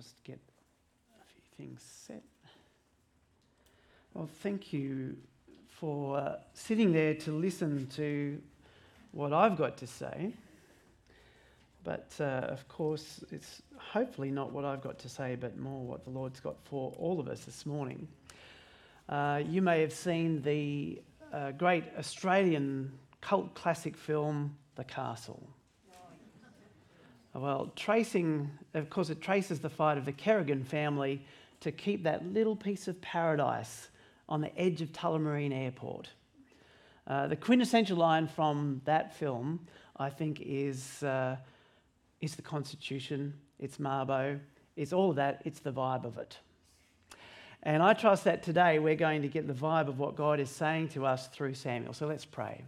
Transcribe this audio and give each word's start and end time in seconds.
just 0.00 0.24
get 0.24 0.38
a 1.20 1.24
few 1.26 1.42
things 1.58 1.82
set. 2.06 2.22
Well, 4.14 4.30
thank 4.42 4.72
you 4.72 5.14
for 5.68 6.16
uh, 6.16 6.36
sitting 6.54 6.90
there 6.90 7.12
to 7.16 7.32
listen 7.32 7.86
to 7.96 8.40
what 9.12 9.34
I've 9.34 9.58
got 9.58 9.76
to 9.76 9.86
say. 9.86 10.32
But 11.84 12.10
uh, 12.18 12.46
of 12.48 12.66
course, 12.66 13.22
it's 13.30 13.60
hopefully 13.76 14.30
not 14.30 14.52
what 14.52 14.64
I've 14.64 14.80
got 14.80 14.98
to 15.00 15.08
say, 15.10 15.36
but 15.38 15.58
more 15.58 15.84
what 15.84 16.04
the 16.04 16.10
Lord's 16.10 16.40
got 16.40 16.56
for 16.64 16.94
all 16.96 17.20
of 17.20 17.28
us 17.28 17.44
this 17.44 17.66
morning. 17.66 18.08
Uh, 19.06 19.42
you 19.46 19.60
may 19.60 19.82
have 19.82 19.92
seen 19.92 20.40
the 20.40 21.02
uh, 21.30 21.50
great 21.50 21.84
Australian 21.98 22.90
cult 23.20 23.52
classic 23.52 23.98
film, 23.98 24.56
The 24.76 24.84
Castle. 24.84 25.46
Well, 27.34 27.70
tracing, 27.76 28.50
of 28.74 28.90
course, 28.90 29.08
it 29.08 29.20
traces 29.20 29.60
the 29.60 29.70
fight 29.70 29.96
of 29.96 30.04
the 30.04 30.12
Kerrigan 30.12 30.64
family 30.64 31.24
to 31.60 31.70
keep 31.70 32.02
that 32.02 32.26
little 32.26 32.56
piece 32.56 32.88
of 32.88 33.00
paradise 33.00 33.88
on 34.28 34.40
the 34.40 34.56
edge 34.58 34.82
of 34.82 34.90
Tullamarine 34.92 35.52
Airport. 35.52 36.08
Uh, 37.06 37.28
the 37.28 37.36
quintessential 37.36 37.96
line 37.96 38.26
from 38.26 38.80
that 38.84 39.14
film, 39.14 39.60
I 39.96 40.10
think, 40.10 40.40
is, 40.40 41.02
uh, 41.04 41.36
is 42.20 42.34
the 42.34 42.42
Constitution, 42.42 43.32
it's 43.58 43.78
Mabo, 43.78 44.38
it's 44.76 44.92
all 44.92 45.10
of 45.10 45.16
that, 45.16 45.42
it's 45.44 45.60
the 45.60 45.72
vibe 45.72 46.04
of 46.04 46.18
it. 46.18 46.38
And 47.62 47.82
I 47.82 47.92
trust 47.92 48.24
that 48.24 48.42
today 48.42 48.78
we're 48.78 48.96
going 48.96 49.22
to 49.22 49.28
get 49.28 49.46
the 49.46 49.54
vibe 49.54 49.88
of 49.88 49.98
what 49.98 50.16
God 50.16 50.40
is 50.40 50.50
saying 50.50 50.88
to 50.90 51.06
us 51.06 51.28
through 51.28 51.54
Samuel. 51.54 51.92
So 51.92 52.06
let's 52.06 52.24
pray. 52.24 52.64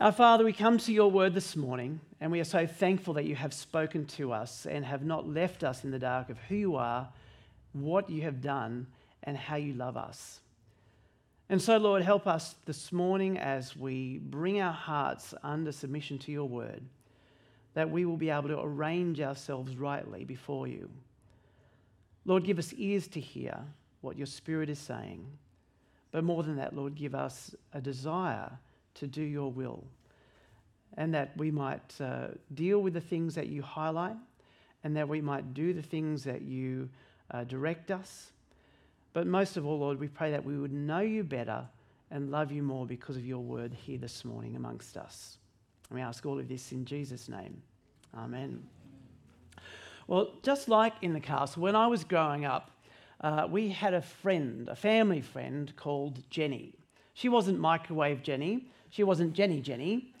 Our 0.00 0.12
Father, 0.12 0.44
we 0.44 0.54
come 0.54 0.78
to 0.78 0.94
your 0.94 1.10
word 1.10 1.34
this 1.34 1.54
morning, 1.54 2.00
and 2.22 2.32
we 2.32 2.40
are 2.40 2.44
so 2.44 2.66
thankful 2.66 3.12
that 3.14 3.26
you 3.26 3.34
have 3.34 3.52
spoken 3.52 4.06
to 4.06 4.32
us 4.32 4.64
and 4.64 4.82
have 4.82 5.04
not 5.04 5.28
left 5.28 5.62
us 5.62 5.84
in 5.84 5.90
the 5.90 5.98
dark 5.98 6.30
of 6.30 6.38
who 6.48 6.54
you 6.54 6.76
are, 6.76 7.06
what 7.74 8.08
you 8.08 8.22
have 8.22 8.40
done, 8.40 8.86
and 9.24 9.36
how 9.36 9.56
you 9.56 9.74
love 9.74 9.98
us. 9.98 10.40
And 11.50 11.60
so, 11.60 11.76
Lord, 11.76 12.00
help 12.00 12.26
us 12.26 12.54
this 12.64 12.92
morning 12.92 13.36
as 13.36 13.76
we 13.76 14.16
bring 14.16 14.58
our 14.62 14.72
hearts 14.72 15.34
under 15.42 15.70
submission 15.70 16.18
to 16.20 16.32
your 16.32 16.48
word, 16.48 16.80
that 17.74 17.90
we 17.90 18.06
will 18.06 18.16
be 18.16 18.30
able 18.30 18.48
to 18.48 18.58
arrange 18.58 19.20
ourselves 19.20 19.76
rightly 19.76 20.24
before 20.24 20.66
you. 20.66 20.88
Lord, 22.24 22.44
give 22.44 22.58
us 22.58 22.72
ears 22.72 23.06
to 23.08 23.20
hear 23.20 23.58
what 24.00 24.16
your 24.16 24.26
Spirit 24.26 24.70
is 24.70 24.78
saying. 24.78 25.26
But 26.10 26.24
more 26.24 26.42
than 26.42 26.56
that, 26.56 26.74
Lord, 26.74 26.94
give 26.94 27.14
us 27.14 27.54
a 27.74 27.82
desire 27.82 28.50
to 28.94 29.06
do 29.06 29.22
your 29.22 29.50
will, 29.50 29.84
and 30.96 31.14
that 31.14 31.36
we 31.36 31.50
might 31.50 32.00
uh, 32.00 32.28
deal 32.54 32.80
with 32.80 32.94
the 32.94 33.00
things 33.00 33.34
that 33.34 33.48
you 33.48 33.62
highlight, 33.62 34.16
and 34.84 34.96
that 34.96 35.08
we 35.08 35.20
might 35.20 35.54
do 35.54 35.72
the 35.72 35.82
things 35.82 36.24
that 36.24 36.42
you 36.42 36.88
uh, 37.30 37.44
direct 37.44 37.90
us. 37.90 38.32
But 39.12 39.26
most 39.26 39.56
of 39.56 39.66
all, 39.66 39.78
Lord, 39.78 39.98
we 39.98 40.08
pray 40.08 40.30
that 40.30 40.44
we 40.44 40.56
would 40.56 40.72
know 40.72 41.00
you 41.00 41.24
better 41.24 41.66
and 42.10 42.30
love 42.30 42.50
you 42.50 42.62
more 42.62 42.86
because 42.86 43.16
of 43.16 43.24
your 43.24 43.40
word 43.40 43.72
here 43.72 43.98
this 43.98 44.24
morning 44.24 44.56
amongst 44.56 44.96
us. 44.96 45.38
And 45.88 45.98
we 45.98 46.02
ask 46.02 46.24
all 46.26 46.38
of 46.38 46.48
this 46.48 46.72
in 46.72 46.84
Jesus' 46.84 47.28
name. 47.28 47.62
Amen. 48.16 48.62
Well, 50.06 50.32
just 50.42 50.68
like 50.68 50.94
in 51.02 51.12
the 51.12 51.20
castle, 51.20 51.62
when 51.62 51.76
I 51.76 51.86
was 51.86 52.02
growing 52.02 52.44
up, 52.44 52.70
uh, 53.20 53.46
we 53.48 53.68
had 53.68 53.94
a 53.94 54.02
friend, 54.02 54.68
a 54.68 54.74
family 54.74 55.20
friend 55.20 55.72
called 55.76 56.22
Jenny. 56.30 56.72
She 57.14 57.28
wasn't 57.28 57.60
microwave 57.60 58.22
Jenny, 58.22 58.66
she 58.90 59.02
wasn't 59.04 59.32
Jenny 59.32 59.60
Jenny. 59.60 60.12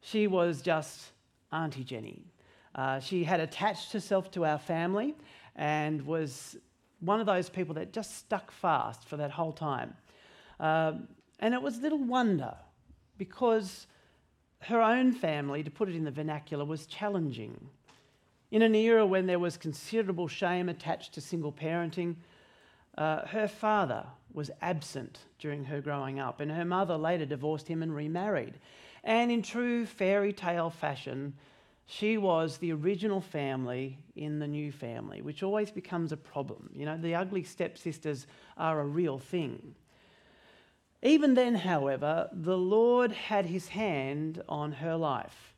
She 0.00 0.26
was 0.26 0.60
just 0.60 1.12
Auntie 1.52 1.84
Jenny. 1.84 2.24
Uh, 2.74 2.98
she 2.98 3.24
had 3.24 3.40
attached 3.40 3.92
herself 3.92 4.30
to 4.32 4.44
our 4.44 4.58
family 4.58 5.14
and 5.56 6.04
was 6.04 6.56
one 7.00 7.20
of 7.20 7.26
those 7.26 7.48
people 7.48 7.74
that 7.74 7.92
just 7.92 8.16
stuck 8.16 8.50
fast 8.50 9.06
for 9.06 9.16
that 9.16 9.30
whole 9.30 9.52
time. 9.52 9.94
Um, 10.58 11.08
and 11.38 11.54
it 11.54 11.62
was 11.62 11.78
little 11.78 12.02
wonder 12.02 12.54
because 13.18 13.86
her 14.60 14.80
own 14.80 15.12
family, 15.12 15.62
to 15.62 15.70
put 15.70 15.88
it 15.88 15.94
in 15.94 16.04
the 16.04 16.10
vernacular, 16.10 16.64
was 16.64 16.86
challenging. 16.86 17.68
In 18.50 18.62
an 18.62 18.74
era 18.74 19.06
when 19.06 19.26
there 19.26 19.38
was 19.38 19.56
considerable 19.56 20.28
shame 20.28 20.68
attached 20.68 21.12
to 21.14 21.20
single 21.20 21.52
parenting, 21.52 22.16
uh, 22.96 23.26
her 23.26 23.48
father 23.48 24.06
was 24.32 24.50
absent 24.60 25.20
during 25.38 25.64
her 25.64 25.80
growing 25.80 26.18
up, 26.18 26.40
and 26.40 26.50
her 26.50 26.64
mother 26.64 26.96
later 26.96 27.26
divorced 27.26 27.68
him 27.68 27.82
and 27.82 27.94
remarried. 27.94 28.54
And 29.02 29.30
in 29.30 29.42
true 29.42 29.86
fairy 29.86 30.32
tale 30.32 30.70
fashion, 30.70 31.34
she 31.86 32.16
was 32.16 32.58
the 32.58 32.72
original 32.72 33.20
family 33.20 33.98
in 34.16 34.38
the 34.38 34.48
new 34.48 34.72
family, 34.72 35.20
which 35.22 35.42
always 35.42 35.70
becomes 35.70 36.12
a 36.12 36.16
problem. 36.16 36.70
You 36.74 36.86
know, 36.86 36.96
the 36.96 37.14
ugly 37.14 37.44
stepsisters 37.44 38.26
are 38.56 38.80
a 38.80 38.86
real 38.86 39.18
thing. 39.18 39.74
Even 41.02 41.34
then, 41.34 41.54
however, 41.54 42.30
the 42.32 42.56
Lord 42.56 43.12
had 43.12 43.44
his 43.44 43.68
hand 43.68 44.42
on 44.48 44.72
her 44.72 44.96
life. 44.96 45.52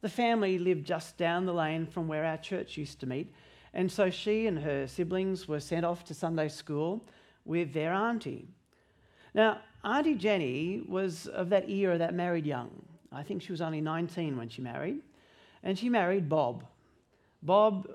The 0.00 0.08
family 0.08 0.58
lived 0.58 0.84
just 0.84 1.16
down 1.16 1.46
the 1.46 1.54
lane 1.54 1.86
from 1.86 2.08
where 2.08 2.24
our 2.24 2.36
church 2.36 2.76
used 2.76 2.98
to 3.00 3.06
meet, 3.06 3.32
and 3.74 3.90
so 3.90 4.10
she 4.10 4.46
and 4.46 4.58
her 4.58 4.86
siblings 4.86 5.48
were 5.48 5.60
sent 5.60 5.84
off 5.84 6.04
to 6.04 6.14
Sunday 6.14 6.48
school 6.48 7.04
with 7.44 7.72
their 7.72 7.92
auntie. 7.92 8.48
Now, 9.34 9.58
Auntie 9.84 10.14
Jenny 10.14 10.82
was 10.86 11.26
of 11.26 11.48
that 11.50 11.68
era 11.68 11.98
that 11.98 12.14
married 12.14 12.46
young. 12.46 12.70
I 13.10 13.22
think 13.22 13.42
she 13.42 13.52
was 13.52 13.60
only 13.60 13.80
19 13.80 14.36
when 14.36 14.48
she 14.48 14.62
married. 14.62 15.00
And 15.62 15.78
she 15.78 15.88
married 15.88 16.28
Bob. 16.28 16.64
Bob 17.42 17.88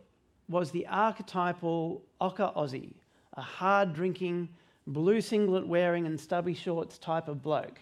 was 0.49 0.71
the 0.71 0.85
archetypal 0.87 2.01
ochre 2.19 2.51
Aussie, 2.55 2.93
a 3.33 3.41
hard 3.41 3.93
drinking, 3.93 4.49
blue 4.85 5.21
singlet 5.21 5.67
wearing, 5.67 6.05
and 6.05 6.19
stubby 6.19 6.53
shorts 6.53 6.97
type 6.97 7.27
of 7.27 7.41
bloke. 7.41 7.79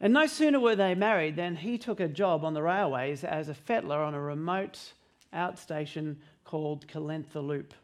And 0.00 0.12
no 0.12 0.26
sooner 0.26 0.60
were 0.60 0.76
they 0.76 0.94
married 0.94 1.36
than 1.36 1.56
he 1.56 1.76
took 1.78 2.00
a 2.00 2.08
job 2.08 2.44
on 2.44 2.54
the 2.54 2.62
railways 2.62 3.24
as 3.24 3.48
a 3.48 3.54
fettler 3.54 4.00
on 4.00 4.14
a 4.14 4.20
remote 4.20 4.92
outstation 5.34 6.16
called 6.48 6.86
Kaleentha 6.88 7.46
Loop. 7.46 7.74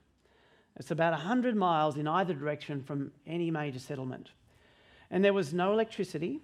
It's 0.77 0.91
about 0.91 1.13
100 1.13 1.55
miles 1.55 1.99
in 1.99 2.09
either 2.09 2.33
direction 2.33 2.83
from 2.83 3.13
any 3.27 3.51
major 3.51 3.79
settlement. 3.79 4.31
And 5.11 5.23
there 5.23 5.35
was 5.35 5.53
no 5.53 5.73
electricity. 5.73 6.41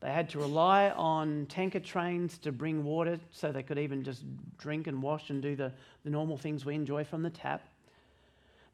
They 0.00 0.12
had 0.12 0.28
to 0.30 0.38
rely 0.38 0.90
on 0.90 1.46
tanker 1.46 1.80
trains 1.80 2.36
to 2.38 2.52
bring 2.52 2.84
water 2.84 3.18
so 3.30 3.50
they 3.50 3.62
could 3.62 3.78
even 3.78 4.04
just 4.04 4.24
drink 4.58 4.86
and 4.88 5.02
wash 5.02 5.30
and 5.30 5.40
do 5.40 5.56
the, 5.56 5.72
the 6.04 6.10
normal 6.10 6.36
things 6.36 6.66
we 6.66 6.74
enjoy 6.74 7.02
from 7.02 7.22
the 7.22 7.30
tap. 7.30 7.66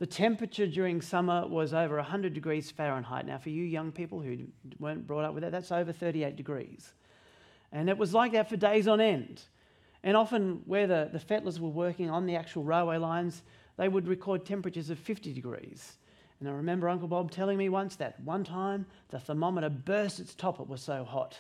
The 0.01 0.07
temperature 0.07 0.67
during 0.67 1.01
summer 1.01 1.47
was 1.47 1.73
over 1.73 1.95
100 1.95 2.35
degrees 2.35 2.73
Fahrenheit. 2.73 3.25
Now, 3.25 3.39
for 3.39 3.51
you 3.51 3.63
young 3.63 3.93
people 3.93 4.21
who 4.21 4.39
weren't 4.81 5.07
brought 5.07 5.25
up 5.25 5.33
with 5.33 5.45
that, 5.45 5.53
that's 5.53 5.71
over 5.71 5.93
38 5.93 6.35
degrees. 6.35 6.93
And 7.71 7.89
it 7.89 7.97
was 7.97 8.13
like 8.13 8.33
that 8.33 8.49
for 8.49 8.57
days 8.57 8.89
on 8.89 9.01
end. 9.01 9.43
And 10.03 10.17
often, 10.17 10.63
where 10.65 10.87
the, 10.87 11.11
the 11.13 11.19
fettlers 11.19 11.61
were 11.61 11.69
working 11.69 12.11
on 12.11 12.27
the 12.27 12.37
actual 12.37 12.65
railway 12.65 12.97
lines, 12.97 13.43
they 13.77 13.89
would 13.89 14.09
record 14.09 14.45
temperatures 14.45 14.91
of 14.91 14.99
50 14.99 15.33
degrees. 15.33 15.97
And 16.41 16.49
I 16.49 16.53
remember 16.53 16.89
Uncle 16.89 17.09
Bob 17.09 17.31
telling 17.31 17.59
me 17.59 17.69
once 17.69 17.97
that 17.97 18.19
one 18.21 18.45
time 18.45 18.87
the 19.11 19.19
thermometer 19.19 19.69
burst 19.69 20.21
its 20.21 20.35
top, 20.35 20.59
it 20.59 20.69
was 20.69 20.81
so 20.81 21.05
hot. 21.05 21.39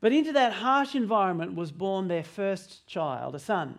But 0.00 0.12
into 0.12 0.32
that 0.32 0.52
harsh 0.52 0.94
environment 0.94 1.54
was 1.54 1.72
born 1.72 2.06
their 2.06 2.22
first 2.22 2.86
child, 2.86 3.34
a 3.34 3.38
son. 3.38 3.78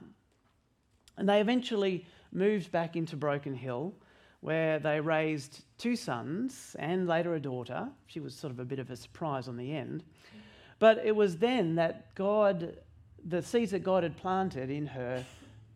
And 1.18 1.30
they 1.30 1.40
eventually 1.40 2.06
moved 2.32 2.72
back 2.72 2.96
into 2.96 3.16
Broken 3.16 3.54
Hill, 3.54 3.94
where 4.42 4.80
they 4.80 5.00
raised 5.00 5.64
two 5.78 5.96
sons 5.96 6.76
and 6.78 7.08
later 7.08 7.36
a 7.36 7.40
daughter. 7.40 7.88
She 8.08 8.20
was 8.20 8.36
sort 8.36 8.52
of 8.52 8.60
a 8.60 8.66
bit 8.66 8.80
of 8.80 8.92
a 8.92 8.96
surprise 8.96 9.48
on 9.48 9.56
the 9.56 9.74
end. 9.74 10.04
But 10.80 11.02
it 11.06 11.16
was 11.16 11.38
then 11.38 11.76
that 11.76 12.14
God, 12.16 12.76
the 13.26 13.42
seeds 13.42 13.72
that 13.72 13.84
God 13.84 14.04
had 14.04 14.18
planted 14.18 14.70
in 14.70 14.86
her, 14.88 15.26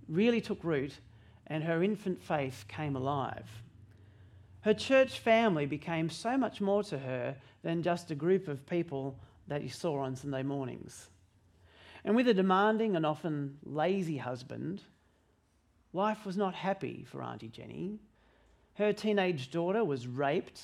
really 0.07 0.39
took 0.39 0.63
root 0.63 0.93
and 1.47 1.63
her 1.63 1.81
infant 1.81 2.21
faith 2.21 2.65
came 2.67 2.95
alive. 2.95 3.49
Her 4.61 4.73
church 4.73 5.19
family 5.19 5.65
became 5.65 6.09
so 6.09 6.37
much 6.37 6.61
more 6.61 6.83
to 6.83 6.99
her 6.99 7.35
than 7.63 7.81
just 7.81 8.11
a 8.11 8.15
group 8.15 8.47
of 8.47 8.65
people 8.67 9.17
that 9.47 9.63
you 9.63 9.69
saw 9.69 9.99
on 9.99 10.15
Sunday 10.15 10.43
mornings. 10.43 11.09
And 12.05 12.15
with 12.15 12.27
a 12.27 12.33
demanding 12.33 12.95
and 12.95 13.05
often 13.05 13.57
lazy 13.63 14.17
husband, 14.17 14.83
life 15.91 16.25
was 16.25 16.37
not 16.37 16.53
happy 16.53 17.05
for 17.09 17.23
Auntie 17.23 17.49
Jenny. 17.49 17.99
Her 18.75 18.93
teenage 18.93 19.49
daughter 19.49 19.83
was 19.83 20.07
raped, 20.07 20.61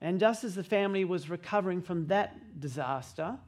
and 0.00 0.18
just 0.18 0.42
as 0.42 0.54
the 0.54 0.64
family 0.64 1.04
was 1.04 1.28
recovering 1.28 1.82
from 1.82 2.06
that 2.06 2.58
disaster, 2.58 3.38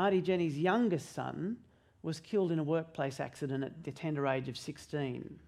Auntie 0.00 0.22
Jenny's 0.22 0.56
youngest 0.56 1.12
son 1.12 1.58
was 2.02 2.20
killed 2.20 2.52
in 2.52 2.58
a 2.58 2.62
workplace 2.64 3.20
accident 3.20 3.62
at 3.62 3.84
the 3.84 3.92
tender 3.92 4.26
age 4.26 4.48
of 4.48 4.56
16. 4.56 5.38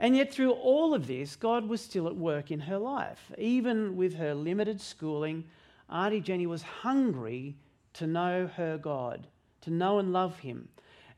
And 0.00 0.16
yet, 0.16 0.32
through 0.32 0.52
all 0.52 0.94
of 0.94 1.06
this, 1.06 1.36
God 1.36 1.68
was 1.68 1.82
still 1.82 2.06
at 2.06 2.16
work 2.16 2.50
in 2.50 2.60
her 2.60 2.78
life. 2.78 3.30
Even 3.36 3.96
with 3.96 4.14
her 4.14 4.34
limited 4.34 4.80
schooling, 4.80 5.44
Auntie 5.90 6.22
Jenny 6.22 6.46
was 6.46 6.62
hungry 6.62 7.56
to 7.94 8.06
know 8.06 8.46
her 8.56 8.78
God, 8.78 9.26
to 9.62 9.70
know 9.70 9.98
and 9.98 10.10
love 10.10 10.38
Him. 10.38 10.66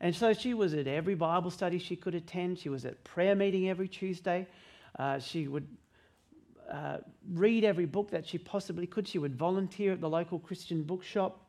And 0.01 0.13
so 0.13 0.33
she 0.33 0.53
was 0.53 0.73
at 0.73 0.87
every 0.87 1.15
Bible 1.15 1.51
study 1.51 1.79
she 1.79 1.95
could 1.95 2.15
attend. 2.15 2.59
She 2.59 2.69
was 2.69 2.83
at 2.83 3.01
prayer 3.05 3.35
meeting 3.35 3.69
every 3.69 3.87
Tuesday. 3.87 4.47
Uh, 4.99 5.19
she 5.19 5.47
would 5.47 5.67
uh, 6.69 6.97
read 7.31 7.63
every 7.63 7.85
book 7.85 8.11
that 8.11 8.27
she 8.27 8.37
possibly 8.37 8.87
could. 8.87 9.07
She 9.07 9.19
would 9.19 9.37
volunteer 9.37 9.93
at 9.93 10.01
the 10.01 10.09
local 10.09 10.39
Christian 10.39 10.83
bookshop. 10.83 11.45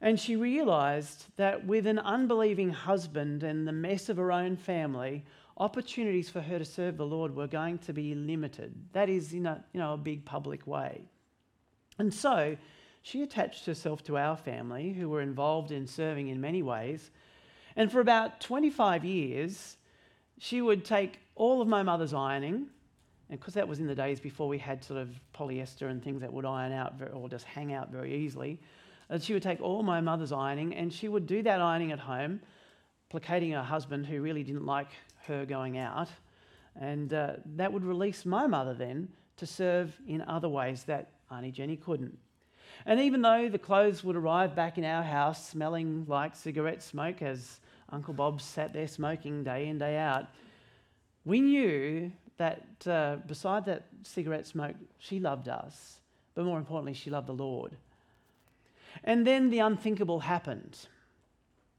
And 0.00 0.20
she 0.20 0.36
realized 0.36 1.26
that 1.36 1.66
with 1.66 1.86
an 1.86 1.98
unbelieving 1.98 2.70
husband 2.70 3.42
and 3.42 3.66
the 3.66 3.72
mess 3.72 4.08
of 4.08 4.18
her 4.18 4.30
own 4.30 4.56
family, 4.56 5.24
opportunities 5.56 6.28
for 6.28 6.40
her 6.40 6.58
to 6.58 6.64
serve 6.64 6.96
the 6.96 7.06
Lord 7.06 7.34
were 7.34 7.46
going 7.46 7.78
to 7.78 7.92
be 7.92 8.14
limited. 8.14 8.74
That 8.92 9.08
is, 9.08 9.32
in 9.32 9.46
a, 9.46 9.64
you 9.72 9.80
know, 9.80 9.94
a 9.94 9.98
big 9.98 10.24
public 10.24 10.66
way. 10.66 11.02
And 11.98 12.12
so 12.12 12.56
she 13.02 13.22
attached 13.22 13.64
herself 13.64 14.02
to 14.04 14.18
our 14.18 14.36
family, 14.36 14.92
who 14.92 15.08
were 15.08 15.22
involved 15.22 15.70
in 15.70 15.86
serving 15.86 16.28
in 16.28 16.40
many 16.40 16.62
ways. 16.62 17.10
And 17.74 17.90
for 17.90 18.00
about 18.00 18.40
25 18.40 19.04
years, 19.04 19.76
she 20.38 20.60
would 20.60 20.84
take 20.84 21.20
all 21.34 21.62
of 21.62 21.68
my 21.68 21.82
mother's 21.82 22.12
ironing, 22.12 22.66
and 23.28 23.40
because 23.40 23.54
that 23.54 23.66
was 23.66 23.80
in 23.80 23.86
the 23.86 23.94
days 23.94 24.20
before 24.20 24.48
we 24.48 24.58
had 24.58 24.84
sort 24.84 25.00
of 25.00 25.08
polyester 25.34 25.90
and 25.90 26.02
things 26.02 26.20
that 26.20 26.32
would 26.32 26.44
iron 26.44 26.72
out 26.72 26.94
or 27.12 27.28
just 27.28 27.44
hang 27.44 27.72
out 27.72 27.90
very 27.90 28.14
easily, 28.14 28.60
and 29.08 29.22
she 29.22 29.32
would 29.32 29.42
take 29.42 29.60
all 29.60 29.82
my 29.82 30.00
mother's 30.00 30.32
ironing 30.32 30.74
and 30.74 30.92
she 30.92 31.08
would 31.08 31.26
do 31.26 31.42
that 31.42 31.60
ironing 31.60 31.92
at 31.92 32.00
home, 32.00 32.40
placating 33.08 33.52
her 33.52 33.62
husband 33.62 34.06
who 34.06 34.20
really 34.20 34.42
didn't 34.42 34.66
like 34.66 34.90
her 35.26 35.44
going 35.46 35.78
out. 35.78 36.08
And 36.78 37.12
uh, 37.12 37.34
that 37.56 37.72
would 37.72 37.84
release 37.84 38.26
my 38.26 38.46
mother 38.46 38.74
then 38.74 39.08
to 39.36 39.46
serve 39.46 39.94
in 40.06 40.22
other 40.22 40.48
ways 40.48 40.84
that 40.84 41.10
Auntie 41.30 41.50
Jenny 41.50 41.76
couldn't. 41.76 42.18
And 42.84 43.00
even 43.00 43.22
though 43.22 43.48
the 43.48 43.58
clothes 43.58 44.04
would 44.04 44.16
arrive 44.16 44.54
back 44.54 44.78
in 44.78 44.84
our 44.84 45.02
house 45.02 45.48
smelling 45.48 46.04
like 46.08 46.36
cigarette 46.36 46.82
smoke 46.82 47.22
as 47.22 47.60
Uncle 47.90 48.14
Bob 48.14 48.40
sat 48.40 48.72
there 48.72 48.88
smoking 48.88 49.44
day 49.44 49.68
in, 49.68 49.78
day 49.78 49.96
out, 49.96 50.26
we 51.24 51.40
knew 51.40 52.12
that 52.36 52.62
uh, 52.86 53.16
beside 53.26 53.64
that 53.66 53.86
cigarette 54.02 54.46
smoke, 54.46 54.76
she 54.98 55.18
loved 55.18 55.48
us. 55.48 55.98
But 56.34 56.44
more 56.44 56.58
importantly, 56.58 56.92
she 56.92 57.10
loved 57.10 57.28
the 57.28 57.32
Lord. 57.32 57.76
And 59.04 59.26
then 59.26 59.50
the 59.50 59.58
unthinkable 59.60 60.20
happened. 60.20 60.78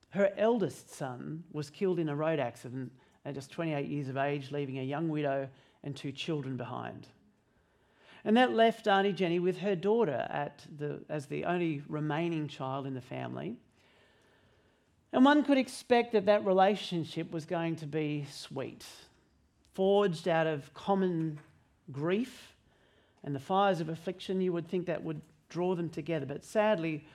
Her 0.09 0.31
eldest 0.37 0.89
son 0.89 1.43
was 1.51 1.69
killed 1.69 1.99
in 1.99 2.09
a 2.09 2.15
road 2.15 2.39
accident 2.39 2.91
at 3.25 3.35
just 3.35 3.51
28 3.51 3.87
years 3.87 4.07
of 4.07 4.17
age, 4.17 4.51
leaving 4.51 4.79
a 4.79 4.83
young 4.83 5.09
widow 5.09 5.49
and 5.83 5.95
two 5.95 6.11
children 6.11 6.57
behind. 6.57 7.07
And 8.23 8.35
that 8.37 8.53
left 8.53 8.87
Auntie 8.87 9.13
Jenny 9.13 9.39
with 9.39 9.59
her 9.59 9.75
daughter 9.75 10.27
the, 10.77 11.01
as 11.09 11.27
the 11.27 11.45
only 11.45 11.81
remaining 11.87 12.47
child 12.47 12.85
in 12.85 12.93
the 12.93 13.01
family. 13.01 13.55
And 15.13 15.23
one 15.23 15.43
could 15.43 15.57
expect 15.57 16.11
that 16.13 16.25
that 16.25 16.45
relationship 16.45 17.31
was 17.31 17.45
going 17.45 17.77
to 17.77 17.87
be 17.87 18.25
sweet, 18.29 18.85
forged 19.73 20.27
out 20.27 20.47
of 20.47 20.73
common 20.73 21.39
grief 21.91 22.55
and 23.23 23.33
the 23.33 23.39
fires 23.39 23.79
of 23.79 23.89
affliction. 23.89 24.41
You 24.41 24.53
would 24.53 24.67
think 24.67 24.87
that 24.87 25.03
would 25.03 25.21
draw 25.49 25.75
them 25.75 25.89
together. 25.89 26.25
But 26.25 26.43
sadly, 26.43 27.05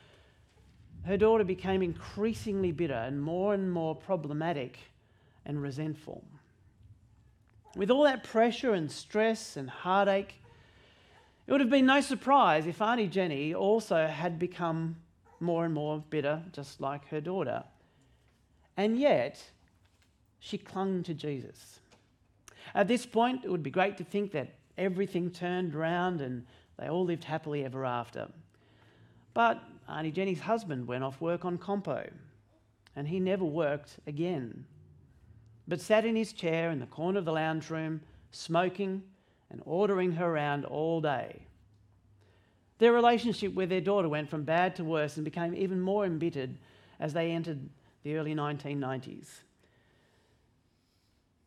her 1.05 1.17
daughter 1.17 1.45
became 1.45 1.83
increasingly 1.83 2.73
bitter 2.73 2.95
and 2.95 3.21
more 3.21 3.55
and 3.55 3.71
more 3.71 3.95
problematic 3.95 4.79
and 5.45 5.61
resentful. 5.61 6.25
With 7.75 7.91
all 7.91 8.05
that 8.05 8.23
pressure 8.23 8.75
and 8.75 8.91
stress 8.91 9.57
and 9.57 9.69
heartache, 9.69 10.35
it 11.47 11.53
would 11.53 11.61
have 11.61 11.71
been 11.71 11.87
no 11.87 12.01
surprise 12.01 12.67
if 12.67 12.81
Auntie 12.81 13.09
Jenny 13.09 13.55
also 13.55 14.07
had 14.07 14.39
become 14.39 14.97
more 15.41 15.65
and 15.65 15.75
more 15.75 16.05
bitter, 16.09 16.43
just 16.53 16.81
like 16.81 17.09
her 17.09 17.21
daughter. 17.21 17.65
And 18.77 18.99
yet, 18.99 19.43
she 20.39 20.57
clung 20.57 21.03
to 21.03 21.15
Jesus. 21.15 21.81
At 22.75 22.89
this 22.89 23.05
point, 23.05 23.45
it 23.45 23.51
would 23.51 23.63
be 23.63 23.71
great 23.71 23.97
to 23.99 24.05
think 24.05 24.33
that 24.33 24.55
everything 24.79 25.31
turned 25.31 25.75
around 25.75 26.21
and 26.21 26.47
they 26.79 26.89
all 26.89 27.05
lived 27.05 27.25
happily 27.25 27.65
ever 27.65 27.85
after. 27.85 28.29
But 29.35 29.63
Auntie 29.89 30.11
Jenny's 30.11 30.41
husband 30.41 30.87
went 30.87 31.05
off 31.05 31.21
work 31.21 31.45
on 31.45 31.59
compo, 31.59 32.09
and 32.97 33.09
he 33.09 33.21
never 33.21 33.45
worked 33.45 33.97
again, 34.07 34.65
but 35.67 35.81
sat 35.81 36.05
in 36.05 36.17
his 36.17 36.33
chair 36.33 36.71
in 36.71 36.79
the 36.79 36.87
corner 36.87 37.19
of 37.19 37.25
the 37.25 37.33
lounge 37.33 37.71
room, 37.71 38.01
smoking 38.31 39.03
and 39.51 39.63
ordering 39.65 40.13
her 40.13 40.27
around 40.27 40.65
all 40.65 41.01
day. 41.01 41.43
Their 42.79 42.93
relationship 42.93 43.55
with 43.55 43.69
their 43.69 43.81
daughter 43.81 44.09
went 44.09 44.29
from 44.29 44.45
bad 44.45 44.75
to 44.77 44.85
worse 44.85 45.17
and 45.17 45.25
became 45.25 45.55
even 45.55 45.81
more 45.81 46.05
embittered 46.05 46.57
as 46.99 47.13
they 47.13 47.31
entered 47.31 47.69
the 48.03 48.17
early 48.17 48.35
1990s. 48.35 49.29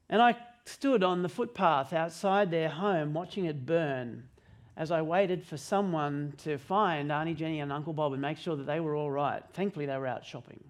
And 0.10 0.22
I 0.22 0.36
stood 0.66 1.04
on 1.04 1.24
the 1.24 1.30
footpath 1.30 1.94
outside 1.94 2.52
their 2.52 2.70
home 2.70 3.14
watching 3.14 3.46
it 3.46 3.66
burn 3.66 4.30
as 4.78 4.92
I 4.92 5.02
waited 5.02 5.44
for 5.44 5.58
someone 5.58 6.34
to 6.40 6.58
find 6.58 7.12
Auntie 7.12 7.34
Jenny 7.34 7.62
and 7.62 7.72
Uncle 7.72 7.94
Bob 7.94 8.14
and 8.14 8.22
make 8.22 8.38
sure 8.38 8.56
that 8.56 8.66
they 8.66 8.80
were 8.80 8.96
all 8.96 9.12
right. 9.12 9.42
Thankfully, 9.54 9.86
they 9.86 9.98
were 9.98 10.08
out 10.08 10.26
shopping, 10.26 10.64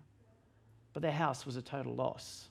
but 0.93 1.01
their 1.01 1.11
house 1.11 1.45
was 1.45 1.55
a 1.55 1.61
total 1.61 1.95
loss. 1.95 2.47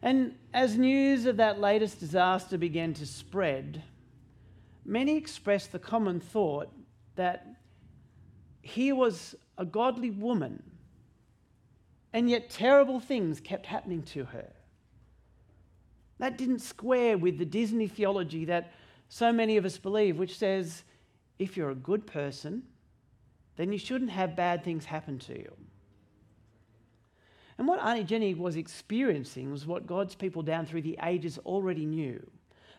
And 0.00 0.36
as 0.54 0.78
news 0.78 1.26
of 1.26 1.38
that 1.38 1.60
latest 1.60 1.98
disaster 1.98 2.56
began 2.56 2.94
to 2.94 3.06
spread, 3.06 3.82
many 4.84 5.16
expressed 5.16 5.72
the 5.72 5.80
common 5.80 6.20
thought 6.20 6.72
that 7.16 7.46
here 8.62 8.94
was 8.94 9.34
a 9.56 9.64
godly 9.64 10.10
woman, 10.10 10.62
and 12.12 12.30
yet 12.30 12.48
terrible 12.48 13.00
things 13.00 13.40
kept 13.40 13.66
happening 13.66 14.02
to 14.02 14.24
her. 14.26 14.52
That 16.18 16.38
didn't 16.38 16.60
square 16.60 17.16
with 17.16 17.38
the 17.38 17.44
Disney 17.44 17.88
theology 17.88 18.44
that 18.46 18.72
so 19.08 19.32
many 19.32 19.56
of 19.56 19.64
us 19.64 19.78
believe, 19.78 20.18
which 20.18 20.36
says 20.36 20.84
if 21.38 21.56
you're 21.56 21.70
a 21.70 21.74
good 21.74 22.06
person, 22.06 22.62
then 23.56 23.72
you 23.72 23.78
shouldn't 23.78 24.10
have 24.10 24.36
bad 24.36 24.64
things 24.64 24.84
happen 24.84 25.18
to 25.20 25.38
you. 25.38 25.52
And 27.58 27.66
what 27.66 27.80
Auntie 27.80 28.04
Jenny 28.04 28.34
was 28.34 28.56
experiencing 28.56 29.50
was 29.50 29.66
what 29.66 29.86
God's 29.86 30.14
people 30.14 30.42
down 30.42 30.64
through 30.66 30.82
the 30.82 30.98
ages 31.02 31.38
already 31.38 31.84
knew 31.84 32.24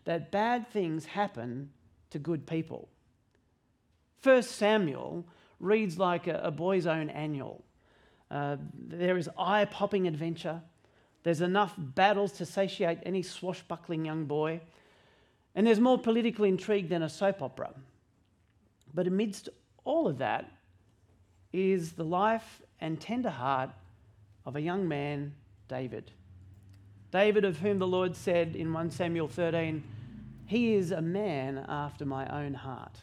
that 0.06 0.32
bad 0.32 0.68
things 0.70 1.06
happen 1.06 1.70
to 2.10 2.18
good 2.18 2.48
people. 2.48 2.88
First 4.22 4.52
Samuel 4.52 5.26
reads 5.60 5.98
like 5.98 6.28
a, 6.28 6.40
a 6.44 6.52
boy's 6.52 6.88
own 6.88 7.10
annual. 7.10 7.64
Uh, 8.32 8.58
there 8.74 9.18
is 9.18 9.30
eye 9.38 9.66
popping 9.66 10.08
adventure, 10.08 10.62
there's 11.24 11.42
enough 11.42 11.74
battles 11.78 12.32
to 12.34 12.46
satiate 12.46 13.00
any 13.04 13.22
swashbuckling 13.22 14.06
young 14.06 14.26
boy. 14.26 14.62
And 15.56 15.68
there's 15.68 15.80
more 15.80 15.98
political 15.98 16.46
intrigue 16.46 16.90
than 16.90 17.04
a 17.04 17.10
soap 17.10 17.42
opera. 17.42 17.72
But 18.94 19.08
amidst 19.08 19.50
all 19.84 20.08
of 20.08 20.20
that 20.20 20.52
is 21.52 21.94
the 21.94 22.06
life 22.06 22.62
and 22.80 23.00
tender 23.00 23.30
heart 23.30 23.72
of 24.46 24.56
a 24.56 24.62
young 24.62 24.88
man, 24.88 25.34
David. 25.68 26.12
David, 27.12 27.44
of 27.44 27.60
whom 27.60 27.80
the 27.80 27.88
Lord 27.88 28.16
said 28.16 28.56
in 28.56 28.72
1 28.72 28.92
Samuel 28.92 29.28
13, 29.28 29.84
He 30.46 30.76
is 30.76 30.92
a 30.92 31.02
man 31.02 31.66
after 31.68 32.06
my 32.06 32.28
own 32.28 32.54
heart. 32.54 33.02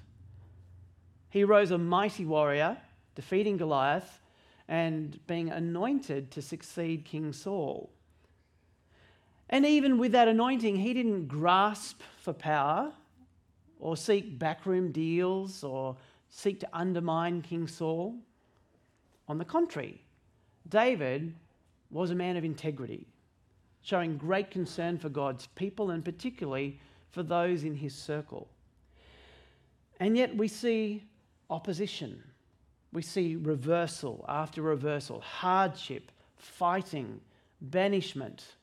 He 1.28 1.44
rose 1.44 1.73
a 1.73 1.78
mighty 1.78 2.25
warrior, 2.25 2.78
defeating 3.14 3.56
Goliath 3.56 4.20
and 4.68 5.18
being 5.26 5.50
anointed 5.50 6.30
to 6.32 6.42
succeed 6.42 7.04
King 7.04 7.32
Saul. 7.32 7.90
And 9.48 9.64
even 9.64 9.98
with 9.98 10.12
that 10.12 10.28
anointing, 10.28 10.76
he 10.76 10.92
didn't 10.92 11.28
grasp 11.28 12.00
for 12.18 12.32
power 12.32 12.92
or 13.78 13.96
seek 13.96 14.38
backroom 14.38 14.90
deals 14.90 15.62
or 15.62 15.96
seek 16.28 16.60
to 16.60 16.68
undermine 16.72 17.42
King 17.42 17.68
Saul. 17.68 18.16
On 19.28 19.38
the 19.38 19.44
contrary, 19.44 20.02
David 20.68 21.34
was 21.90 22.10
a 22.10 22.14
man 22.14 22.36
of 22.36 22.44
integrity, 22.44 23.06
showing 23.82 24.16
great 24.16 24.50
concern 24.50 24.98
for 24.98 25.08
God's 25.08 25.46
people 25.48 25.90
and 25.90 26.04
particularly 26.04 26.80
for 27.10 27.22
those 27.22 27.62
in 27.62 27.74
his 27.74 27.94
circle. 27.94 28.48
And 30.00 30.16
yet 30.16 30.36
we 30.36 30.48
see 30.48 31.04
opposition. 31.48 32.22
We 32.92 33.02
see 33.02 33.36
reversal 33.36 34.24
after 34.28 34.62
reversal, 34.62 35.20
hardship, 35.20 36.10
fighting, 36.36 37.20
banishment, 37.60 38.55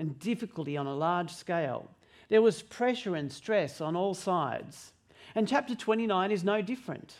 and 0.00 0.18
difficulty 0.18 0.76
on 0.76 0.86
a 0.86 0.94
large 0.94 1.30
scale. 1.30 1.88
There 2.30 2.42
was 2.42 2.62
pressure 2.62 3.14
and 3.14 3.30
stress 3.30 3.80
on 3.80 3.94
all 3.94 4.14
sides. 4.14 4.92
And 5.34 5.46
chapter 5.46 5.74
29 5.76 6.32
is 6.32 6.42
no 6.42 6.62
different. 6.62 7.14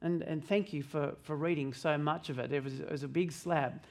And, 0.00 0.22
and 0.22 0.46
thank 0.46 0.72
you 0.72 0.82
for, 0.82 1.16
for 1.22 1.36
reading 1.36 1.74
so 1.74 1.98
much 1.98 2.30
of 2.30 2.38
it. 2.38 2.52
It 2.52 2.62
was, 2.62 2.78
it 2.78 2.90
was 2.90 3.02
a 3.02 3.08
big 3.08 3.32
slab. 3.32 3.82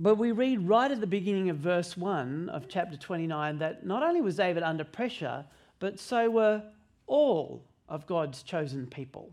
But 0.00 0.14
we 0.14 0.32
read 0.32 0.66
right 0.66 0.90
at 0.90 1.00
the 1.00 1.06
beginning 1.06 1.50
of 1.50 1.58
verse 1.58 1.96
1 1.96 2.48
of 2.48 2.68
chapter 2.68 2.96
29 2.96 3.58
that 3.58 3.84
not 3.84 4.02
only 4.02 4.20
was 4.20 4.36
David 4.36 4.62
under 4.62 4.84
pressure, 4.84 5.44
but 5.78 6.00
so 6.00 6.30
were 6.30 6.62
all 7.06 7.62
of 7.88 8.06
God's 8.06 8.42
chosen 8.42 8.86
people. 8.86 9.30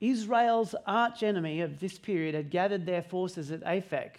Israel's 0.00 0.74
archenemy 0.86 1.60
of 1.60 1.78
this 1.78 1.98
period 1.98 2.34
had 2.34 2.50
gathered 2.50 2.84
their 2.84 3.02
forces 3.02 3.52
at 3.52 3.62
Aphek. 3.64 4.16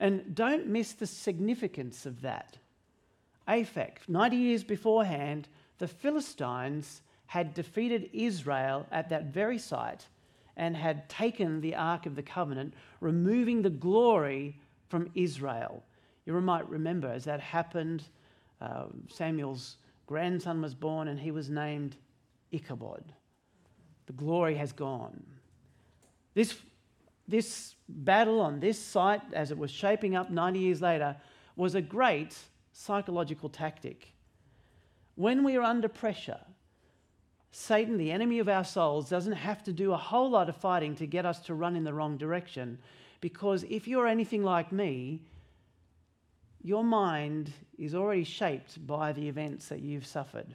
And 0.00 0.34
don't 0.34 0.66
miss 0.66 0.92
the 0.92 1.06
significance 1.06 2.06
of 2.06 2.20
that. 2.22 2.58
Aphek, 3.48 3.98
90 4.06 4.36
years 4.36 4.64
beforehand, 4.64 5.48
the 5.78 5.88
Philistines 5.88 7.02
had 7.26 7.54
defeated 7.54 8.10
Israel 8.12 8.86
at 8.90 9.08
that 9.08 9.26
very 9.26 9.58
site 9.58 10.06
and 10.56 10.76
had 10.76 11.08
taken 11.08 11.60
the 11.60 11.74
Ark 11.74 12.06
of 12.06 12.16
the 12.16 12.22
Covenant, 12.22 12.74
removing 13.00 13.62
the 13.62 13.70
glory 13.70 14.58
from 14.88 15.10
Israel. 15.14 15.82
You 16.26 16.38
might 16.40 16.68
remember 16.68 17.08
as 17.08 17.24
that 17.24 17.40
happened, 17.40 18.04
uh, 18.60 18.86
Samuel's 19.08 19.76
grandson 20.06 20.60
was 20.60 20.74
born 20.74 21.08
and 21.08 21.18
he 21.18 21.30
was 21.30 21.48
named 21.48 21.96
Ichabod. 22.50 23.04
The 24.06 24.12
glory 24.14 24.56
has 24.56 24.72
gone. 24.72 25.22
This, 26.34 26.54
this 27.28 27.74
battle 27.88 28.40
on 28.40 28.58
this 28.58 28.82
site, 28.82 29.22
as 29.32 29.50
it 29.50 29.58
was 29.58 29.70
shaping 29.70 30.16
up 30.16 30.30
90 30.30 30.58
years 30.58 30.80
later, 30.80 31.16
was 31.56 31.74
a 31.74 31.82
great 31.82 32.36
psychological 32.72 33.48
tactic. 33.48 34.12
When 35.14 35.44
we 35.44 35.56
are 35.56 35.62
under 35.62 35.88
pressure, 35.88 36.40
Satan, 37.50 37.98
the 37.98 38.12
enemy 38.12 38.38
of 38.38 38.48
our 38.48 38.64
souls, 38.64 39.10
doesn't 39.10 39.32
have 39.32 39.62
to 39.64 39.72
do 39.72 39.92
a 39.92 39.96
whole 39.96 40.30
lot 40.30 40.48
of 40.48 40.56
fighting 40.56 40.94
to 40.96 41.06
get 41.06 41.26
us 41.26 41.40
to 41.40 41.54
run 41.54 41.76
in 41.76 41.84
the 41.84 41.94
wrong 41.94 42.16
direction. 42.16 42.78
Because 43.20 43.64
if 43.68 43.88
you're 43.88 44.06
anything 44.06 44.42
like 44.42 44.70
me, 44.70 45.20
your 46.62 46.84
mind 46.84 47.52
is 47.78 47.94
already 47.94 48.24
shaped 48.24 48.86
by 48.86 49.12
the 49.12 49.28
events 49.28 49.68
that 49.68 49.80
you've 49.80 50.06
suffered. 50.06 50.54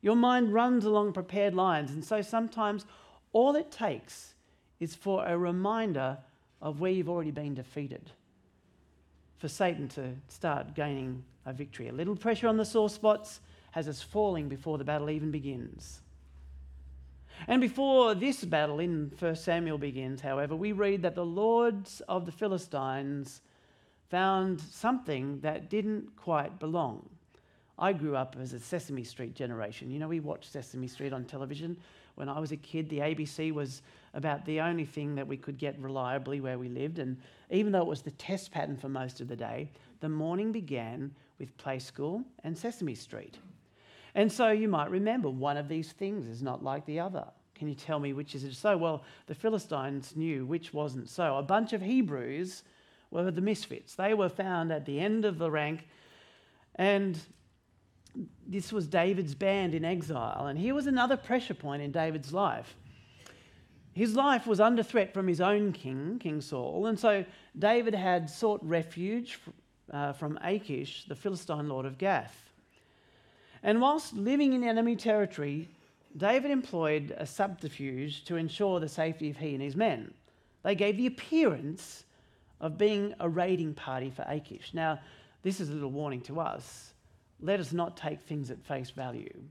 Your 0.00 0.16
mind 0.16 0.52
runs 0.52 0.84
along 0.84 1.12
prepared 1.12 1.54
lines, 1.54 1.92
and 1.92 2.04
so 2.04 2.22
sometimes 2.22 2.84
all 3.32 3.54
it 3.56 3.70
takes 3.70 4.31
is 4.82 4.96
for 4.96 5.24
a 5.24 5.38
reminder 5.38 6.18
of 6.60 6.80
where 6.80 6.90
you've 6.90 7.08
already 7.08 7.30
been 7.30 7.54
defeated. 7.54 8.10
For 9.38 9.46
Satan 9.46 9.86
to 9.90 10.10
start 10.26 10.74
gaining 10.74 11.22
a 11.46 11.52
victory. 11.52 11.86
A 11.86 11.92
little 11.92 12.16
pressure 12.16 12.48
on 12.48 12.56
the 12.56 12.64
sore 12.64 12.90
spots 12.90 13.38
has 13.70 13.86
us 13.86 14.02
falling 14.02 14.48
before 14.48 14.78
the 14.78 14.84
battle 14.84 15.08
even 15.08 15.30
begins. 15.30 16.00
And 17.46 17.60
before 17.60 18.16
this 18.16 18.44
battle 18.44 18.80
in 18.80 19.12
1 19.20 19.36
Samuel 19.36 19.78
begins, 19.78 20.20
however, 20.20 20.56
we 20.56 20.72
read 20.72 21.02
that 21.02 21.14
the 21.14 21.24
lords 21.24 22.02
of 22.08 22.26
the 22.26 22.32
Philistines 22.32 23.40
found 24.10 24.60
something 24.60 25.38
that 25.42 25.70
didn't 25.70 26.16
quite 26.16 26.58
belong. 26.58 27.08
I 27.78 27.92
grew 27.92 28.16
up 28.16 28.34
as 28.40 28.52
a 28.52 28.58
Sesame 28.58 29.04
Street 29.04 29.34
generation. 29.34 29.92
You 29.92 30.00
know, 30.00 30.08
we 30.08 30.18
watched 30.18 30.50
Sesame 30.50 30.88
Street 30.88 31.12
on 31.12 31.24
television. 31.24 31.76
When 32.16 32.28
I 32.28 32.40
was 32.40 32.50
a 32.50 32.56
kid, 32.56 32.88
the 32.88 32.98
ABC 32.98 33.52
was 33.52 33.80
about 34.14 34.44
the 34.44 34.60
only 34.60 34.84
thing 34.84 35.14
that 35.14 35.26
we 35.26 35.36
could 35.36 35.58
get 35.58 35.78
reliably 35.78 36.40
where 36.40 36.58
we 36.58 36.68
lived. 36.68 36.98
And 36.98 37.16
even 37.50 37.72
though 37.72 37.80
it 37.82 37.86
was 37.86 38.02
the 38.02 38.10
test 38.12 38.50
pattern 38.50 38.76
for 38.76 38.88
most 38.88 39.20
of 39.20 39.28
the 39.28 39.36
day, 39.36 39.70
the 40.00 40.08
morning 40.08 40.52
began 40.52 41.14
with 41.38 41.56
Play 41.56 41.78
School 41.78 42.22
and 42.44 42.56
Sesame 42.56 42.94
Street. 42.94 43.38
And 44.14 44.30
so 44.30 44.50
you 44.50 44.68
might 44.68 44.90
remember 44.90 45.30
one 45.30 45.56
of 45.56 45.68
these 45.68 45.92
things 45.92 46.26
is 46.26 46.42
not 46.42 46.62
like 46.62 46.84
the 46.84 47.00
other. 47.00 47.24
Can 47.54 47.68
you 47.68 47.74
tell 47.74 47.98
me 47.98 48.12
which 48.12 48.34
is 48.34 48.44
it 48.44 48.54
so? 48.54 48.76
Well, 48.76 49.04
the 49.26 49.34
Philistines 49.34 50.14
knew 50.16 50.44
which 50.44 50.74
wasn't 50.74 51.08
so. 51.08 51.36
A 51.36 51.42
bunch 51.42 51.72
of 51.72 51.80
Hebrews 51.80 52.64
were 53.10 53.30
the 53.30 53.40
misfits. 53.40 53.94
They 53.94 54.14
were 54.14 54.28
found 54.28 54.72
at 54.72 54.84
the 54.84 54.98
end 54.98 55.24
of 55.24 55.38
the 55.38 55.50
rank, 55.50 55.86
and 56.74 57.18
this 58.46 58.72
was 58.72 58.86
David's 58.86 59.34
band 59.34 59.74
in 59.74 59.84
exile. 59.84 60.46
And 60.46 60.58
here 60.58 60.74
was 60.74 60.86
another 60.86 61.16
pressure 61.16 61.54
point 61.54 61.82
in 61.82 61.92
David's 61.92 62.32
life. 62.32 62.76
His 63.94 64.14
life 64.14 64.46
was 64.46 64.60
under 64.60 64.82
threat 64.82 65.12
from 65.12 65.28
his 65.28 65.40
own 65.40 65.72
king, 65.72 66.18
King 66.18 66.40
Saul, 66.40 66.86
and 66.86 66.98
so 66.98 67.24
David 67.58 67.94
had 67.94 68.30
sought 68.30 68.60
refuge 68.62 69.38
uh, 69.92 70.12
from 70.12 70.38
Achish, 70.42 71.04
the 71.06 71.14
Philistine 71.14 71.68
lord 71.68 71.84
of 71.84 71.98
Gath. 71.98 72.52
And 73.62 73.80
whilst 73.80 74.14
living 74.14 74.54
in 74.54 74.64
enemy 74.64 74.96
territory, 74.96 75.68
David 76.16 76.50
employed 76.50 77.14
a 77.16 77.26
subterfuge 77.26 78.24
to 78.24 78.36
ensure 78.36 78.80
the 78.80 78.88
safety 78.88 79.30
of 79.30 79.36
he 79.36 79.54
and 79.54 79.62
his 79.62 79.76
men. 79.76 80.12
They 80.62 80.74
gave 80.74 80.96
the 80.96 81.06
appearance 81.06 82.04
of 82.60 82.78
being 82.78 83.14
a 83.20 83.28
raiding 83.28 83.74
party 83.74 84.10
for 84.10 84.24
Achish. 84.28 84.70
Now, 84.72 85.00
this 85.42 85.60
is 85.60 85.70
a 85.70 85.72
little 85.72 85.90
warning 85.90 86.20
to 86.22 86.40
us. 86.40 86.94
Let 87.40 87.60
us 87.60 87.72
not 87.72 87.96
take 87.96 88.20
things 88.20 88.50
at 88.50 88.62
face 88.62 88.90
value. 88.90 89.42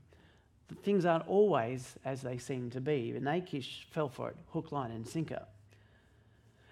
Things 0.82 1.04
aren't 1.04 1.28
always 1.28 1.96
as 2.04 2.22
they 2.22 2.38
seem 2.38 2.70
to 2.70 2.80
be, 2.80 3.10
and 3.10 3.28
Achish 3.28 3.86
fell 3.90 4.08
for 4.08 4.30
it 4.30 4.36
hook, 4.50 4.72
line, 4.72 4.90
and 4.90 5.06
sinker. 5.06 5.46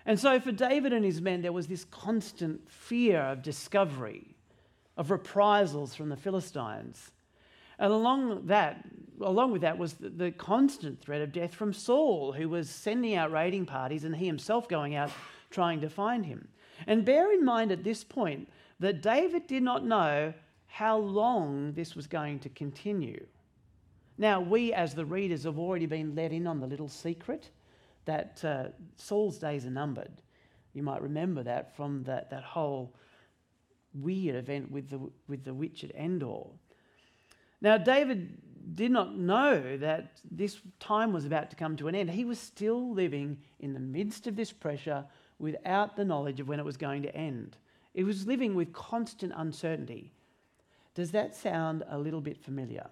And 0.06 0.18
so, 0.18 0.40
for 0.40 0.52
David 0.52 0.92
and 0.92 1.04
his 1.04 1.20
men, 1.20 1.42
there 1.42 1.52
was 1.52 1.66
this 1.66 1.84
constant 1.84 2.70
fear 2.70 3.20
of 3.20 3.42
discovery, 3.42 4.34
of 4.96 5.10
reprisals 5.10 5.94
from 5.94 6.08
the 6.08 6.16
Philistines. 6.16 7.12
And 7.78 7.92
along 7.92 8.46
that, 8.46 8.84
along 9.20 9.52
with 9.52 9.62
that 9.62 9.78
was 9.78 9.94
the, 9.94 10.10
the 10.10 10.30
constant 10.30 11.00
threat 11.00 11.22
of 11.22 11.32
death 11.32 11.54
from 11.54 11.72
Saul, 11.72 12.32
who 12.32 12.48
was 12.48 12.68
sending 12.68 13.14
out 13.14 13.32
raiding 13.32 13.66
parties 13.66 14.04
and 14.04 14.16
he 14.16 14.26
himself 14.26 14.68
going 14.68 14.94
out 14.94 15.10
trying 15.50 15.80
to 15.80 15.88
find 15.88 16.26
him. 16.26 16.48
And 16.86 17.04
bear 17.04 17.32
in 17.32 17.44
mind 17.44 17.72
at 17.72 17.84
this 17.84 18.04
point 18.04 18.48
that 18.80 19.02
David 19.02 19.46
did 19.46 19.62
not 19.62 19.84
know 19.84 20.32
how 20.66 20.96
long 20.98 21.72
this 21.72 21.96
was 21.96 22.06
going 22.06 22.38
to 22.40 22.48
continue. 22.50 23.26
Now, 24.20 24.38
we 24.38 24.74
as 24.74 24.94
the 24.94 25.06
readers 25.06 25.44
have 25.44 25.58
already 25.58 25.86
been 25.86 26.14
let 26.14 26.30
in 26.30 26.46
on 26.46 26.60
the 26.60 26.66
little 26.66 26.90
secret 26.90 27.48
that 28.04 28.44
uh, 28.44 28.64
Saul's 28.96 29.38
days 29.38 29.64
are 29.64 29.70
numbered. 29.70 30.12
You 30.74 30.82
might 30.82 31.00
remember 31.00 31.42
that 31.44 31.74
from 31.74 32.02
that, 32.02 32.28
that 32.28 32.44
whole 32.44 32.94
weird 33.94 34.36
event 34.36 34.70
with 34.70 34.90
the, 34.90 35.00
with 35.26 35.42
the 35.42 35.54
witch 35.54 35.84
at 35.84 35.94
Endor. 35.94 36.42
Now, 37.62 37.78
David 37.78 38.36
did 38.74 38.90
not 38.90 39.16
know 39.16 39.78
that 39.78 40.20
this 40.30 40.60
time 40.78 41.14
was 41.14 41.24
about 41.24 41.48
to 41.48 41.56
come 41.56 41.74
to 41.78 41.88
an 41.88 41.94
end. 41.94 42.10
He 42.10 42.26
was 42.26 42.38
still 42.38 42.92
living 42.92 43.38
in 43.58 43.72
the 43.72 43.80
midst 43.80 44.26
of 44.26 44.36
this 44.36 44.52
pressure 44.52 45.06
without 45.38 45.96
the 45.96 46.04
knowledge 46.04 46.40
of 46.40 46.48
when 46.48 46.60
it 46.60 46.64
was 46.66 46.76
going 46.76 47.04
to 47.04 47.16
end. 47.16 47.56
He 47.94 48.04
was 48.04 48.26
living 48.26 48.54
with 48.54 48.74
constant 48.74 49.32
uncertainty. 49.34 50.12
Does 50.94 51.10
that 51.12 51.34
sound 51.34 51.84
a 51.88 51.98
little 51.98 52.20
bit 52.20 52.36
familiar? 52.36 52.86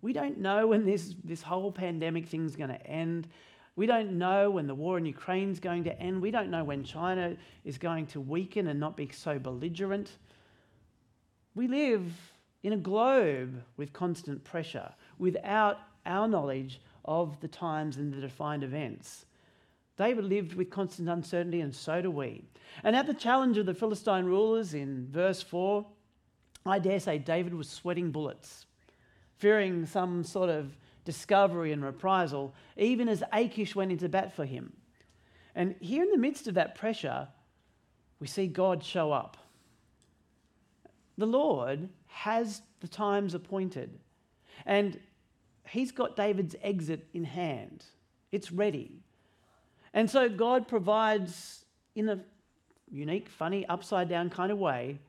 We 0.00 0.12
don't 0.12 0.38
know 0.38 0.68
when 0.68 0.84
this, 0.84 1.14
this 1.24 1.42
whole 1.42 1.72
pandemic 1.72 2.28
thing's 2.28 2.56
going 2.56 2.70
to 2.70 2.86
end. 2.86 3.28
We 3.76 3.86
don't 3.86 4.12
know 4.18 4.50
when 4.50 4.66
the 4.66 4.74
war 4.74 4.98
in 4.98 5.06
Ukraine 5.06 5.50
is 5.50 5.60
going 5.60 5.84
to 5.84 6.00
end. 6.00 6.22
We 6.22 6.30
don't 6.30 6.50
know 6.50 6.64
when 6.64 6.84
China 6.84 7.36
is 7.64 7.78
going 7.78 8.06
to 8.08 8.20
weaken 8.20 8.66
and 8.66 8.78
not 8.78 8.96
be 8.96 9.08
so 9.12 9.38
belligerent. 9.38 10.10
We 11.54 11.68
live 11.68 12.12
in 12.62 12.72
a 12.72 12.76
globe 12.76 13.62
with 13.76 13.92
constant 13.92 14.44
pressure 14.44 14.92
without 15.18 15.78
our 16.06 16.28
knowledge 16.28 16.80
of 17.04 17.40
the 17.40 17.48
times 17.48 17.96
and 17.96 18.12
the 18.12 18.20
defined 18.20 18.62
events. 18.62 19.26
David 19.96 20.24
lived 20.24 20.54
with 20.54 20.70
constant 20.70 21.08
uncertainty, 21.08 21.60
and 21.60 21.74
so 21.74 22.00
do 22.00 22.10
we. 22.10 22.44
And 22.84 22.94
at 22.94 23.06
the 23.06 23.14
challenge 23.14 23.58
of 23.58 23.66
the 23.66 23.74
Philistine 23.74 24.26
rulers 24.26 24.74
in 24.74 25.08
verse 25.10 25.42
4, 25.42 25.84
I 26.64 26.78
dare 26.78 27.00
say 27.00 27.18
David 27.18 27.54
was 27.54 27.68
sweating 27.68 28.12
bullets, 28.12 28.66
fearing 29.38 29.86
some 29.86 30.24
sort 30.24 30.50
of 30.50 30.76
discovery 31.04 31.72
and 31.72 31.84
reprisal, 31.84 32.54
even 32.76 33.08
as 33.08 33.22
Achish 33.32 33.74
went 33.74 33.92
into 33.92 34.08
bat 34.08 34.34
for 34.34 34.44
him. 34.44 34.72
And 35.54 35.74
here 35.80 36.02
in 36.02 36.10
the 36.10 36.18
midst 36.18 36.46
of 36.46 36.54
that 36.54 36.74
pressure, 36.74 37.28
we 38.20 38.26
see 38.26 38.46
God 38.46 38.84
show 38.84 39.12
up. 39.12 39.36
The 41.16 41.26
Lord 41.26 41.88
has 42.06 42.62
the 42.80 42.88
times 42.88 43.34
appointed. 43.34 43.98
And 44.66 44.98
he's 45.68 45.92
got 45.92 46.16
David's 46.16 46.56
exit 46.62 47.06
in 47.14 47.24
hand, 47.24 47.84
it's 48.32 48.52
ready. 48.52 49.00
And 49.94 50.10
so 50.10 50.28
God 50.28 50.68
provides, 50.68 51.64
in 51.94 52.08
a 52.08 52.20
unique, 52.90 53.28
funny, 53.28 53.66
upside 53.66 54.08
down 54.08 54.30
kind 54.30 54.52
of 54.52 54.58
way, 54.58 55.00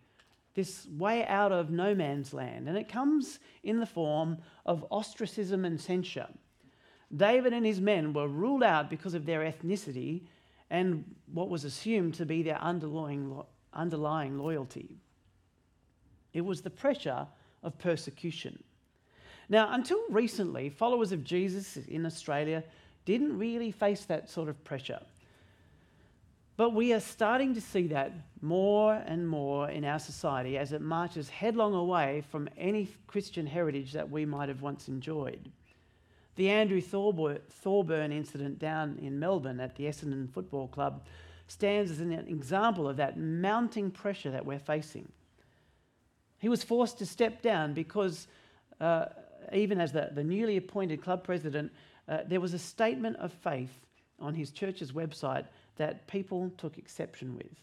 this 0.56 0.88
way 0.88 1.26
out 1.26 1.52
of 1.52 1.70
no 1.70 1.96
man's 1.96 2.34
land. 2.34 2.68
And 2.68 2.78
it 2.78 2.90
comes 2.90 3.40
in 3.64 3.80
the 3.80 3.86
form 3.86 4.38
of 4.66 4.86
ostracism 4.90 5.66
and 5.66 5.80
censure. 5.80 6.28
David 7.16 7.54
and 7.54 7.66
his 7.66 7.82
men 7.82 8.14
were 8.14 8.28
ruled 8.28 8.64
out 8.64 8.90
because 8.90 9.14
of 9.14 9.26
their 9.26 9.42
ethnicity 9.42 10.24
and 10.70 11.04
what 11.34 11.50
was 11.50 11.64
assumed 11.64 12.14
to 12.16 12.26
be 12.26 12.44
their 12.44 12.62
underlying, 12.62 13.42
underlying 13.74 14.38
loyalty. 14.38 14.98
It 16.34 16.42
was 16.42 16.62
the 16.62 16.70
pressure 16.70 17.26
of 17.64 17.78
persecution. 17.80 18.64
Now, 19.50 19.74
until 19.74 20.00
recently, 20.10 20.70
followers 20.70 21.12
of 21.12 21.24
Jesus 21.24 21.78
in 21.78 22.06
Australia 22.06 22.64
didn't 23.06 23.38
really 23.38 23.72
face 23.72 24.06
that 24.06 24.30
sort 24.30 24.48
of 24.48 24.64
pressure. 24.64 25.02
But 26.60 26.74
we 26.74 26.92
are 26.92 27.00
starting 27.00 27.54
to 27.54 27.62
see 27.62 27.88
that 27.88 28.12
more 28.42 29.02
and 29.06 29.26
more 29.26 29.70
in 29.70 29.86
our 29.86 29.98
society 29.98 30.58
as 30.58 30.74
it 30.74 30.82
marches 30.82 31.30
headlong 31.30 31.74
away 31.74 32.22
from 32.30 32.50
any 32.58 32.90
Christian 33.08 33.48
heritage 33.48 33.94
that 33.94 34.12
we 34.12 34.26
might 34.26 34.50
have 34.50 34.62
once 34.62 34.90
enjoyed. 34.90 35.50
The 36.36 36.50
Andrew 36.50 36.82
Thorburn 36.82 38.12
incident 38.12 38.60
down 38.60 39.00
in 39.02 39.18
Melbourne 39.18 39.62
at 39.62 39.78
the 39.78 39.86
Essendon 39.86 40.30
Football 40.30 40.68
Club 40.68 41.06
stands 41.48 41.92
as 41.92 42.02
an 42.02 42.12
example 42.12 42.90
of 42.90 42.98
that 42.98 43.18
mounting 43.18 43.90
pressure 43.90 44.32
that 44.32 44.46
we're 44.46 44.60
facing. 44.60 45.10
He 46.40 46.50
was 46.50 46.62
forced 46.62 46.98
to 46.98 47.06
step 47.06 47.42
down 47.42 47.74
because, 47.74 48.28
uh, 48.82 49.06
even 49.54 49.80
as 49.80 49.94
the, 49.94 50.10
the 50.14 50.26
newly 50.26 50.58
appointed 50.58 51.02
club 51.02 51.24
president, 51.24 51.72
uh, 52.10 52.18
there 52.28 52.42
was 52.42 52.54
a 52.54 52.60
statement 52.60 53.16
of 53.16 53.32
faith 53.32 53.80
on 54.20 54.34
his 54.34 54.52
church's 54.52 54.92
website 54.92 55.46
that 55.80 56.08
people 56.08 56.52
took 56.58 56.78
exception 56.78 57.36
with. 57.36 57.56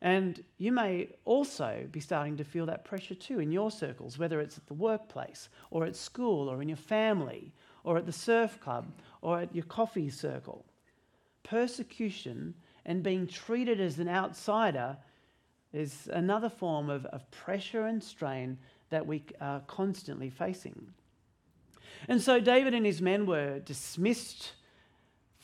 And 0.00 0.42
you 0.58 0.72
may 0.72 1.08
also 1.24 1.86
be 1.92 2.00
starting 2.00 2.36
to 2.38 2.44
feel 2.44 2.66
that 2.66 2.84
pressure 2.84 3.14
too 3.14 3.38
in 3.38 3.52
your 3.52 3.70
circles, 3.70 4.18
whether 4.18 4.40
it's 4.40 4.58
at 4.58 4.66
the 4.66 4.74
workplace 4.74 5.48
or 5.70 5.84
at 5.84 5.94
school 5.94 6.50
or 6.50 6.60
in 6.60 6.68
your 6.68 6.76
family 6.76 7.54
or 7.84 7.96
at 7.96 8.06
the 8.06 8.12
surf 8.12 8.60
club 8.60 8.92
or 9.22 9.40
at 9.40 9.54
your 9.54 9.64
coffee 9.64 10.10
circle. 10.10 10.64
Persecution 11.42 12.54
and 12.86 13.02
being 13.02 13.26
treated 13.26 13.80
as 13.80 13.98
an 13.98 14.08
outsider 14.08 14.96
is 15.72 16.08
another 16.12 16.48
form 16.48 16.88
of, 16.88 17.04
of 17.06 17.30
pressure 17.30 17.86
and 17.86 18.02
strain 18.02 18.58
that 18.90 19.06
we 19.06 19.22
are 19.40 19.60
constantly 19.66 20.30
facing. 20.30 20.88
And 22.08 22.20
so 22.20 22.40
David 22.40 22.74
and 22.74 22.86
his 22.86 23.02
men 23.02 23.26
were 23.26 23.58
dismissed 23.60 24.52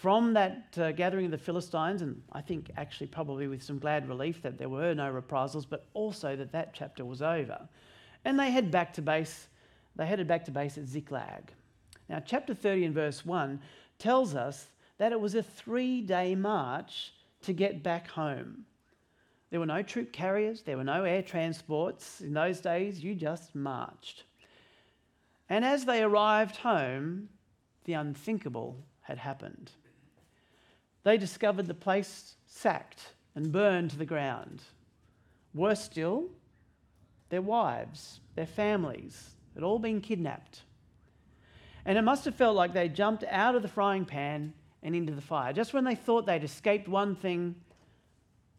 from 0.00 0.32
that 0.32 0.78
uh, 0.78 0.92
gathering 0.92 1.26
of 1.26 1.30
the 1.30 1.36
Philistines, 1.36 2.00
and 2.00 2.22
I 2.32 2.40
think 2.40 2.70
actually 2.78 3.08
probably 3.08 3.48
with 3.48 3.62
some 3.62 3.78
glad 3.78 4.08
relief 4.08 4.40
that 4.40 4.56
there 4.56 4.70
were 4.70 4.94
no 4.94 5.10
reprisals, 5.10 5.66
but 5.66 5.84
also 5.92 6.34
that 6.36 6.52
that 6.52 6.72
chapter 6.72 7.04
was 7.04 7.20
over. 7.20 7.68
And 8.24 8.40
they 8.40 8.50
head 8.50 8.70
back 8.70 8.94
to 8.94 9.02
base. 9.02 9.48
They 9.96 10.06
headed 10.06 10.26
back 10.26 10.46
to 10.46 10.50
base 10.50 10.78
at 10.78 10.86
Ziklag. 10.86 11.52
Now, 12.08 12.22
chapter 12.24 12.54
30 12.54 12.86
and 12.86 12.94
verse 12.94 13.26
1 13.26 13.60
tells 13.98 14.34
us 14.34 14.68
that 14.96 15.12
it 15.12 15.20
was 15.20 15.34
a 15.34 15.42
three 15.42 16.00
day 16.00 16.34
march 16.34 17.12
to 17.42 17.52
get 17.52 17.82
back 17.82 18.08
home. 18.08 18.64
There 19.50 19.60
were 19.60 19.66
no 19.66 19.82
troop 19.82 20.14
carriers, 20.14 20.62
there 20.62 20.78
were 20.78 20.84
no 20.84 21.04
air 21.04 21.22
transports. 21.22 22.22
In 22.22 22.32
those 22.32 22.62
days, 22.62 23.04
you 23.04 23.14
just 23.14 23.54
marched. 23.54 24.24
And 25.50 25.62
as 25.62 25.84
they 25.84 26.02
arrived 26.02 26.56
home, 26.56 27.28
the 27.84 27.92
unthinkable 27.92 28.78
had 29.02 29.18
happened. 29.18 29.72
They 31.02 31.16
discovered 31.16 31.66
the 31.66 31.74
place 31.74 32.34
sacked 32.46 33.14
and 33.34 33.52
burned 33.52 33.90
to 33.90 33.96
the 33.96 34.04
ground. 34.04 34.62
Worse 35.54 35.82
still, 35.82 36.28
their 37.30 37.42
wives, 37.42 38.20
their 38.34 38.46
families 38.46 39.30
had 39.54 39.62
all 39.62 39.78
been 39.78 40.00
kidnapped. 40.00 40.62
And 41.84 41.96
it 41.96 42.02
must 42.02 42.24
have 42.26 42.34
felt 42.34 42.56
like 42.56 42.74
they 42.74 42.88
jumped 42.88 43.24
out 43.24 43.54
of 43.54 43.62
the 43.62 43.68
frying 43.68 44.04
pan 44.04 44.52
and 44.82 44.94
into 44.94 45.14
the 45.14 45.22
fire. 45.22 45.52
Just 45.52 45.72
when 45.72 45.84
they 45.84 45.94
thought 45.94 46.26
they'd 46.26 46.44
escaped 46.44 46.88
one 46.88 47.16
thing, 47.16 47.54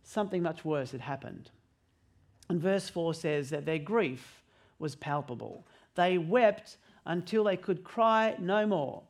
something 0.03 0.41
much 0.41 0.65
worse 0.65 0.91
had 0.91 1.01
happened. 1.01 1.51
And 2.50 2.60
verse 2.60 2.89
4 2.89 3.13
says 3.13 3.50
that 3.51 3.65
their 3.65 3.79
grief 3.79 4.43
was 4.79 4.95
palpable. 4.95 5.65
They 5.95 6.17
wept 6.17 6.77
until 7.05 7.43
they 7.43 7.57
could 7.57 7.83
cry 7.83 8.36
no 8.39 8.65
more. 8.65 9.03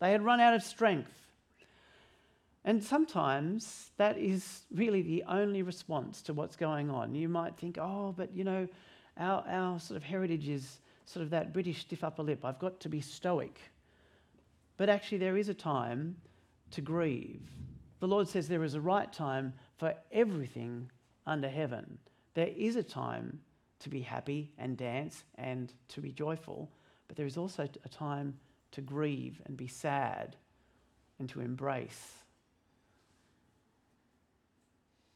They 0.00 0.12
had 0.12 0.24
run 0.24 0.40
out 0.40 0.54
of 0.54 0.62
strength. 0.62 1.23
And 2.64 2.82
sometimes 2.82 3.90
that 3.98 4.16
is 4.16 4.62
really 4.72 5.02
the 5.02 5.24
only 5.28 5.62
response 5.62 6.22
to 6.22 6.32
what's 6.32 6.56
going 6.56 6.90
on. 6.90 7.14
You 7.14 7.28
might 7.28 7.56
think, 7.56 7.76
oh, 7.78 8.14
but 8.16 8.34
you 8.34 8.44
know, 8.44 8.66
our, 9.18 9.44
our 9.46 9.78
sort 9.78 9.96
of 9.96 10.02
heritage 10.02 10.48
is 10.48 10.80
sort 11.04 11.22
of 11.22 11.30
that 11.30 11.52
British 11.52 11.82
stiff 11.82 12.02
upper 12.02 12.22
lip. 12.22 12.44
I've 12.44 12.58
got 12.58 12.80
to 12.80 12.88
be 12.88 13.00
stoic. 13.00 13.60
But 14.76 14.88
actually, 14.88 15.18
there 15.18 15.36
is 15.36 15.48
a 15.48 15.54
time 15.54 16.16
to 16.70 16.80
grieve. 16.80 17.42
The 18.00 18.08
Lord 18.08 18.28
says 18.28 18.48
there 18.48 18.64
is 18.64 18.74
a 18.74 18.80
right 18.80 19.12
time 19.12 19.52
for 19.76 19.94
everything 20.10 20.90
under 21.26 21.48
heaven. 21.48 21.98
There 22.32 22.50
is 22.56 22.76
a 22.76 22.82
time 22.82 23.40
to 23.80 23.88
be 23.88 24.00
happy 24.00 24.50
and 24.58 24.76
dance 24.76 25.24
and 25.36 25.72
to 25.88 26.00
be 26.00 26.10
joyful, 26.10 26.70
but 27.08 27.16
there 27.16 27.26
is 27.26 27.36
also 27.36 27.68
a 27.84 27.88
time 27.88 28.34
to 28.72 28.80
grieve 28.80 29.40
and 29.46 29.56
be 29.56 29.68
sad 29.68 30.36
and 31.18 31.28
to 31.28 31.40
embrace. 31.40 32.23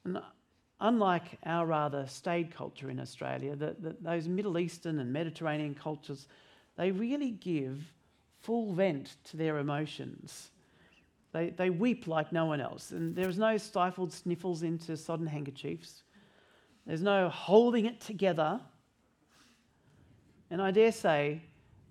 And 0.04 0.20
unlike 0.80 1.38
our 1.44 1.66
rather 1.66 2.06
staid 2.06 2.54
culture 2.54 2.90
in 2.90 3.00
Australia, 3.00 3.56
the, 3.56 3.76
the, 3.78 3.96
those 4.00 4.28
Middle 4.28 4.58
Eastern 4.58 4.98
and 4.98 5.12
Mediterranean 5.12 5.74
cultures, 5.74 6.26
they 6.76 6.90
really 6.90 7.32
give 7.32 7.92
full 8.40 8.72
vent 8.72 9.16
to 9.24 9.36
their 9.36 9.58
emotions. 9.58 10.50
They, 11.32 11.50
they 11.50 11.70
weep 11.70 12.06
like 12.06 12.32
no 12.32 12.46
one 12.46 12.60
else. 12.60 12.92
And 12.92 13.14
there 13.14 13.28
is 13.28 13.38
no 13.38 13.56
stifled 13.56 14.12
sniffles 14.12 14.62
into 14.62 14.96
sodden 14.96 15.26
handkerchiefs. 15.26 16.02
There's 16.86 17.02
no 17.02 17.28
holding 17.28 17.84
it 17.84 18.00
together. 18.00 18.60
And 20.50 20.62
I 20.62 20.70
dare 20.70 20.92
say 20.92 21.42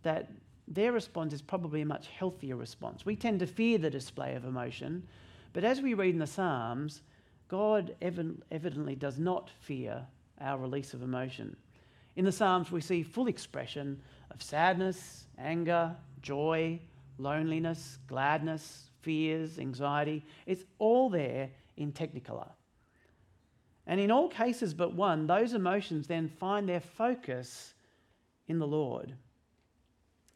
that 0.02 0.32
their 0.68 0.92
response 0.92 1.34
is 1.34 1.42
probably 1.42 1.82
a 1.82 1.86
much 1.86 2.08
healthier 2.08 2.56
response. 2.56 3.06
We 3.06 3.16
tend 3.16 3.40
to 3.42 3.48
fear 3.48 3.78
the 3.78 3.90
display 3.90 4.36
of 4.36 4.44
emotion, 4.44 5.08
but 5.54 5.64
as 5.64 5.82
we 5.82 5.94
read 5.94 6.14
in 6.14 6.20
the 6.20 6.28
Psalms, 6.28 7.04
God 7.48 7.96
evidently 8.02 8.96
does 8.96 9.18
not 9.18 9.50
fear 9.62 10.06
our 10.42 10.58
release 10.58 10.94
of 10.94 11.02
emotion. 11.02 11.56
In 12.16 12.26
the 12.26 12.32
Psalms, 12.32 12.72
we 12.72 12.82
see 12.82 13.04
full 13.04 13.28
expression 13.28 14.02
of 14.32 14.42
sadness, 14.42 15.26
anger, 15.38 15.96
joy, 16.22 16.80
loneliness, 17.18 18.00
gladness, 18.08 18.90
fears, 19.02 19.60
anxiety. 19.60 20.26
It's 20.46 20.64
all 20.80 21.10
there 21.10 21.50
in 21.78 21.92
Technicolor. 21.92 22.50
And 23.86 24.02
in 24.02 24.12
all 24.12 24.28
cases 24.28 24.74
but 24.74 24.94
one, 24.94 25.28
those 25.28 25.54
emotions 25.54 26.08
then 26.08 26.28
find 26.28 26.68
their 26.68 26.82
focus 26.82 27.74
in 28.48 28.60
the 28.60 28.68
Lord 28.68 29.14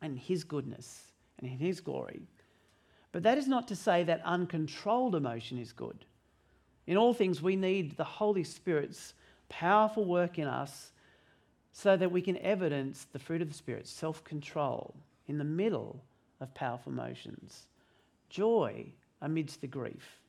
and 0.02 0.18
His 0.18 0.44
goodness 0.44 1.02
and 1.38 1.50
in 1.50 1.58
His 1.58 1.82
glory. 1.82 2.22
But 3.12 3.24
that 3.24 3.38
is 3.38 3.48
not 3.48 3.68
to 3.68 3.76
say 3.76 4.04
that 4.04 4.22
uncontrolled 4.24 5.16
emotion 5.16 5.58
is 5.58 5.74
good. 5.74 6.06
In 6.88 6.98
all 6.98 7.14
things, 7.14 7.42
we 7.42 7.56
need 7.56 7.98
the 7.98 8.04
Holy 8.04 8.44
Spirit's 8.44 9.14
powerful 9.50 10.06
work 10.06 10.40
in 10.40 10.48
us 10.48 10.92
so 11.74 11.96
that 11.96 12.12
we 12.12 12.22
can 12.22 12.38
evidence 12.38 13.08
the 13.12 13.20
fruit 13.20 13.42
of 13.42 13.48
the 13.48 13.54
Spirit, 13.54 13.88
self 13.88 14.24
control, 14.24 14.94
in 15.28 15.38
the 15.38 15.44
middle 15.44 16.02
of 16.40 16.54
powerful 16.54 16.92
emotions, 16.92 17.66
joy 18.30 18.86
amidst 19.22 19.62
the 19.62 19.68
grief. 19.68 20.20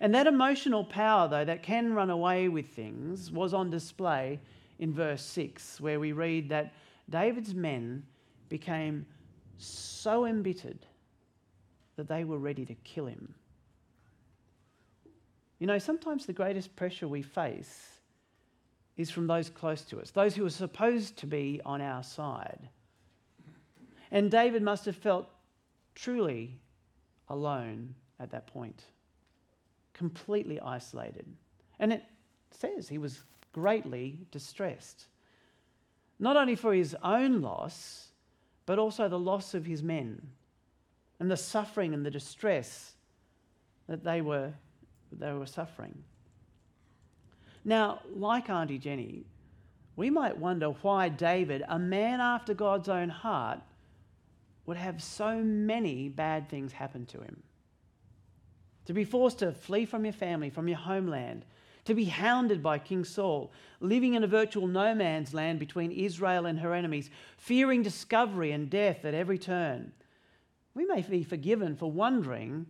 And 0.00 0.14
that 0.14 0.26
emotional 0.26 0.84
power, 0.84 1.28
though, 1.28 1.44
that 1.44 1.62
can 1.62 1.92
run 1.92 2.10
away 2.10 2.48
with 2.48 2.68
things, 2.68 3.30
was 3.30 3.52
on 3.52 3.70
display 3.70 4.38
in 4.78 4.92
verse 4.92 5.22
6, 5.22 5.80
where 5.80 5.98
we 5.98 6.12
read 6.12 6.48
that 6.50 6.72
David's 7.10 7.54
men 7.54 8.04
became 8.48 9.06
so 9.58 10.24
embittered 10.24 10.86
that 11.96 12.08
they 12.08 12.24
were 12.24 12.38
ready 12.38 12.64
to 12.64 12.74
kill 12.84 13.06
him. 13.06 13.34
You 15.62 15.68
know, 15.68 15.78
sometimes 15.78 16.26
the 16.26 16.32
greatest 16.32 16.74
pressure 16.74 17.06
we 17.06 17.22
face 17.22 18.00
is 18.96 19.12
from 19.12 19.28
those 19.28 19.48
close 19.48 19.82
to 19.82 20.00
us, 20.00 20.10
those 20.10 20.34
who 20.34 20.44
are 20.44 20.50
supposed 20.50 21.18
to 21.18 21.26
be 21.28 21.60
on 21.64 21.80
our 21.80 22.02
side. 22.02 22.68
And 24.10 24.28
David 24.28 24.64
must 24.64 24.86
have 24.86 24.96
felt 24.96 25.28
truly 25.94 26.58
alone 27.28 27.94
at 28.18 28.32
that 28.32 28.48
point, 28.48 28.82
completely 29.94 30.58
isolated. 30.58 31.26
And 31.78 31.92
it 31.92 32.02
says 32.50 32.88
he 32.88 32.98
was 32.98 33.22
greatly 33.52 34.18
distressed, 34.32 35.06
not 36.18 36.36
only 36.36 36.56
for 36.56 36.74
his 36.74 36.96
own 37.04 37.40
loss, 37.40 38.08
but 38.66 38.80
also 38.80 39.08
the 39.08 39.16
loss 39.16 39.54
of 39.54 39.64
his 39.64 39.80
men 39.80 40.22
and 41.20 41.30
the 41.30 41.36
suffering 41.36 41.94
and 41.94 42.04
the 42.04 42.10
distress 42.10 42.94
that 43.86 44.02
they 44.02 44.20
were 44.20 44.54
they 45.18 45.32
were 45.32 45.46
suffering. 45.46 46.04
Now, 47.64 48.00
like 48.14 48.50
Auntie 48.50 48.78
Jenny, 48.78 49.24
we 49.94 50.10
might 50.10 50.38
wonder 50.38 50.68
why 50.68 51.08
David, 51.08 51.62
a 51.68 51.78
man 51.78 52.20
after 52.20 52.54
God's 52.54 52.88
own 52.88 53.08
heart, 53.08 53.60
would 54.66 54.76
have 54.76 55.02
so 55.02 55.40
many 55.42 56.08
bad 56.08 56.48
things 56.48 56.72
happen 56.72 57.06
to 57.06 57.20
him. 57.20 57.42
To 58.86 58.92
be 58.92 59.04
forced 59.04 59.40
to 59.40 59.52
flee 59.52 59.84
from 59.84 60.04
your 60.04 60.12
family, 60.12 60.50
from 60.50 60.68
your 60.68 60.78
homeland, 60.78 61.44
to 61.84 61.94
be 61.94 62.04
hounded 62.04 62.62
by 62.62 62.78
King 62.78 63.04
Saul, 63.04 63.52
living 63.80 64.14
in 64.14 64.24
a 64.24 64.28
virtual 64.28 64.66
no 64.66 64.94
man's 64.94 65.34
land 65.34 65.58
between 65.58 65.90
Israel 65.90 66.46
and 66.46 66.60
her 66.60 66.74
enemies, 66.74 67.10
fearing 67.36 67.82
discovery 67.82 68.52
and 68.52 68.70
death 68.70 69.04
at 69.04 69.14
every 69.14 69.38
turn. 69.38 69.92
We 70.74 70.84
may 70.84 71.02
be 71.02 71.24
forgiven 71.24 71.76
for 71.76 71.90
wondering 71.90 72.66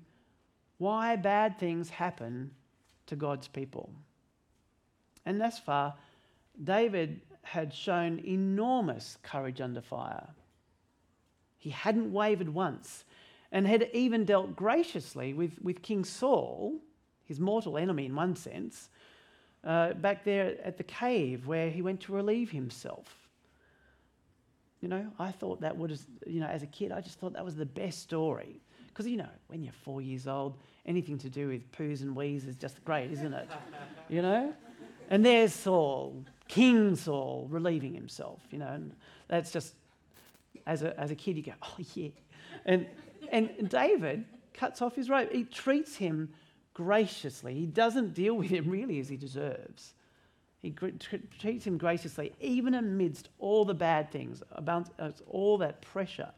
why 0.82 1.14
bad 1.14 1.58
things 1.58 1.88
happen 1.90 2.50
to 3.06 3.14
God's 3.14 3.46
people. 3.46 3.92
And 5.24 5.40
thus 5.40 5.56
far, 5.58 5.94
David 6.62 7.20
had 7.42 7.72
shown 7.72 8.18
enormous 8.24 9.16
courage 9.22 9.60
under 9.60 9.80
fire. 9.80 10.28
He 11.56 11.70
hadn't 11.70 12.12
wavered 12.12 12.48
once 12.48 13.04
and 13.52 13.64
had 13.64 13.90
even 13.92 14.24
dealt 14.24 14.56
graciously 14.56 15.32
with, 15.32 15.52
with 15.62 15.82
King 15.82 16.04
Saul, 16.04 16.80
his 17.26 17.38
mortal 17.38 17.78
enemy 17.78 18.06
in 18.06 18.16
one 18.16 18.34
sense, 18.34 18.88
uh, 19.62 19.92
back 19.92 20.24
there 20.24 20.56
at 20.64 20.78
the 20.78 20.84
cave 20.84 21.46
where 21.46 21.70
he 21.70 21.80
went 21.80 22.00
to 22.00 22.12
relieve 22.12 22.50
himself. 22.50 23.28
You 24.80 24.88
know, 24.88 25.06
I 25.20 25.30
thought 25.30 25.60
that 25.60 25.76
would, 25.76 25.96
you 26.26 26.40
know, 26.40 26.48
as 26.48 26.64
a 26.64 26.66
kid, 26.66 26.90
I 26.90 27.00
just 27.00 27.20
thought 27.20 27.34
that 27.34 27.44
was 27.44 27.54
the 27.54 27.66
best 27.66 28.00
story. 28.00 28.60
Because, 28.88 29.06
you 29.06 29.16
know, 29.16 29.30
when 29.46 29.62
you're 29.62 29.72
four 29.84 30.02
years 30.02 30.26
old, 30.26 30.58
anything 30.86 31.18
to 31.18 31.28
do 31.28 31.48
with 31.48 31.70
poos 31.72 32.02
and 32.02 32.14
wees 32.14 32.46
is 32.46 32.56
just 32.56 32.84
great, 32.84 33.10
isn't 33.12 33.32
it? 33.32 33.48
you 34.08 34.22
know? 34.22 34.52
And 35.10 35.24
there's 35.24 35.52
Saul, 35.52 36.24
King 36.48 36.96
Saul, 36.96 37.46
relieving 37.50 37.94
himself, 37.94 38.40
you 38.50 38.58
know, 38.58 38.68
and 38.68 38.92
that's 39.28 39.50
just, 39.50 39.74
as 40.66 40.82
a, 40.82 40.98
as 40.98 41.10
a 41.10 41.14
kid, 41.14 41.36
you 41.36 41.42
go, 41.42 41.52
oh, 41.62 41.76
yeah. 41.94 42.08
And, 42.64 42.86
and 43.30 43.68
David 43.68 44.24
cuts 44.54 44.82
off 44.82 44.94
his 44.94 45.08
robe. 45.08 45.30
He 45.32 45.44
treats 45.44 45.96
him 45.96 46.32
graciously. 46.74 47.54
He 47.54 47.66
doesn't 47.66 48.14
deal 48.14 48.34
with 48.34 48.50
him 48.50 48.68
really 48.68 48.98
as 49.00 49.08
he 49.08 49.16
deserves. 49.16 49.94
He 50.60 50.70
treats 50.70 51.66
him 51.66 51.76
graciously, 51.76 52.32
even 52.40 52.74
amidst 52.74 53.30
all 53.40 53.64
the 53.64 53.74
bad 53.74 54.12
things, 54.12 54.42
about 54.52 54.90
uh, 55.00 55.10
all 55.28 55.58
that 55.58 55.82
pressure. 55.82 56.30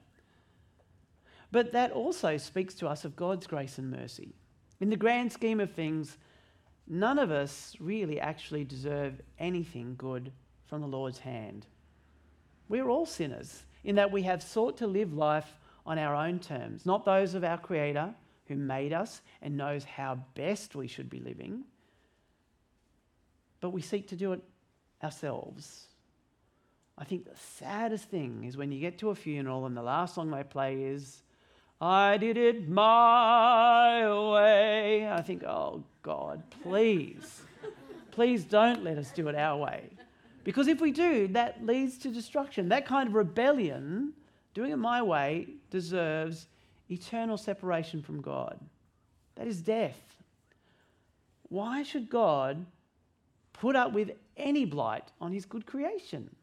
But 1.54 1.70
that 1.70 1.92
also 1.92 2.36
speaks 2.36 2.74
to 2.74 2.88
us 2.88 3.04
of 3.04 3.14
God's 3.14 3.46
grace 3.46 3.78
and 3.78 3.88
mercy. 3.88 4.34
In 4.80 4.90
the 4.90 4.96
grand 4.96 5.32
scheme 5.32 5.60
of 5.60 5.70
things, 5.70 6.18
none 6.88 7.16
of 7.16 7.30
us 7.30 7.76
really 7.78 8.18
actually 8.18 8.64
deserve 8.64 9.20
anything 9.38 9.94
good 9.96 10.32
from 10.66 10.80
the 10.80 10.88
Lord's 10.88 11.20
hand. 11.20 11.66
We're 12.68 12.88
all 12.88 13.06
sinners 13.06 13.62
in 13.84 13.94
that 13.94 14.10
we 14.10 14.22
have 14.22 14.42
sought 14.42 14.78
to 14.78 14.88
live 14.88 15.12
life 15.12 15.60
on 15.86 15.96
our 15.96 16.16
own 16.16 16.40
terms, 16.40 16.84
not 16.84 17.04
those 17.04 17.34
of 17.34 17.44
our 17.44 17.58
Creator 17.58 18.12
who 18.48 18.56
made 18.56 18.92
us 18.92 19.22
and 19.40 19.56
knows 19.56 19.84
how 19.84 20.18
best 20.34 20.74
we 20.74 20.88
should 20.88 21.08
be 21.08 21.20
living 21.20 21.62
but 23.64 23.70
we 23.70 23.80
seek 23.80 24.06
to 24.08 24.14
do 24.14 24.34
it 24.34 24.42
ourselves. 25.02 25.86
I 26.98 27.04
think 27.04 27.24
the 27.24 27.30
saddest 27.58 28.10
thing 28.10 28.44
is 28.44 28.58
when 28.58 28.70
you 28.70 28.78
get 28.78 28.98
to 28.98 29.08
a 29.08 29.14
funeral 29.14 29.64
and 29.64 29.74
the 29.74 29.82
last 29.82 30.16
song 30.16 30.30
they 30.30 30.44
play 30.44 30.82
is, 30.82 31.22
I 31.80 32.16
did 32.16 32.37
it 32.37 32.68
my 32.68 34.08
way. 34.32 35.08
I 35.08 35.20
think, 35.22 35.44
oh 35.44 35.84
God, 36.02 36.42
please, 36.62 37.42
please 38.10 38.44
don't 38.44 38.84
let 38.84 38.98
us 38.98 39.10
do 39.10 39.28
it 39.28 39.34
our 39.34 39.56
way. 39.56 39.90
Because 40.44 40.68
if 40.68 40.80
we 40.80 40.90
do, 40.90 41.28
that 41.28 41.64
leads 41.64 41.98
to 41.98 42.10
destruction. 42.10 42.68
That 42.68 42.87
kind 42.87 43.08
of 43.08 43.14
rebellion, 43.14 44.12
doing 44.52 44.72
it 44.72 44.76
my 44.76 45.02
way, 45.02 45.48
deserves 45.70 46.48
eternal 46.90 47.37
separation 47.37 48.02
from 48.02 48.20
God. 48.20 48.58
That 49.37 49.46
is 49.46 49.60
death. 49.60 50.00
Why 51.48 51.82
should 51.82 52.08
God 52.08 52.66
put 53.54 53.76
up 53.76 53.92
with 53.92 54.10
any 54.37 54.64
blight 54.64 55.10
on 55.20 55.32
his 55.32 55.46
good 55.46 55.66
creation. 55.66 56.34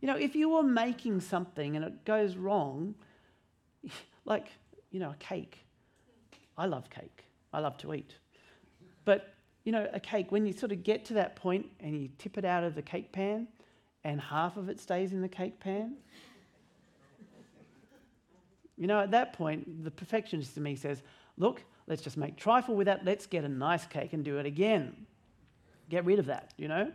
You 0.00 0.06
know, 0.06 0.16
if 0.16 0.36
you 0.36 0.50
were 0.50 0.62
making 0.62 1.20
something 1.20 1.74
and 1.74 1.84
it 1.84 2.04
goes 2.04 2.36
wrong, 2.36 2.94
like, 4.28 4.48
you 4.90 5.00
know, 5.00 5.10
a 5.10 5.16
cake. 5.16 5.64
I 6.56 6.66
love 6.66 6.90
cake. 6.90 7.24
I 7.52 7.60
love 7.60 7.78
to 7.78 7.94
eat. 7.94 8.14
But, 9.04 9.34
you 9.64 9.72
know, 9.72 9.88
a 9.92 10.00
cake, 10.00 10.30
when 10.30 10.46
you 10.46 10.52
sort 10.52 10.70
of 10.70 10.82
get 10.82 11.04
to 11.06 11.14
that 11.14 11.34
point 11.34 11.66
and 11.80 12.00
you 12.00 12.10
tip 12.18 12.36
it 12.36 12.44
out 12.44 12.62
of 12.62 12.74
the 12.74 12.82
cake 12.82 13.10
pan 13.10 13.48
and 14.04 14.20
half 14.20 14.56
of 14.56 14.68
it 14.68 14.78
stays 14.78 15.12
in 15.12 15.22
the 15.22 15.28
cake 15.28 15.58
pan, 15.58 15.96
you 18.76 18.86
know, 18.86 19.00
at 19.00 19.10
that 19.10 19.32
point, 19.32 19.82
the 19.82 19.90
perfectionist 19.90 20.56
in 20.56 20.62
me 20.62 20.76
says, 20.76 21.02
look, 21.36 21.64
let's 21.86 22.02
just 22.02 22.16
make 22.16 22.36
trifle 22.36 22.76
with 22.76 22.86
that. 22.86 23.04
Let's 23.04 23.26
get 23.26 23.44
a 23.44 23.48
nice 23.48 23.86
cake 23.86 24.12
and 24.12 24.24
do 24.24 24.38
it 24.38 24.46
again. 24.46 24.94
Get 25.88 26.04
rid 26.04 26.18
of 26.18 26.26
that, 26.26 26.52
you 26.56 26.68
know? 26.68 26.92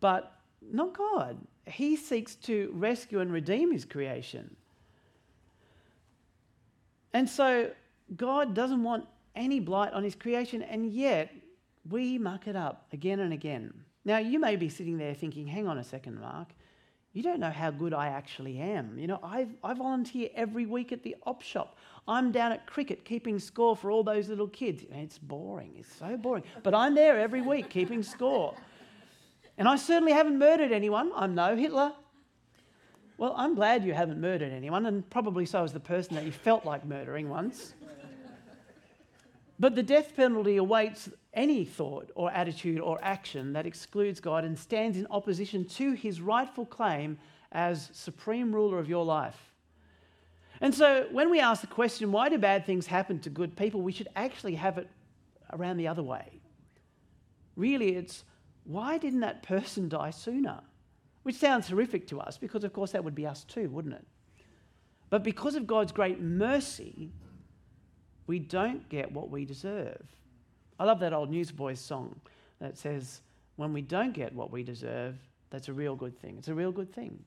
But 0.00 0.32
not 0.62 0.96
God. 0.96 1.36
He 1.66 1.96
seeks 1.96 2.34
to 2.36 2.70
rescue 2.72 3.20
and 3.20 3.32
redeem 3.32 3.72
his 3.72 3.84
creation. 3.84 4.56
And 7.14 7.28
so 7.28 7.70
God 8.16 8.54
doesn't 8.54 8.82
want 8.82 9.06
any 9.34 9.60
blight 9.60 9.92
on 9.92 10.04
his 10.04 10.14
creation, 10.14 10.62
and 10.62 10.92
yet 10.92 11.32
we 11.88 12.18
muck 12.18 12.46
it 12.46 12.56
up 12.56 12.86
again 12.92 13.20
and 13.20 13.32
again. 13.32 13.72
Now, 14.04 14.18
you 14.18 14.38
may 14.38 14.56
be 14.56 14.68
sitting 14.68 14.98
there 14.98 15.14
thinking, 15.14 15.46
hang 15.46 15.68
on 15.68 15.78
a 15.78 15.84
second, 15.84 16.20
Mark. 16.20 16.48
You 17.12 17.22
don't 17.22 17.40
know 17.40 17.50
how 17.50 17.70
good 17.70 17.92
I 17.92 18.08
actually 18.08 18.58
am. 18.58 18.98
You 18.98 19.06
know, 19.06 19.20
I, 19.22 19.46
I 19.62 19.74
volunteer 19.74 20.30
every 20.34 20.64
week 20.64 20.92
at 20.92 21.02
the 21.02 21.14
op 21.26 21.42
shop. 21.42 21.76
I'm 22.08 22.32
down 22.32 22.52
at 22.52 22.66
cricket 22.66 23.04
keeping 23.04 23.38
score 23.38 23.76
for 23.76 23.90
all 23.90 24.02
those 24.02 24.28
little 24.28 24.48
kids. 24.48 24.82
It's 24.90 25.18
boring. 25.18 25.74
It's 25.78 25.94
so 25.94 26.16
boring. 26.16 26.42
But 26.62 26.74
I'm 26.74 26.94
there 26.94 27.20
every 27.20 27.42
week 27.42 27.68
keeping 27.68 28.02
score. 28.02 28.54
And 29.58 29.68
I 29.68 29.76
certainly 29.76 30.12
haven't 30.12 30.38
murdered 30.38 30.72
anyone. 30.72 31.12
I'm 31.14 31.34
no 31.34 31.54
Hitler. 31.54 31.92
Well, 33.18 33.34
I'm 33.36 33.54
glad 33.54 33.84
you 33.84 33.92
haven't 33.92 34.20
murdered 34.20 34.52
anyone, 34.52 34.86
and 34.86 35.08
probably 35.10 35.46
so 35.46 35.62
is 35.64 35.72
the 35.72 35.80
person 35.80 36.14
that 36.16 36.24
you 36.24 36.32
felt 36.32 36.64
like 36.64 36.84
murdering 36.84 37.28
once. 37.28 37.74
But 39.60 39.76
the 39.76 39.82
death 39.82 40.16
penalty 40.16 40.56
awaits 40.56 41.08
any 41.34 41.64
thought 41.64 42.10
or 42.16 42.32
attitude 42.32 42.80
or 42.80 42.98
action 43.02 43.52
that 43.52 43.64
excludes 43.64 44.18
God 44.18 44.44
and 44.44 44.58
stands 44.58 44.96
in 44.98 45.06
opposition 45.08 45.64
to 45.66 45.92
his 45.92 46.20
rightful 46.20 46.66
claim 46.66 47.18
as 47.52 47.90
supreme 47.92 48.52
ruler 48.52 48.78
of 48.78 48.88
your 48.88 49.04
life. 49.04 49.52
And 50.60 50.74
so 50.74 51.06
when 51.12 51.30
we 51.30 51.38
ask 51.38 51.60
the 51.60 51.66
question, 51.66 52.12
why 52.12 52.28
do 52.28 52.38
bad 52.38 52.66
things 52.66 52.86
happen 52.86 53.18
to 53.20 53.30
good 53.30 53.56
people, 53.56 53.82
we 53.82 53.92
should 53.92 54.08
actually 54.16 54.54
have 54.56 54.78
it 54.78 54.88
around 55.52 55.76
the 55.76 55.88
other 55.88 56.02
way. 56.02 56.40
Really, 57.56 57.94
it's 57.96 58.24
why 58.64 58.98
didn't 58.98 59.20
that 59.20 59.42
person 59.42 59.88
die 59.88 60.10
sooner? 60.10 60.60
Which 61.22 61.36
sounds 61.36 61.68
horrific 61.68 62.06
to 62.08 62.20
us 62.20 62.36
because, 62.36 62.64
of 62.64 62.72
course, 62.72 62.92
that 62.92 63.04
would 63.04 63.14
be 63.14 63.26
us 63.26 63.44
too, 63.44 63.68
wouldn't 63.70 63.94
it? 63.94 64.06
But 65.10 65.22
because 65.22 65.54
of 65.54 65.66
God's 65.66 65.92
great 65.92 66.20
mercy, 66.20 67.12
we 68.26 68.38
don't 68.38 68.88
get 68.88 69.12
what 69.12 69.30
we 69.30 69.44
deserve. 69.44 70.02
I 70.80 70.84
love 70.84 71.00
that 71.00 71.12
old 71.12 71.30
Newsboys 71.30 71.80
song 71.80 72.20
that 72.60 72.78
says, 72.78 73.20
when 73.56 73.72
we 73.72 73.82
don't 73.82 74.14
get 74.14 74.34
what 74.34 74.50
we 74.50 74.62
deserve, 74.62 75.16
that's 75.50 75.68
a 75.68 75.72
real 75.72 75.94
good 75.94 76.18
thing. 76.18 76.36
It's 76.38 76.48
a 76.48 76.54
real 76.54 76.72
good 76.72 76.92
thing. 76.92 77.22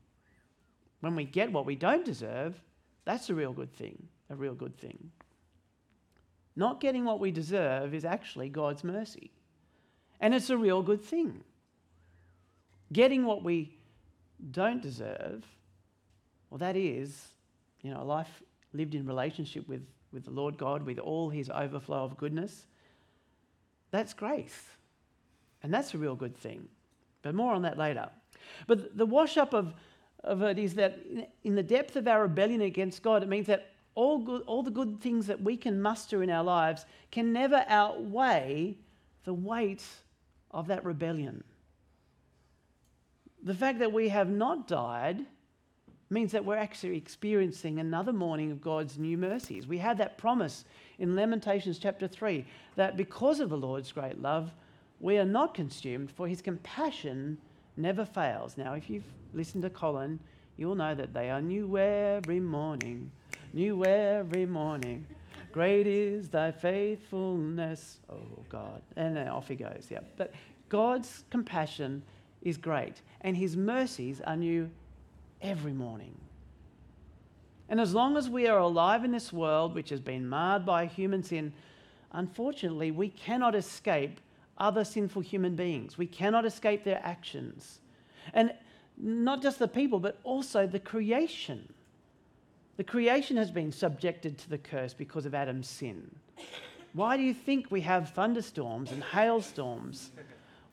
When 1.01 1.15
we 1.15 1.23
get 1.23 1.51
what 1.51 1.65
we 1.65 1.75
don't 1.75 2.03
deserve, 2.03 2.59
that's 3.05 3.29
a 3.29 3.35
real 3.35 3.53
good 3.53 3.71
thing. 3.71 4.07
A 4.29 4.35
real 4.35 4.55
good 4.55 4.75
thing. 4.75 5.11
Not 6.55 6.81
getting 6.81 7.05
what 7.05 7.19
we 7.19 7.31
deserve 7.31 7.93
is 7.93 8.03
actually 8.03 8.49
God's 8.49 8.83
mercy. 8.83 9.31
And 10.19 10.33
it's 10.33 10.49
a 10.49 10.57
real 10.57 10.81
good 10.81 11.03
thing. 11.03 11.43
Getting 12.91 13.25
what 13.25 13.43
we 13.43 13.77
don't 14.51 14.81
deserve, 14.81 15.43
well, 16.49 16.57
that 16.59 16.75
is, 16.75 17.29
you 17.81 17.91
know, 17.91 18.01
a 18.01 18.03
life 18.03 18.41
lived 18.73 18.95
in 18.95 19.05
relationship 19.05 19.67
with 19.67 19.81
with 20.15 20.23
the 20.23 20.31
Lord 20.31 20.57
God, 20.57 20.83
with 20.83 20.97
all 20.97 21.29
his 21.29 21.51
overflow 21.51 22.03
of 22.05 22.17
goodness, 22.17 22.65
that's 23.91 24.13
grace. 24.13 24.63
And 25.61 25.71
that's 25.73 25.93
a 25.93 25.97
real 25.97 26.15
good 26.15 26.35
thing. 26.35 26.67
But 27.21 27.35
more 27.35 27.53
on 27.53 27.63
that 27.63 27.77
later. 27.77 28.09
But 28.65 28.97
the 28.97 29.05
wash 29.05 29.37
up 29.37 29.53
of, 29.53 29.73
of 30.23 30.41
it 30.41 30.57
is 30.57 30.73
that 30.75 30.99
in 31.43 31.55
the 31.55 31.63
depth 31.63 31.97
of 31.97 32.07
our 32.07 32.23
rebellion 32.23 32.61
against 32.61 33.03
God, 33.03 33.23
it 33.23 33.29
means 33.29 33.47
that 33.47 33.73
all, 33.93 34.19
good, 34.19 34.41
all 34.43 34.63
the 34.63 34.71
good 34.71 35.01
things 35.01 35.27
that 35.27 35.41
we 35.41 35.57
can 35.57 35.81
muster 35.81 36.23
in 36.23 36.29
our 36.29 36.43
lives 36.43 36.85
can 37.11 37.33
never 37.33 37.65
outweigh 37.67 38.77
the 39.25 39.33
weight 39.33 39.83
of 40.51 40.67
that 40.67 40.85
rebellion. 40.85 41.43
The 43.45 43.53
fact 43.53 43.77
that 43.77 43.93
we 43.93 44.09
have 44.09 44.29
not 44.29 44.67
died 44.67 45.19
means 46.09 46.31
that 46.31 46.43
we're 46.43 46.57
actually 46.57 46.97
experiencing 46.97 47.79
another 47.79 48.11
morning 48.11 48.51
of 48.51 48.59
God's 48.59 48.97
new 48.97 49.19
mercies. 49.19 49.67
We 49.67 49.77
had 49.77 49.99
that 49.99 50.17
promise 50.17 50.65
in 50.97 51.15
Lamentations 51.15 51.77
chapter 51.77 52.07
3 52.07 52.43
that 52.75 52.97
because 52.97 53.39
of 53.39 53.49
the 53.49 53.57
Lord's 53.57 53.91
great 53.91 54.19
love, 54.19 54.51
we 54.99 55.19
are 55.19 55.25
not 55.25 55.53
consumed, 55.53 56.11
for 56.11 56.27
his 56.27 56.41
compassion 56.41 57.37
never 57.77 58.03
fails. 58.03 58.57
Now, 58.57 58.73
if 58.73 58.89
you've 58.89 59.03
listened 59.33 59.61
to 59.61 59.69
Colin, 59.69 60.19
you'll 60.57 60.73
know 60.73 60.95
that 60.95 61.13
they 61.13 61.29
are 61.29 61.41
new 61.41 61.77
every 61.77 62.39
morning, 62.39 63.11
new 63.53 63.85
every 63.85 64.47
morning. 64.47 65.05
Great 65.51 65.85
is 65.85 66.29
thy 66.29 66.51
faithfulness, 66.51 67.99
oh 68.09 68.43
God. 68.49 68.81
And 68.95 69.15
then 69.15 69.27
off 69.27 69.47
he 69.47 69.55
goes, 69.55 69.87
yeah. 69.91 69.99
But 70.17 70.33
God's 70.67 71.25
compassion 71.29 72.01
is 72.45 72.55
great, 72.55 73.01
and 73.21 73.35
his 73.35 73.57
mercies 73.57 74.21
are 74.21 74.37
new 74.37 74.69
every 75.41 75.73
morning. 75.73 76.15
And 77.67 77.81
as 77.81 77.93
long 77.93 78.15
as 78.15 78.29
we 78.29 78.47
are 78.47 78.59
alive 78.59 79.03
in 79.03 79.11
this 79.11 79.33
world, 79.33 79.73
which 79.73 79.89
has 79.89 79.99
been 79.99 80.29
marred 80.29 80.65
by 80.65 80.85
human 80.85 81.23
sin, 81.23 81.51
unfortunately, 82.13 82.91
we 82.91 83.09
cannot 83.09 83.55
escape 83.55 84.21
other 84.57 84.85
sinful 84.85 85.23
human 85.23 85.55
beings. 85.55 85.97
We 85.97 86.05
cannot 86.05 86.45
escape 86.45 86.83
their 86.83 87.01
actions. 87.03 87.79
And 88.33 88.53
not 88.97 89.41
just 89.41 89.59
the 89.59 89.67
people, 89.67 89.99
but 89.99 90.19
also 90.23 90.67
the 90.67 90.79
creation. 90.79 91.73
The 92.77 92.83
creation 92.83 93.35
has 93.37 93.51
been 93.51 93.71
subjected 93.71 94.37
to 94.37 94.49
the 94.49 94.57
curse 94.57 94.93
because 94.93 95.25
of 95.25 95.33
Adam's 95.33 95.67
sin. 95.67 96.15
Why 96.93 97.17
do 97.17 97.23
you 97.23 97.33
think 97.33 97.71
we 97.71 97.81
have 97.81 98.11
thunderstorms 98.11 98.91
and 98.91 99.03
hailstorms? 99.03 100.11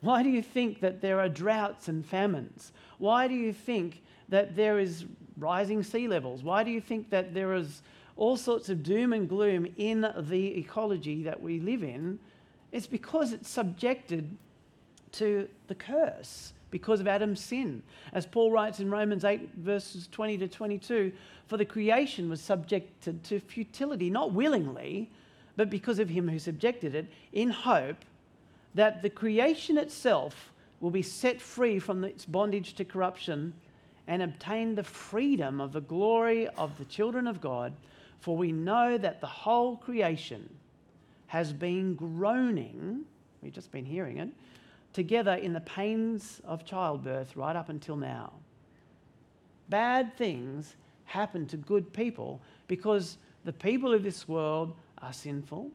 Why 0.03 0.21
do 0.21 0.27
you 0.27 0.41
think 0.41 0.81
that 0.81 0.99
there 0.99 1.21
are 1.21 1.29
droughts 1.29 1.87
and 1.87 2.05
famines? 2.05 2.73
Why 2.97 3.29
do 3.29 3.33
you 3.33 3.53
think 3.53 4.03
that 4.27 4.53
there 4.53 4.77
is 4.77 5.05
rising 5.37 5.81
sea 5.81 6.09
levels? 6.09 6.43
Why 6.43 6.65
do 6.65 6.71
you 6.71 6.81
think 6.81 7.09
that 7.11 7.33
there 7.33 7.53
is 7.53 7.81
all 8.17 8.35
sorts 8.35 8.67
of 8.67 8.83
doom 8.83 9.13
and 9.13 9.29
gloom 9.29 9.65
in 9.77 10.01
the 10.01 10.57
ecology 10.57 11.23
that 11.23 11.41
we 11.41 11.61
live 11.61 11.83
in? 11.83 12.19
It's 12.73 12.85
because 12.85 13.31
it's 13.31 13.49
subjected 13.49 14.37
to 15.13 15.47
the 15.67 15.75
curse 15.75 16.51
because 16.69 16.99
of 16.99 17.07
Adam's 17.07 17.39
sin. 17.39 17.81
As 18.11 18.25
Paul 18.25 18.51
writes 18.51 18.81
in 18.81 18.91
Romans 18.91 19.23
8, 19.23 19.51
verses 19.55 20.09
20 20.11 20.37
to 20.39 20.49
22, 20.49 21.13
for 21.47 21.55
the 21.55 21.63
creation 21.63 22.29
was 22.29 22.41
subjected 22.41 23.23
to 23.23 23.39
futility, 23.39 24.09
not 24.09 24.33
willingly, 24.33 25.09
but 25.55 25.69
because 25.69 25.99
of 25.99 26.09
him 26.09 26.27
who 26.27 26.39
subjected 26.39 26.93
it, 26.93 27.07
in 27.31 27.49
hope 27.51 28.03
that 28.75 29.01
the 29.01 29.09
creation 29.09 29.77
itself 29.77 30.51
will 30.79 30.91
be 30.91 31.01
set 31.01 31.41
free 31.41 31.79
from 31.79 32.03
its 32.03 32.25
bondage 32.25 32.73
to 32.73 32.85
corruption 32.85 33.53
and 34.07 34.21
obtain 34.21 34.75
the 34.75 34.83
freedom 34.83 35.61
of 35.61 35.71
the 35.71 35.81
glory 35.81 36.47
of 36.49 36.77
the 36.77 36.85
children 36.85 37.27
of 37.27 37.39
God. 37.39 37.73
For 38.19 38.35
we 38.35 38.51
know 38.51 38.97
that 38.97 39.21
the 39.21 39.27
whole 39.27 39.77
creation 39.77 40.49
has 41.27 41.53
been 41.53 41.95
groaning, 41.95 43.05
we've 43.41 43.53
just 43.53 43.71
been 43.71 43.85
hearing 43.85 44.17
it, 44.17 44.29
together 44.91 45.33
in 45.33 45.53
the 45.53 45.61
pains 45.61 46.41
of 46.45 46.65
childbirth 46.65 47.35
right 47.35 47.55
up 47.55 47.69
until 47.69 47.95
now. 47.95 48.33
Bad 49.69 50.15
things 50.17 50.75
happen 51.05 51.47
to 51.47 51.57
good 51.57 51.91
people 51.93 52.41
because 52.67 53.17
the 53.45 53.53
people 53.53 53.93
of 53.93 54.03
this 54.03 54.27
world 54.27 54.75
are 54.99 55.13
sinful 55.13 55.71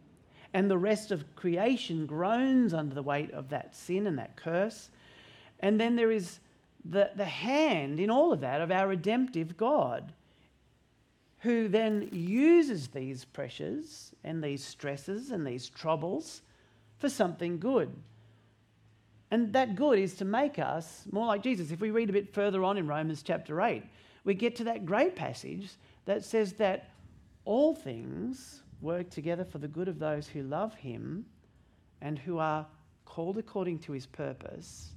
and 0.54 0.70
the 0.70 0.78
rest 0.78 1.10
of 1.10 1.36
creation 1.36 2.06
groans 2.06 2.72
under 2.72 2.94
the 2.94 3.02
weight 3.02 3.30
of 3.32 3.50
that 3.50 3.74
sin 3.74 4.06
and 4.06 4.18
that 4.18 4.36
curse. 4.36 4.90
And 5.60 5.80
then 5.80 5.96
there 5.96 6.10
is 6.10 6.40
the, 6.84 7.10
the 7.16 7.24
hand 7.24 8.00
in 8.00 8.10
all 8.10 8.32
of 8.32 8.40
that 8.40 8.60
of 8.60 8.70
our 8.70 8.88
redemptive 8.88 9.56
God, 9.56 10.12
who 11.40 11.68
then 11.68 12.08
uses 12.12 12.88
these 12.88 13.24
pressures 13.24 14.12
and 14.24 14.42
these 14.42 14.64
stresses 14.64 15.30
and 15.30 15.46
these 15.46 15.68
troubles 15.68 16.42
for 16.98 17.08
something 17.08 17.58
good. 17.58 17.94
And 19.30 19.52
that 19.52 19.76
good 19.76 19.98
is 19.98 20.14
to 20.16 20.24
make 20.24 20.58
us 20.58 21.04
more 21.12 21.26
like 21.26 21.42
Jesus. 21.42 21.70
If 21.70 21.80
we 21.80 21.90
read 21.90 22.08
a 22.08 22.14
bit 22.14 22.32
further 22.32 22.64
on 22.64 22.78
in 22.78 22.86
Romans 22.86 23.22
chapter 23.22 23.60
8, 23.60 23.84
we 24.24 24.34
get 24.34 24.56
to 24.56 24.64
that 24.64 24.86
great 24.86 25.14
passage 25.14 25.70
that 26.06 26.24
says 26.24 26.54
that 26.54 26.90
all 27.44 27.74
things 27.74 28.62
work 28.80 29.10
together 29.10 29.44
for 29.44 29.58
the 29.58 29.68
good 29.68 29.88
of 29.88 29.98
those 29.98 30.28
who 30.28 30.42
love 30.42 30.74
him 30.74 31.26
and 32.00 32.18
who 32.18 32.38
are 32.38 32.66
called 33.04 33.38
according 33.38 33.78
to 33.80 33.92
his 33.92 34.06
purpose, 34.06 34.90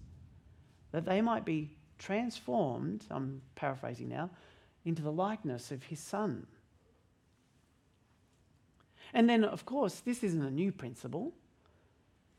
that 0.91 1.06
they 1.06 1.22
might 1.22 1.46
be 1.46 1.72
transformed, 1.98 3.06
I'm 3.10 3.41
paraphrasing 3.56 4.10
now, 4.10 4.30
into 4.86 5.02
the 5.02 5.12
likeness 5.12 5.72
of 5.72 5.84
his 5.84 6.00
son. 6.00 6.48
And 9.13 9.30
then, 9.30 9.44
of 9.44 9.65
course, 9.65 10.00
this 10.00 10.24
isn't 10.24 10.41
a 10.41 10.52
new 10.52 10.72
principle. 10.72 11.34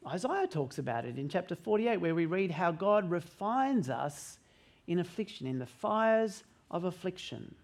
Isaiah 0.07 0.47
talks 0.47 0.79
about 0.79 1.05
it 1.05 1.19
in 1.19 1.29
chapter 1.29 1.55
48, 1.55 1.99
where 1.99 2.15
we 2.15 2.27
read 2.27 2.51
how 2.51 2.73
God 2.73 3.11
refines 3.11 3.89
us 3.89 4.39
in 4.87 4.99
affliction, 4.99 5.47
in 5.47 5.59
the 5.59 5.67
fires 5.67 6.43
of 6.71 6.85
affliction, 6.85 7.55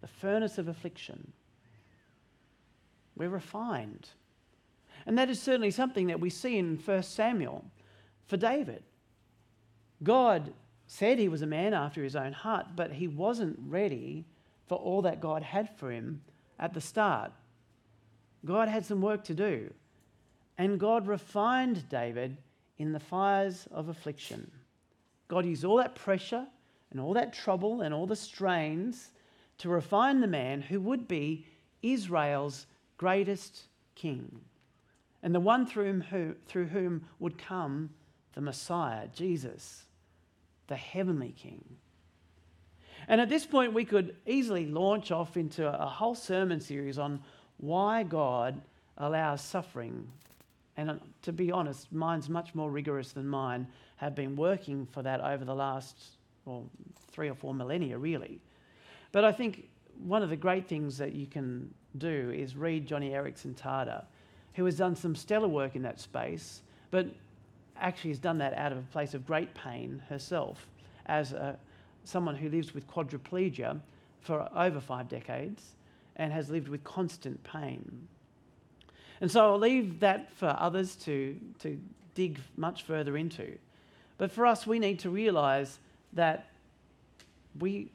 the 0.00 0.08
furnace 0.08 0.58
of 0.58 0.68
affliction. 0.68 1.32
We're 3.20 3.28
refined. 3.28 4.08
And 5.04 5.18
that 5.18 5.28
is 5.28 5.42
certainly 5.42 5.70
something 5.70 6.06
that 6.06 6.20
we 6.20 6.30
see 6.30 6.56
in 6.56 6.78
1 6.78 7.02
Samuel 7.02 7.66
for 8.26 8.38
David. 8.38 8.82
God 10.02 10.54
said 10.86 11.18
he 11.18 11.28
was 11.28 11.42
a 11.42 11.46
man 11.46 11.74
after 11.74 12.02
his 12.02 12.16
own 12.16 12.32
heart, 12.32 12.68
but 12.74 12.92
he 12.92 13.08
wasn't 13.08 13.58
ready 13.68 14.24
for 14.68 14.78
all 14.78 15.02
that 15.02 15.20
God 15.20 15.42
had 15.42 15.68
for 15.76 15.90
him 15.90 16.22
at 16.58 16.72
the 16.72 16.80
start. 16.80 17.30
God 18.46 18.68
had 18.68 18.86
some 18.86 19.02
work 19.02 19.22
to 19.24 19.34
do. 19.34 19.70
And 20.56 20.80
God 20.80 21.06
refined 21.06 21.90
David 21.90 22.38
in 22.78 22.92
the 22.92 23.00
fires 23.00 23.68
of 23.70 23.90
affliction. 23.90 24.50
God 25.28 25.44
used 25.44 25.66
all 25.66 25.76
that 25.76 25.94
pressure 25.94 26.46
and 26.90 26.98
all 26.98 27.12
that 27.12 27.34
trouble 27.34 27.82
and 27.82 27.92
all 27.92 28.06
the 28.06 28.16
strains 28.16 29.10
to 29.58 29.68
refine 29.68 30.20
the 30.20 30.26
man 30.26 30.62
who 30.62 30.80
would 30.80 31.06
be 31.06 31.44
Israel's 31.82 32.64
greatest 33.00 33.62
king, 33.94 34.42
and 35.22 35.34
the 35.34 35.40
one 35.40 35.64
through 35.64 36.02
whom, 36.02 36.36
through 36.46 36.66
whom 36.66 37.02
would 37.18 37.38
come 37.38 37.88
the 38.34 38.42
Messiah, 38.42 39.08
Jesus, 39.14 39.84
the 40.66 40.76
heavenly 40.76 41.32
king. 41.32 41.64
And 43.08 43.18
at 43.18 43.30
this 43.30 43.46
point, 43.46 43.72
we 43.72 43.86
could 43.86 44.16
easily 44.26 44.66
launch 44.66 45.10
off 45.10 45.38
into 45.38 45.66
a 45.66 45.86
whole 45.86 46.14
sermon 46.14 46.60
series 46.60 46.98
on 46.98 47.22
why 47.56 48.02
God 48.02 48.60
allows 48.98 49.40
suffering. 49.40 50.06
And 50.76 50.90
uh, 50.90 50.94
to 51.22 51.32
be 51.32 51.50
honest, 51.50 51.90
mine's 51.90 52.28
much 52.28 52.54
more 52.54 52.70
rigorous 52.70 53.12
than 53.12 53.26
mine, 53.26 53.66
have 53.96 54.14
been 54.14 54.36
working 54.36 54.84
for 54.84 55.02
that 55.02 55.22
over 55.22 55.46
the 55.46 55.54
last 55.54 55.96
well, 56.44 56.68
three 57.10 57.30
or 57.30 57.34
four 57.34 57.54
millennia, 57.54 57.96
really. 57.96 58.42
But 59.10 59.24
I 59.24 59.32
think 59.32 59.70
one 60.04 60.22
of 60.22 60.28
the 60.28 60.36
great 60.36 60.68
things 60.68 60.98
that 60.98 61.14
you 61.14 61.26
can 61.26 61.72
do 61.96 62.30
is 62.30 62.56
read 62.56 62.88
Joni 62.88 63.12
Eareckson 63.12 63.54
Tada, 63.54 64.04
who 64.54 64.64
has 64.64 64.76
done 64.76 64.96
some 64.96 65.14
stellar 65.14 65.48
work 65.48 65.76
in 65.76 65.82
that 65.82 66.00
space, 66.00 66.62
but 66.90 67.06
actually 67.80 68.10
has 68.10 68.18
done 68.18 68.38
that 68.38 68.54
out 68.54 68.72
of 68.72 68.78
a 68.78 68.92
place 68.92 69.14
of 69.14 69.26
great 69.26 69.54
pain 69.54 70.02
herself 70.08 70.66
as 71.06 71.32
a, 71.32 71.58
someone 72.04 72.36
who 72.36 72.48
lives 72.48 72.74
with 72.74 72.86
quadriplegia 72.88 73.80
for 74.20 74.48
over 74.54 74.80
five 74.80 75.08
decades 75.08 75.62
and 76.16 76.32
has 76.32 76.50
lived 76.50 76.68
with 76.68 76.84
constant 76.84 77.42
pain. 77.42 78.08
And 79.20 79.30
so 79.30 79.40
I'll 79.40 79.58
leave 79.58 80.00
that 80.00 80.32
for 80.34 80.54
others 80.58 80.96
to, 80.96 81.36
to 81.60 81.78
dig 82.14 82.38
much 82.56 82.82
further 82.82 83.16
into. 83.16 83.56
But 84.18 84.30
for 84.30 84.46
us, 84.46 84.66
we 84.66 84.78
need 84.78 84.98
to 85.00 85.10
realize 85.10 85.78
that 86.12 86.50
we 87.58 87.90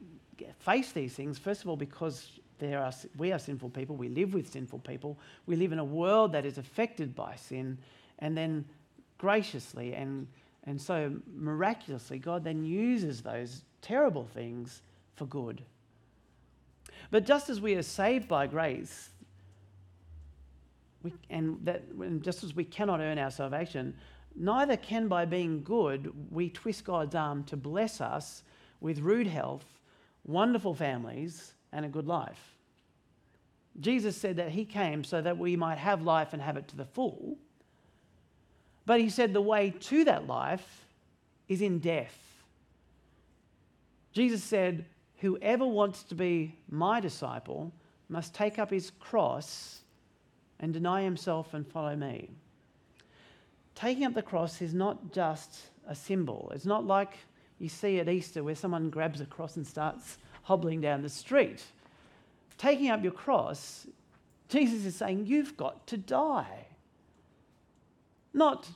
face 0.59 0.91
these 0.91 1.13
things, 1.13 1.37
first 1.37 1.61
of 1.61 1.69
all, 1.69 1.77
because 1.77 2.29
there 2.59 2.81
are, 2.81 2.91
we 3.17 3.31
are 3.31 3.39
sinful 3.39 3.69
people, 3.69 3.95
we 3.95 4.09
live 4.09 4.33
with 4.33 4.51
sinful 4.51 4.79
people, 4.79 5.17
we 5.45 5.55
live 5.55 5.71
in 5.71 5.79
a 5.79 5.85
world 5.85 6.31
that 6.33 6.45
is 6.45 6.57
affected 6.57 7.15
by 7.15 7.35
sin, 7.35 7.77
and 8.19 8.37
then 8.37 8.65
graciously 9.17 9.93
and, 9.93 10.27
and 10.65 10.81
so 10.81 11.13
miraculously, 11.35 12.19
God 12.19 12.43
then 12.43 12.63
uses 12.63 13.21
those 13.21 13.61
terrible 13.81 14.25
things 14.25 14.81
for 15.15 15.25
good. 15.25 15.61
But 17.11 17.25
just 17.25 17.49
as 17.49 17.61
we 17.61 17.75
are 17.75 17.83
saved 17.83 18.27
by 18.27 18.47
grace, 18.47 19.09
we, 21.03 21.13
and, 21.29 21.59
that, 21.63 21.83
and 21.99 22.23
just 22.23 22.43
as 22.43 22.55
we 22.55 22.63
cannot 22.63 22.99
earn 22.99 23.19
our 23.19 23.31
salvation, 23.31 23.95
neither 24.35 24.75
can 24.75 25.07
by 25.07 25.25
being 25.25 25.63
good 25.63 26.11
we 26.31 26.49
twist 26.49 26.83
God's 26.83 27.15
arm 27.15 27.43
to 27.45 27.57
bless 27.57 28.01
us 28.01 28.43
with 28.81 28.99
rude 28.99 29.27
health, 29.27 29.65
wonderful 30.25 30.73
families, 30.73 31.53
and 31.75 31.85
a 31.85 31.89
good 31.89 32.07
life. 32.07 32.55
Jesus 33.79 34.15
said 34.15 34.37
that 34.37 34.49
he 34.49 34.63
came 34.63 35.03
so 35.03 35.21
that 35.21 35.37
we 35.37 35.57
might 35.57 35.77
have 35.77 36.01
life 36.01 36.31
and 36.31 36.41
have 36.41 36.55
it 36.55 36.69
to 36.69 36.77
the 36.77 36.85
full. 36.85 37.37
But 38.85 39.01
he 39.01 39.09
said 39.09 39.33
the 39.33 39.41
way 39.41 39.71
to 39.81 40.05
that 40.05 40.25
life 40.25 40.85
is 41.49 41.61
in 41.61 41.79
death. 41.79 42.17
Jesus 44.13 44.43
said, 44.43 44.85
Whoever 45.17 45.65
wants 45.65 46.03
to 46.03 46.15
be 46.15 46.55
my 46.69 46.99
disciple 46.99 47.73
must 48.07 48.33
take 48.33 48.57
up 48.57 48.69
his 48.71 48.91
cross 48.99 49.81
and 50.59 50.71
deny 50.71 51.03
himself 51.03 51.53
and 51.53 51.67
follow 51.67 51.95
me. 51.95 52.29
Taking 53.73 54.05
up 54.05 54.13
the 54.13 54.21
cross 54.21 54.61
is 54.61 54.73
not 54.73 55.11
just 55.11 55.59
a 55.87 55.95
symbol. 55.95 56.51
It's 56.55 56.65
not 56.65 56.85
like 56.85 57.17
you 57.59 57.67
see 57.67 57.99
at 57.99 58.07
Easter 58.07 58.43
where 58.43 58.55
someone 58.55 58.89
grabs 58.89 59.19
a 59.19 59.25
cross 59.25 59.57
and 59.57 59.67
starts 59.67 60.17
hobbling 60.45 60.79
down 60.79 61.01
the 61.01 61.09
street. 61.09 61.63
Taking 62.57 62.89
up 62.89 63.03
your 63.03 63.11
cross, 63.11 63.87
Jesus 64.47 64.85
is 64.85 64.95
saying, 64.95 65.25
You've 65.25 65.57
got 65.57 65.85
to 65.87 65.97
die. 65.97 66.67
Not 68.33 68.69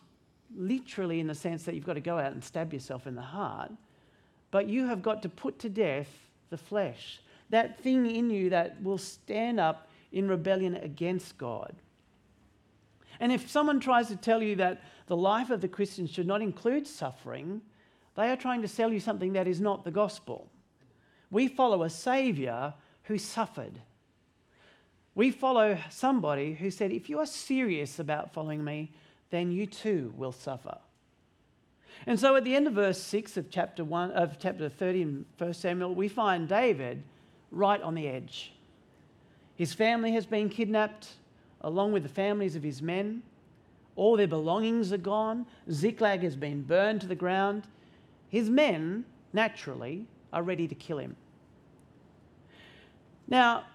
literally 0.55 1.19
in 1.19 1.27
the 1.27 1.35
sense 1.35 1.63
that 1.63 1.75
you've 1.75 1.85
got 1.85 1.93
to 1.93 2.01
go 2.01 2.17
out 2.17 2.31
and 2.31 2.43
stab 2.43 2.73
yourself 2.73 3.05
in 3.05 3.15
the 3.15 3.21
heart, 3.21 3.71
but 4.51 4.67
you 4.67 4.87
have 4.87 5.03
got 5.03 5.21
to 5.21 5.29
put 5.29 5.59
to 5.59 5.69
death 5.69 6.09
the 6.49 6.57
flesh, 6.57 7.21
that 7.51 7.79
thing 7.79 8.09
in 8.09 8.31
you 8.31 8.49
that 8.49 8.81
will 8.81 8.97
stand 8.97 9.59
up 9.59 9.89
in 10.11 10.27
rebellion 10.27 10.75
against 10.75 11.37
God. 11.37 11.75
And 13.19 13.31
if 13.31 13.47
someone 13.47 13.79
tries 13.79 14.07
to 14.07 14.15
tell 14.15 14.41
you 14.41 14.55
that 14.55 14.81
the 15.05 15.15
life 15.15 15.51
of 15.51 15.61
the 15.61 15.67
Christian 15.67 16.07
should 16.07 16.25
not 16.25 16.41
include 16.41 16.87
suffering, 16.87 17.61
they 18.15 18.31
are 18.31 18.37
trying 18.37 18.63
to 18.63 18.67
sell 18.67 18.91
you 18.91 18.99
something 18.99 19.33
that 19.33 19.47
is 19.47 19.61
not 19.61 19.83
the 19.83 19.91
gospel. 19.91 20.49
We 21.31 21.47
follow 21.47 21.83
a 21.83 21.89
Savior 21.89 22.73
who 23.03 23.17
suffered 23.17 23.79
We 25.19 25.31
follow 25.31 25.77
somebody 25.89 26.53
who 26.53 26.71
said, 26.71 26.93
If 26.93 27.09
you 27.09 27.19
are 27.19 27.25
serious 27.25 27.99
about 27.99 28.31
following 28.31 28.63
me, 28.63 28.93
then 29.31 29.51
you 29.51 29.65
too 29.65 30.13
will 30.15 30.31
suffer. 30.31 30.77
And 32.07 32.17
so 32.17 32.37
at 32.37 32.45
the 32.45 32.55
end 32.55 32.67
of 32.67 32.73
verse 32.73 33.01
6 33.01 33.35
of 33.35 33.49
chapter 33.49 33.83
1 33.83 34.11
of 34.11 34.39
chapter 34.39 34.69
30 34.69 35.01
in 35.01 35.25
1 35.37 35.53
Samuel, 35.53 35.93
we 35.93 36.07
find 36.07 36.47
David 36.47 37.03
right 37.51 37.81
on 37.81 37.95
the 37.95 38.07
edge. 38.07 38.53
His 39.55 39.73
family 39.73 40.13
has 40.13 40.25
been 40.25 40.47
kidnapped 40.47 41.09
along 41.61 41.91
with 41.91 42.03
the 42.03 42.09
families 42.09 42.55
of 42.55 42.63
his 42.63 42.81
men. 42.81 43.21
All 43.97 44.15
their 44.15 44.27
belongings 44.27 44.93
are 44.93 44.97
gone. 44.97 45.45
Ziklag 45.69 46.23
has 46.23 46.37
been 46.37 46.61
burned 46.61 47.01
to 47.01 47.07
the 47.07 47.15
ground. 47.15 47.63
His 48.29 48.49
men, 48.49 49.03
naturally, 49.33 50.05
are 50.31 50.43
ready 50.43 50.67
to 50.67 50.75
kill 50.75 50.97
him. 50.97 51.15
Now, 53.27 53.65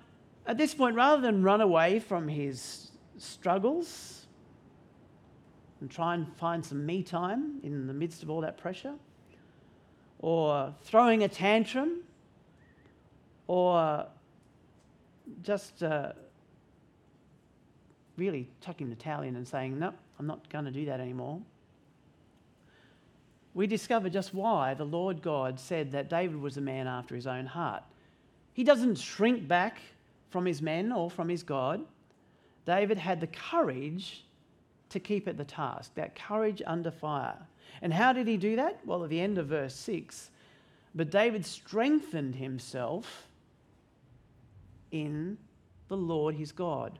at 0.46 0.58
this 0.58 0.74
point, 0.74 0.96
rather 0.96 1.22
than 1.22 1.42
run 1.42 1.60
away 1.60 2.00
from 2.00 2.28
his 2.28 2.90
struggles 3.16 4.26
and 5.80 5.90
try 5.90 6.14
and 6.14 6.34
find 6.36 6.64
some 6.64 6.84
me 6.84 7.02
time 7.02 7.60
in 7.62 7.86
the 7.86 7.94
midst 7.94 8.22
of 8.22 8.30
all 8.30 8.40
that 8.40 8.56
pressure, 8.56 8.94
or 10.18 10.74
throwing 10.82 11.22
a 11.22 11.28
tantrum, 11.28 12.00
or 13.46 14.06
just 15.42 15.82
uh, 15.82 16.12
really 18.16 18.48
tucking 18.60 18.88
the 18.88 18.96
towel 18.96 19.22
in 19.22 19.36
and 19.36 19.46
saying, 19.46 19.78
No, 19.78 19.92
I'm 20.18 20.26
not 20.26 20.48
going 20.48 20.64
to 20.64 20.70
do 20.70 20.86
that 20.86 21.00
anymore. 21.00 21.40
We 23.54 23.66
discover 23.68 24.10
just 24.10 24.34
why 24.34 24.74
the 24.74 24.84
Lord 24.84 25.22
God 25.22 25.58
said 25.60 25.92
that 25.92 26.10
David 26.10 26.40
was 26.40 26.56
a 26.56 26.60
man 26.60 26.86
after 26.86 27.14
his 27.14 27.26
own 27.26 27.46
heart. 27.46 27.84
He 28.52 28.64
doesn't 28.64 28.98
shrink 28.98 29.46
back 29.46 29.78
from 30.30 30.44
his 30.44 30.60
men 30.60 30.90
or 30.90 31.08
from 31.08 31.28
his 31.28 31.44
God. 31.44 31.80
David 32.66 32.98
had 32.98 33.20
the 33.20 33.28
courage 33.28 34.24
to 34.90 34.98
keep 34.98 35.28
at 35.28 35.36
the 35.36 35.44
task, 35.44 35.94
that 35.94 36.16
courage 36.16 36.62
under 36.66 36.90
fire. 36.90 37.38
And 37.82 37.92
how 37.92 38.12
did 38.12 38.26
he 38.26 38.36
do 38.36 38.56
that? 38.56 38.80
Well, 38.84 39.04
at 39.04 39.10
the 39.10 39.20
end 39.20 39.38
of 39.38 39.46
verse 39.46 39.74
6, 39.74 40.30
but 40.94 41.10
David 41.10 41.44
strengthened 41.44 42.36
himself 42.36 43.28
in 44.90 45.36
the 45.88 45.96
Lord 45.96 46.34
his 46.36 46.52
God. 46.52 46.98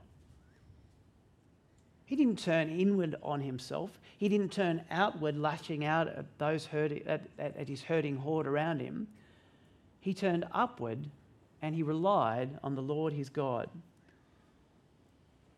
He 2.15 2.25
didn't 2.25 2.39
turn 2.39 2.69
inward 2.69 3.17
on 3.25 3.41
himself. 3.41 3.99
He 4.19 4.29
didn't 4.29 4.53
turn 4.53 4.85
outward, 4.89 5.37
lashing 5.37 5.85
out 5.85 6.07
at, 6.07 6.27
those 6.39 6.65
hurting, 6.65 7.03
at, 7.09 7.23
at, 7.41 7.57
at 7.57 7.69
his 7.69 7.83
hurting 7.83 8.19
horde 8.19 8.47
around 8.47 8.79
him. 8.79 9.09
He 9.99 10.15
turned 10.15 10.45
upward 10.53 11.11
and 11.61 11.75
he 11.75 11.83
relied 11.83 12.57
on 12.63 12.77
the 12.77 12.83
Lord 12.83 13.13
his 13.13 13.29
God. 13.29 13.69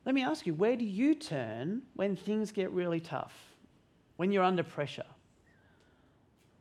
Let 0.07 0.15
me 0.15 0.23
ask 0.23 0.47
you, 0.47 0.55
where 0.55 0.77
do 0.77 0.87
you 0.87 1.15
turn 1.15 1.83
when 1.93 2.17
things 2.17 2.53
get 2.53 2.71
really 2.71 3.01
tough, 3.01 3.35
when 4.17 4.33
you're 4.33 4.43
under 4.43 4.63
pressure? 4.63 5.05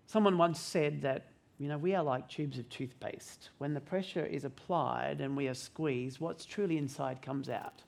Someone 0.08 0.38
once 0.38 0.60
said 0.60 1.04
that 1.04 1.28
you 1.58 1.70
know, 1.70 1.78
we 1.78 1.96
are 1.96 2.04
like 2.04 2.28
tubes 2.28 2.60
of 2.60 2.68
toothpaste. 2.68 3.52
When 3.60 3.74
the 3.74 3.80
pressure 3.80 4.26
is 4.26 4.44
applied 4.44 5.22
and 5.22 5.38
we 5.38 5.48
are 5.48 5.54
squeezed, 5.54 6.20
what's 6.20 6.44
truly 6.44 6.78
inside 6.78 7.22
comes 7.22 7.48
out. 7.48 7.85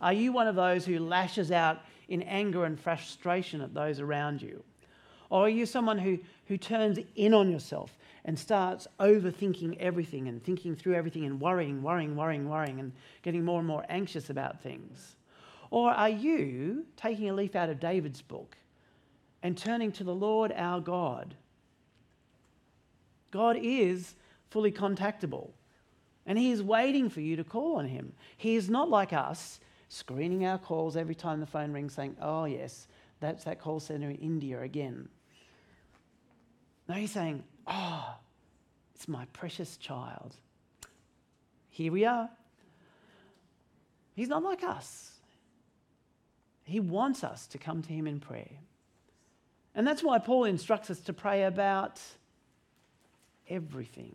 Are 0.00 0.12
you 0.12 0.32
one 0.32 0.48
of 0.48 0.54
those 0.54 0.84
who 0.84 0.98
lashes 0.98 1.52
out 1.52 1.80
in 2.08 2.22
anger 2.22 2.64
and 2.64 2.78
frustration 2.78 3.60
at 3.60 3.74
those 3.74 4.00
around 4.00 4.42
you? 4.42 4.62
Or 5.28 5.44
are 5.44 5.50
you 5.50 5.66
someone 5.66 5.98
who, 5.98 6.18
who 6.46 6.56
turns 6.56 6.98
in 7.14 7.34
on 7.34 7.50
yourself 7.50 7.96
and 8.24 8.38
starts 8.38 8.88
overthinking 8.98 9.78
everything 9.78 10.28
and 10.28 10.42
thinking 10.42 10.74
through 10.74 10.94
everything 10.94 11.24
and 11.24 11.40
worrying, 11.40 11.82
worrying, 11.82 12.16
worrying, 12.16 12.48
worrying, 12.48 12.80
and 12.80 12.92
getting 13.22 13.44
more 13.44 13.58
and 13.58 13.68
more 13.68 13.84
anxious 13.88 14.28
about 14.28 14.60
things? 14.60 15.16
Or 15.70 15.90
are 15.90 16.08
you 16.08 16.86
taking 16.96 17.30
a 17.30 17.34
leaf 17.34 17.54
out 17.54 17.70
of 17.70 17.78
David's 17.78 18.22
book 18.22 18.56
and 19.42 19.56
turning 19.56 19.92
to 19.92 20.04
the 20.04 20.14
Lord 20.14 20.52
our 20.56 20.80
God? 20.80 21.34
God 23.30 23.56
is 23.60 24.16
fully 24.50 24.72
contactable. 24.72 25.50
And 26.26 26.38
He 26.38 26.50
is 26.50 26.62
waiting 26.62 27.08
for 27.08 27.20
you 27.20 27.36
to 27.36 27.44
call 27.44 27.76
on 27.76 27.86
Him. 27.86 28.12
He 28.36 28.56
is 28.56 28.68
not 28.68 28.90
like 28.90 29.12
us, 29.12 29.60
screening 29.90 30.46
our 30.46 30.56
calls 30.56 30.96
every 30.96 31.16
time 31.16 31.40
the 31.40 31.46
phone 31.46 31.72
rings, 31.72 31.92
saying, 31.94 32.16
Oh, 32.22 32.44
yes, 32.44 32.86
that's 33.18 33.44
that 33.44 33.60
call 33.60 33.80
center 33.80 34.08
in 34.08 34.16
India 34.16 34.62
again. 34.62 35.08
No, 36.88 36.94
He's 36.94 37.10
saying, 37.10 37.42
Oh, 37.66 38.14
it's 38.94 39.08
my 39.08 39.26
precious 39.32 39.76
child. 39.76 40.36
Here 41.68 41.92
we 41.92 42.04
are. 42.06 42.30
He's 44.14 44.28
not 44.28 44.42
like 44.42 44.62
us. 44.62 45.10
He 46.64 46.78
wants 46.78 47.24
us 47.24 47.46
to 47.48 47.58
come 47.58 47.82
to 47.82 47.92
Him 47.92 48.06
in 48.06 48.20
prayer. 48.20 48.58
And 49.74 49.86
that's 49.86 50.02
why 50.02 50.18
Paul 50.18 50.44
instructs 50.44 50.90
us 50.90 51.00
to 51.00 51.12
pray 51.12 51.44
about 51.44 52.00
everything. 53.48 54.14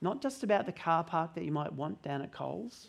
Not 0.00 0.20
just 0.20 0.42
about 0.42 0.66
the 0.66 0.72
car 0.72 1.04
park 1.04 1.34
that 1.34 1.44
you 1.44 1.52
might 1.52 1.72
want 1.72 2.02
down 2.02 2.22
at 2.22 2.32
Coles. 2.32 2.88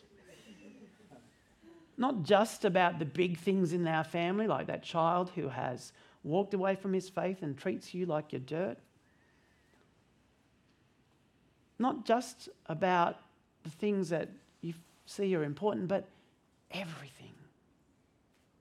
Not 1.98 2.24
just 2.24 2.64
about 2.64 3.00
the 3.00 3.06
big 3.06 3.38
things 3.38 3.74
in 3.74 3.88
our 3.88 4.04
family, 4.04 4.48
like 4.48 4.68
that 4.68 4.84
child 4.84 5.32
who 5.34 5.50
has 5.50 5.92
walked 6.24 6.54
away 6.54 6.76
from 6.76 6.94
his 6.94 7.10
faith 7.10 7.42
and 7.42 7.58
treats 7.58 7.94
you 7.94 8.06
like 8.06 8.32
your 8.32 8.42
dirt. 8.42 8.78
Not 11.80 12.06
just 12.06 12.50
about 12.68 13.18
the 13.64 13.70
things 13.70 14.10
that 14.10 14.30
you 14.62 14.74
see 15.06 15.36
are 15.36 15.44
important, 15.44 15.88
but 15.88 16.08
everything. 16.72 17.34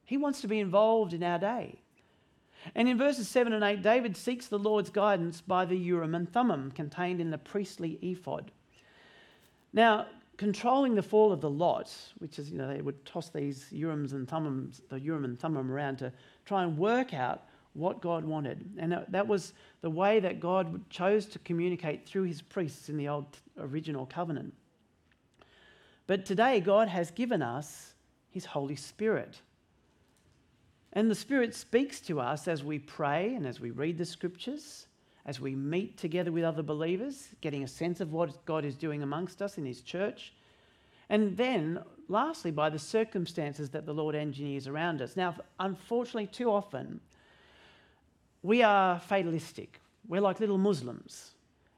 He 0.05 0.17
wants 0.17 0.41
to 0.43 0.49
be 0.49 0.61
involved 0.61 1.13
in 1.13 1.23
our 1.23 1.39
day. 1.39 1.77
And 2.75 2.89
in 2.89 2.99
verses 2.99 3.29
7 3.29 3.53
and 3.53 3.63
8, 3.63 3.83
David 3.83 4.17
seeks 4.17 4.47
the 4.47 4.59
Lord's 4.59 4.91
guidance 4.91 5.41
by 5.41 5.65
the 5.65 5.77
Urim 5.77 6.15
and 6.15 6.31
Thummim 6.31 6.71
contained 6.73 7.21
in 7.21 7.31
the 7.31 7.39
priestly 7.39 7.99
ephod. 8.03 8.51
Now, 9.73 10.07
controlling 10.37 10.95
the 10.95 11.03
fall 11.03 11.33
of 11.33 11.41
the 11.41 11.51
lot, 11.51 11.95
which 12.19 12.39
is, 12.39 12.51
you 12.51 12.59
know, 12.59 12.69
they 12.69 12.83
would 12.83 13.05
toss 13.05 13.31
these 13.31 13.67
Urims 13.73 14.13
and 14.13 14.29
Thummims, 14.29 14.81
the 14.89 15.01
Urim 15.01 15.25
and 15.25 15.39
Thummim 15.39 15.71
around 15.71 15.99
to 15.99 16.13
try 16.45 16.63
and 16.63 16.77
work 16.77 17.15
out 17.15 17.45
what 17.73 18.01
God 18.01 18.25
wanted. 18.25 18.69
And 18.79 19.05
that 19.09 19.27
was 19.27 19.53
the 19.83 19.91
way 19.91 20.21
that 20.21 20.41
God 20.41 20.89
chose 20.91 21.27
to 21.27 21.39
communicate 21.41 22.07
through 22.07 22.25
his 22.25 22.43
priests 22.43 22.89
in 22.89 22.97
the 22.97 23.09
old 23.09 23.27
original 23.59 24.07
covenant. 24.07 24.55
But 26.07 26.25
today, 26.25 26.61
God 26.61 26.89
has 26.89 27.11
given 27.11 27.43
us 27.43 27.95
his 28.31 28.45
Holy 28.45 28.77
Spirit. 28.77 29.41
And 30.93 31.11
the 31.11 31.15
Spirit 31.15 31.55
speaks 31.55 32.01
to 32.03 32.21
us 32.21 32.49
as 32.49 32.63
we 32.65 32.79
pray 32.79 33.35
and 33.35 33.47
as 33.47 33.61
we 33.61 33.71
read 33.71 33.99
the 33.99 34.05
scriptures, 34.05 34.87
as 35.27 35.41
we 35.41 35.57
meet 35.57 35.99
together 35.99 36.31
with 36.31 36.45
other 36.45 36.63
believers, 36.63 37.29
getting 37.41 37.65
a 37.65 37.69
sense 37.69 38.01
of 38.01 38.13
what 38.13 38.45
God 38.47 38.65
is 38.65 38.77
doing 38.77 39.03
amongst 39.03 39.43
us 39.43 39.59
in 39.59 39.67
His 39.67 39.83
church. 39.83 40.33
And 41.11 41.37
then, 41.37 41.81
lastly, 42.09 42.53
by 42.53 42.71
the 42.71 42.79
circumstances 42.79 43.69
that 43.71 43.87
the 43.87 43.93
Lord 43.93 44.15
engineers 44.15 44.69
around 44.69 45.03
us. 45.03 45.17
Now, 45.17 45.35
unfortunately, 45.59 46.29
too 46.29 46.51
often, 46.51 47.01
we 48.43 48.63
are 48.63 49.01
fatalistic. 49.01 49.81
We're 50.09 50.21
like 50.21 50.39
little 50.39 50.59
Muslims 50.59 51.33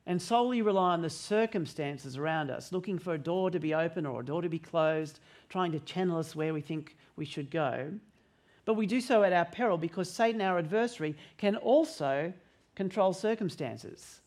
and 0.06 0.20
solely 0.20 0.62
rely 0.62 0.92
on 0.92 1.02
the 1.02 1.10
circumstances 1.10 2.16
around 2.16 2.50
us, 2.50 2.72
looking 2.72 2.98
for 2.98 3.14
a 3.14 3.18
door 3.18 3.50
to 3.50 3.58
be 3.58 3.74
open 3.74 4.06
or 4.06 4.20
a 4.20 4.24
door 4.24 4.40
to 4.40 4.48
be 4.48 4.58
closed, 4.58 5.20
trying 5.48 5.72
to 5.72 5.80
channel 5.80 6.18
us 6.18 6.36
where 6.36 6.54
we 6.54 6.62
think 6.62 6.96
we 7.16 7.26
should 7.26 7.50
go. 7.50 7.90
But 8.64 8.74
we 8.74 8.86
do 8.86 9.00
so 9.00 9.22
at 9.22 9.32
our 9.32 9.44
peril 9.46 9.78
because 9.78 10.10
Satan, 10.10 10.40
our 10.40 10.58
adversary, 10.58 11.14
can 11.36 11.56
also 11.56 12.32
control 12.78 13.12
circumstances. 13.12 14.20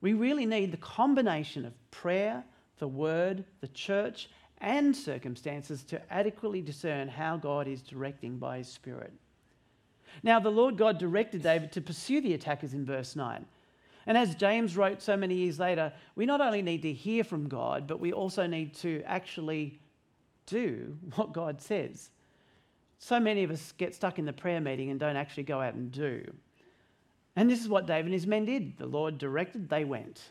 We 0.00 0.14
really 0.14 0.46
need 0.46 0.72
the 0.72 0.78
combination 0.78 1.66
of 1.66 1.74
prayer, 1.90 2.42
the 2.78 2.88
word, 2.88 3.44
the 3.60 3.68
church, 3.68 4.30
and 4.62 4.96
circumstances 4.96 5.82
to 5.84 6.00
adequately 6.10 6.62
discern 6.62 7.08
how 7.08 7.36
God 7.36 7.68
is 7.68 7.82
directing 7.82 8.38
by 8.38 8.56
his 8.58 8.68
Spirit. 8.68 9.12
Now, 10.22 10.40
the 10.40 10.48
Lord 10.48 10.78
God 10.78 10.96
directed 10.96 11.42
David 11.42 11.70
to 11.72 11.82
pursue 11.82 12.22
the 12.22 12.32
attackers 12.32 12.72
in 12.72 12.86
verse 12.86 13.14
9. 13.14 13.44
And 14.06 14.16
as 14.16 14.34
James 14.34 14.74
wrote 14.74 15.02
so 15.02 15.18
many 15.18 15.34
years 15.34 15.58
later, 15.58 15.92
we 16.14 16.24
not 16.24 16.40
only 16.40 16.62
need 16.62 16.80
to 16.80 16.92
hear 16.94 17.24
from 17.24 17.46
God, 17.46 17.86
but 17.86 18.00
we 18.00 18.14
also 18.14 18.46
need 18.46 18.74
to 18.76 19.02
actually 19.04 19.78
do 20.46 20.96
what 21.14 21.34
God 21.34 21.60
says. 21.60 22.08
So 22.98 23.20
many 23.20 23.44
of 23.44 23.50
us 23.50 23.74
get 23.76 23.94
stuck 23.94 24.18
in 24.18 24.24
the 24.24 24.32
prayer 24.32 24.62
meeting 24.62 24.90
and 24.90 24.98
don't 24.98 25.16
actually 25.16 25.42
go 25.42 25.60
out 25.60 25.74
and 25.74 25.92
do. 25.92 26.32
And 27.36 27.50
this 27.50 27.60
is 27.60 27.68
what 27.68 27.86
David 27.86 28.06
and 28.06 28.14
his 28.14 28.26
men 28.26 28.46
did. 28.46 28.78
The 28.78 28.86
Lord 28.86 29.18
directed, 29.18 29.68
they 29.68 29.84
went. 29.84 30.30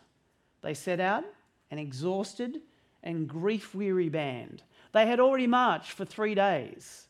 They 0.62 0.74
set 0.74 1.00
out, 1.00 1.24
an 1.70 1.78
exhausted 1.78 2.62
and 3.04 3.28
grief 3.28 3.76
weary 3.76 4.10
band. 4.10 4.64
They 4.92 5.06
had 5.06 5.20
already 5.20 5.46
marched 5.46 5.92
for 5.92 6.04
three 6.04 6.34
days, 6.34 7.08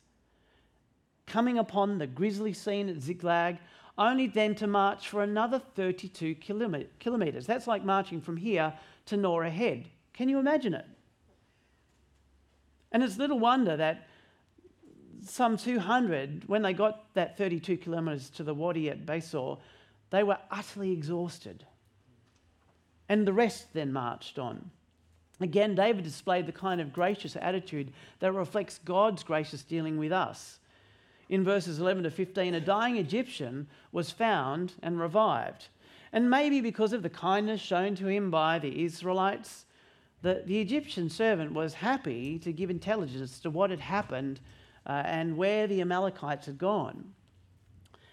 coming 1.26 1.58
upon 1.58 1.98
the 1.98 2.08
grisly 2.08 2.52
scene 2.52 2.90
at 2.90 3.02
Ziklag, 3.02 3.58
only 3.98 4.28
then 4.28 4.56
to 4.56 4.68
march 4.68 5.08
for 5.08 5.24
another 5.24 5.60
32 5.60 6.36
kilometres. 6.36 7.46
That's 7.46 7.68
like 7.68 7.86
marching 7.86 8.20
from 8.20 8.36
here 8.36 8.74
to 9.06 9.16
Norah 9.16 9.50
Head. 9.50 9.88
Can 10.14 10.28
you 10.28 10.40
imagine 10.40 10.74
it? 10.74 10.86
And 12.92 13.02
it's 13.02 13.18
little 13.18 13.40
wonder 13.40 13.78
that 13.78 14.08
some 15.24 15.56
200, 15.58 16.44
when 16.48 16.62
they 16.62 16.74
got 16.74 17.14
that 17.14 17.38
32 17.38 17.78
kilometres 17.78 18.30
to 18.32 18.44
the 18.44 18.54
wadi 18.54 18.90
at 18.90 19.06
Besor, 19.06 19.60
they 20.10 20.24
were 20.24 20.38
utterly 20.52 20.92
exhausted. 20.92 21.66
And 23.10 23.28
the 23.28 23.34
rest 23.34 23.74
then 23.74 23.94
marched 23.94 24.40
on. 24.40 24.72
Again, 25.42 25.76
David 25.76 26.04
displayed 26.04 26.46
the 26.46 26.52
kind 26.52 26.80
of 26.80 26.94
gracious 26.94 27.36
attitude 27.36 27.92
that 28.20 28.32
reflects 28.32 28.80
God's 28.86 29.24
gracious 29.24 29.64
dealing 29.64 29.98
with 29.98 30.12
us. 30.12 30.60
In 31.28 31.44
verses 31.44 31.80
11 31.80 32.04
to 32.04 32.12
15, 32.12 32.54
a 32.54 32.62
dying 32.62 32.98
Egyptian 32.98 33.68
was 33.92 34.12
found 34.12 34.74
and 34.82 35.00
revived. 35.00 35.68
And 36.14 36.30
maybe 36.30 36.62
because 36.62 36.94
of 36.94 37.04
the 37.04 37.10
kindness 37.10 37.60
shown 37.60 37.96
to 37.96 38.08
him 38.08 38.32
by 38.32 38.60
the 38.60 38.86
Israelites, 38.86 39.66
the, 40.22 40.44
the 40.46 40.62
Egyptian 40.62 41.10
servant 41.10 41.54
was 41.54 41.74
happy 41.74 42.40
to 42.40 42.54
give 42.54 42.70
intelligence 42.70 43.40
to 43.40 43.50
what 43.50 43.72
had 43.72 43.82
happened 43.82 44.40
uh, 44.86 45.04
and 45.06 45.36
where 45.36 45.68
the 45.68 45.82
Amalekites 45.82 46.46
had 46.46 46.58
gone. 46.58 47.14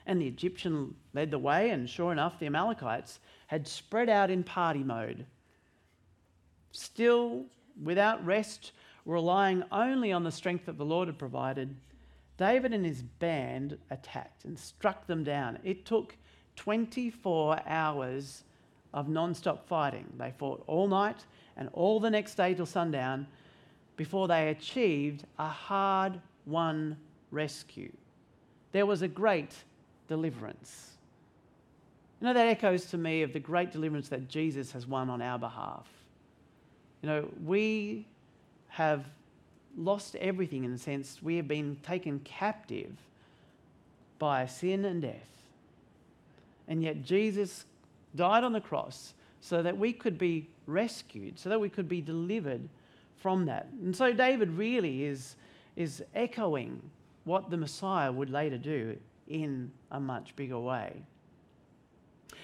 And 0.07 0.21
the 0.21 0.27
Egyptian 0.27 0.95
led 1.15 1.31
the 1.31 1.39
way, 1.39 1.71
and 1.71 1.89
sure 1.89 2.13
enough, 2.13 2.39
the 2.39 2.47
Amalekites 2.47 3.21
had 3.47 3.69
spread 3.69 4.09
out 4.09 4.31
in 4.31 4.43
party 4.43 4.83
mode. 4.83 5.27
Still, 6.73 7.45
without 7.83 8.25
rest, 8.25 8.73
relying 9.05 9.63
only 9.71 10.13
on 10.13 10.25
the 10.25 10.33
strength 10.33 10.67
that 10.67 10.79
the 10.79 10.85
Lord 10.85 11.09
had 11.09 11.19
provided, 11.19 11.75
David 12.37 12.73
and 12.73 12.85
his 12.85 13.03
band 13.03 13.79
attacked 13.91 14.45
and 14.45 14.59
struck 14.59 15.07
them 15.07 15.23
down. 15.23 15.59
It 15.63 15.85
took 15.85 16.17
24 16.57 17.61
hours 17.67 18.45
of 18.93 19.09
non 19.09 19.35
stop 19.35 19.67
fighting. 19.67 20.13
They 20.19 20.33
fought 20.39 20.65
all 20.67 20.89
night 20.89 21.25
and 21.57 21.69
all 21.73 22.01
the 22.01 22.11
next 22.11 22.35
day 22.35 22.55
till 22.55 22.67
sundown 22.67 23.27
before 23.97 24.29
they 24.29 24.49
achieved 24.49 25.25
a 25.39 25.49
hard 25.49 26.21
won 26.47 26.97
rescue. 27.31 27.93
There 28.73 28.87
was 28.87 29.03
a 29.03 29.09
great 29.09 29.55
deliverance. 30.13 30.91
You 32.21 32.27
know, 32.27 32.35
that 32.35 32.47
echoes 32.47 32.85
to 32.91 32.99
me 32.99 33.23
of 33.23 33.33
the 33.33 33.41
great 33.41 33.73
deliverance 33.73 34.11
that 34.11 34.29
Jesus 34.29 34.71
has 34.73 34.87
won 34.87 35.09
on 35.09 35.23
our 35.23 35.39
behalf. 35.39 35.87
You 37.01 37.09
know, 37.09 37.29
we 37.43 38.07
have 38.69 39.07
lost 39.75 40.15
everything 40.17 40.65
in 40.65 40.73
a 40.75 40.79
sense. 40.79 41.23
We 41.23 41.37
have 41.37 41.49
been 41.49 41.79
taken 41.83 42.19
captive 42.25 42.93
by 44.19 44.45
sin 44.45 44.85
and 44.85 45.01
death. 45.01 45.31
And 46.69 46.83
yet 46.83 47.03
Jesus 47.03 47.65
died 48.15 48.45
on 48.45 48.53
the 48.53 48.61
cross 48.61 49.15
so 49.41 49.63
that 49.63 49.79
we 49.79 49.95
could 49.95 50.19
be 50.19 50.47
rescued, 50.67 51.39
so 51.39 51.49
that 51.49 51.59
we 51.59 51.71
could 51.71 51.89
be 51.89 52.03
delivered 52.03 52.69
from 53.17 53.47
that. 53.47 53.67
And 53.83 53.97
so 53.97 54.13
David 54.13 54.51
really 54.51 55.05
is, 55.05 55.37
is 55.75 56.05
echoing 56.15 56.83
what 57.25 57.49
the 57.49 57.57
Messiah 57.57 58.13
would 58.13 58.29
later 58.29 58.59
do 58.59 58.99
in 59.29 59.71
a 59.91 60.01
much 60.01 60.35
bigger 60.37 60.59
way. 60.59 61.03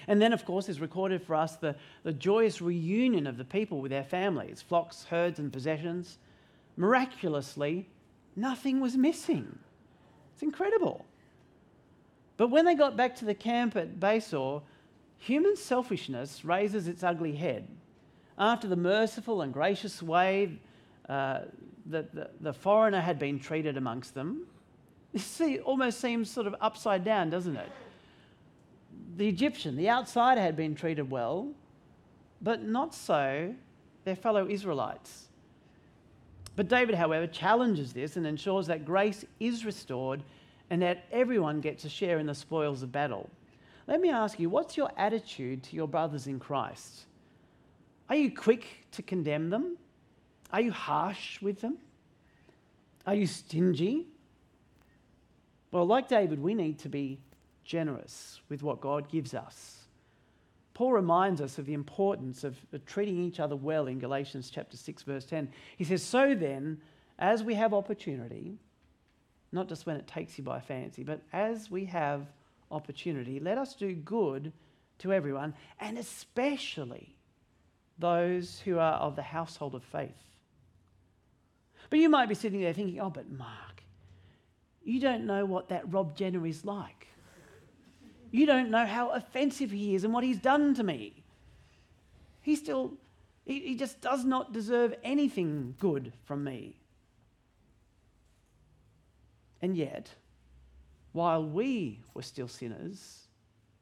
And 0.07 0.21
then, 0.21 0.33
of 0.33 0.45
course, 0.45 0.69
is 0.69 0.79
recorded 0.79 1.21
for 1.21 1.35
us 1.35 1.55
the, 1.55 1.75
the 2.03 2.13
joyous 2.13 2.61
reunion 2.61 3.27
of 3.27 3.37
the 3.37 3.45
people 3.45 3.81
with 3.81 3.91
their 3.91 4.03
families, 4.03 4.63
flocks, 4.67 5.03
herds, 5.03 5.39
and 5.39 5.51
possessions. 5.51 6.17
Miraculously, 6.77 7.87
nothing 8.35 8.79
was 8.79 8.97
missing. 8.97 9.59
It's 10.33 10.43
incredible. 10.43 11.05
But 12.37 12.49
when 12.49 12.65
they 12.65 12.75
got 12.75 12.95
back 12.95 13.15
to 13.17 13.25
the 13.25 13.35
camp 13.35 13.75
at 13.75 13.99
Besor, 13.99 14.61
human 15.17 15.57
selfishness 15.57 16.45
raises 16.45 16.87
its 16.87 17.03
ugly 17.03 17.35
head. 17.35 17.67
After 18.37 18.67
the 18.67 18.77
merciful 18.77 19.41
and 19.41 19.51
gracious 19.51 20.01
way 20.01 20.57
uh, 21.09 21.41
that 21.87 22.15
the, 22.15 22.29
the 22.39 22.53
foreigner 22.53 23.01
had 23.01 23.19
been 23.19 23.39
treated 23.39 23.75
amongst 23.75 24.15
them, 24.15 24.47
this 25.13 25.41
almost 25.63 25.99
seems 25.99 26.29
sort 26.29 26.47
of 26.47 26.55
upside 26.61 27.03
down, 27.03 27.29
doesn't 27.29 27.55
it? 27.55 27.71
the 29.19 29.27
Egyptian, 29.27 29.75
the 29.75 29.89
outsider, 29.89 30.39
had 30.39 30.55
been 30.55 30.73
treated 30.73 31.11
well, 31.11 31.51
but 32.41 32.63
not 32.63 32.95
so 32.95 33.53
their 34.05 34.15
fellow 34.15 34.47
Israelites. 34.47 35.27
But 36.55 36.69
David, 36.69 36.95
however, 36.95 37.27
challenges 37.27 37.91
this 37.91 38.15
and 38.15 38.25
ensures 38.25 38.67
that 38.67 38.85
grace 38.85 39.25
is 39.41 39.65
restored 39.65 40.23
and 40.69 40.81
that 40.81 41.05
everyone 41.11 41.59
gets 41.59 41.83
a 41.83 41.89
share 41.89 42.17
in 42.19 42.27
the 42.27 42.33
spoils 42.33 42.81
of 42.81 42.93
battle. 42.93 43.29
Let 43.87 43.99
me 43.99 44.09
ask 44.09 44.39
you, 44.39 44.49
what's 44.49 44.77
your 44.77 44.89
attitude 44.95 45.63
to 45.63 45.75
your 45.75 45.87
brothers 45.87 46.27
in 46.27 46.39
Christ? 46.39 47.01
Are 48.07 48.15
you 48.15 48.33
quick 48.33 48.85
to 48.91 49.01
condemn 49.01 49.49
them? 49.49 49.77
Are 50.53 50.61
you 50.61 50.71
harsh 50.71 51.41
with 51.41 51.59
them? 51.59 51.77
Are 53.05 53.15
you 53.15 53.27
stingy? 53.27 54.07
Well, 55.71 55.85
like 55.85 56.07
David, 56.07 56.39
we 56.39 56.53
need 56.53 56.79
to 56.79 56.89
be 56.89 57.19
generous 57.63 58.41
with 58.49 58.63
what 58.63 58.81
God 58.81 59.09
gives 59.09 59.33
us. 59.33 59.87
Paul 60.73 60.93
reminds 60.93 61.41
us 61.41 61.57
of 61.57 61.65
the 61.65 61.73
importance 61.73 62.43
of 62.43 62.57
treating 62.85 63.19
each 63.19 63.39
other 63.39 63.55
well 63.55 63.87
in 63.87 63.99
Galatians 63.99 64.49
chapter 64.49 64.77
6 64.77 65.03
verse 65.03 65.25
10. 65.25 65.51
He 65.77 65.83
says, 65.83 66.01
"So 66.01 66.33
then, 66.33 66.81
as 67.19 67.43
we 67.43 67.55
have 67.55 67.73
opportunity, 67.73 68.57
not 69.51 69.67
just 69.67 69.85
when 69.85 69.97
it 69.97 70.07
takes 70.07 70.37
you 70.37 70.43
by 70.43 70.59
fancy, 70.61 71.03
but 71.03 71.21
as 71.33 71.69
we 71.69 71.85
have 71.85 72.31
opportunity, 72.71 73.39
let 73.39 73.57
us 73.57 73.75
do 73.75 73.93
good 73.93 74.53
to 74.99 75.11
everyone, 75.11 75.53
and 75.79 75.97
especially 75.97 77.15
those 77.97 78.59
who 78.61 78.79
are 78.79 78.93
of 78.93 79.15
the 79.15 79.21
household 79.21 79.75
of 79.75 79.83
faith." 79.83 80.39
But 81.89 81.99
you 81.99 82.09
might 82.09 82.29
be 82.29 82.35
sitting 82.35 82.61
there 82.61 82.73
thinking, 82.73 82.99
"Oh, 82.99 83.09
but 83.09 83.29
Mark, 83.29 83.83
you 84.83 84.99
don't 84.99 85.25
know 85.25 85.45
what 85.45 85.69
that 85.69 85.91
Rob 85.91 86.15
Jenner 86.15 86.45
is 86.45 86.65
like." 86.65 87.07
You 88.31 88.45
don't 88.45 88.69
know 88.69 88.85
how 88.85 89.09
offensive 89.09 89.71
he 89.71 89.95
is 89.95 90.03
and 90.03 90.13
what 90.13 90.23
he's 90.23 90.37
done 90.37 90.75
to 90.75 90.83
me. 90.83 91.23
He 92.41 92.55
still, 92.55 92.93
he, 93.45 93.59
he 93.59 93.75
just 93.75 94.01
does 94.01 94.23
not 94.23 94.53
deserve 94.53 94.93
anything 95.03 95.75
good 95.79 96.13
from 96.25 96.43
me. 96.43 96.79
And 99.61 99.75
yet, 99.75 100.13
while 101.11 101.43
we 101.43 102.01
were 102.13 102.21
still 102.21 102.47
sinners, 102.47 103.27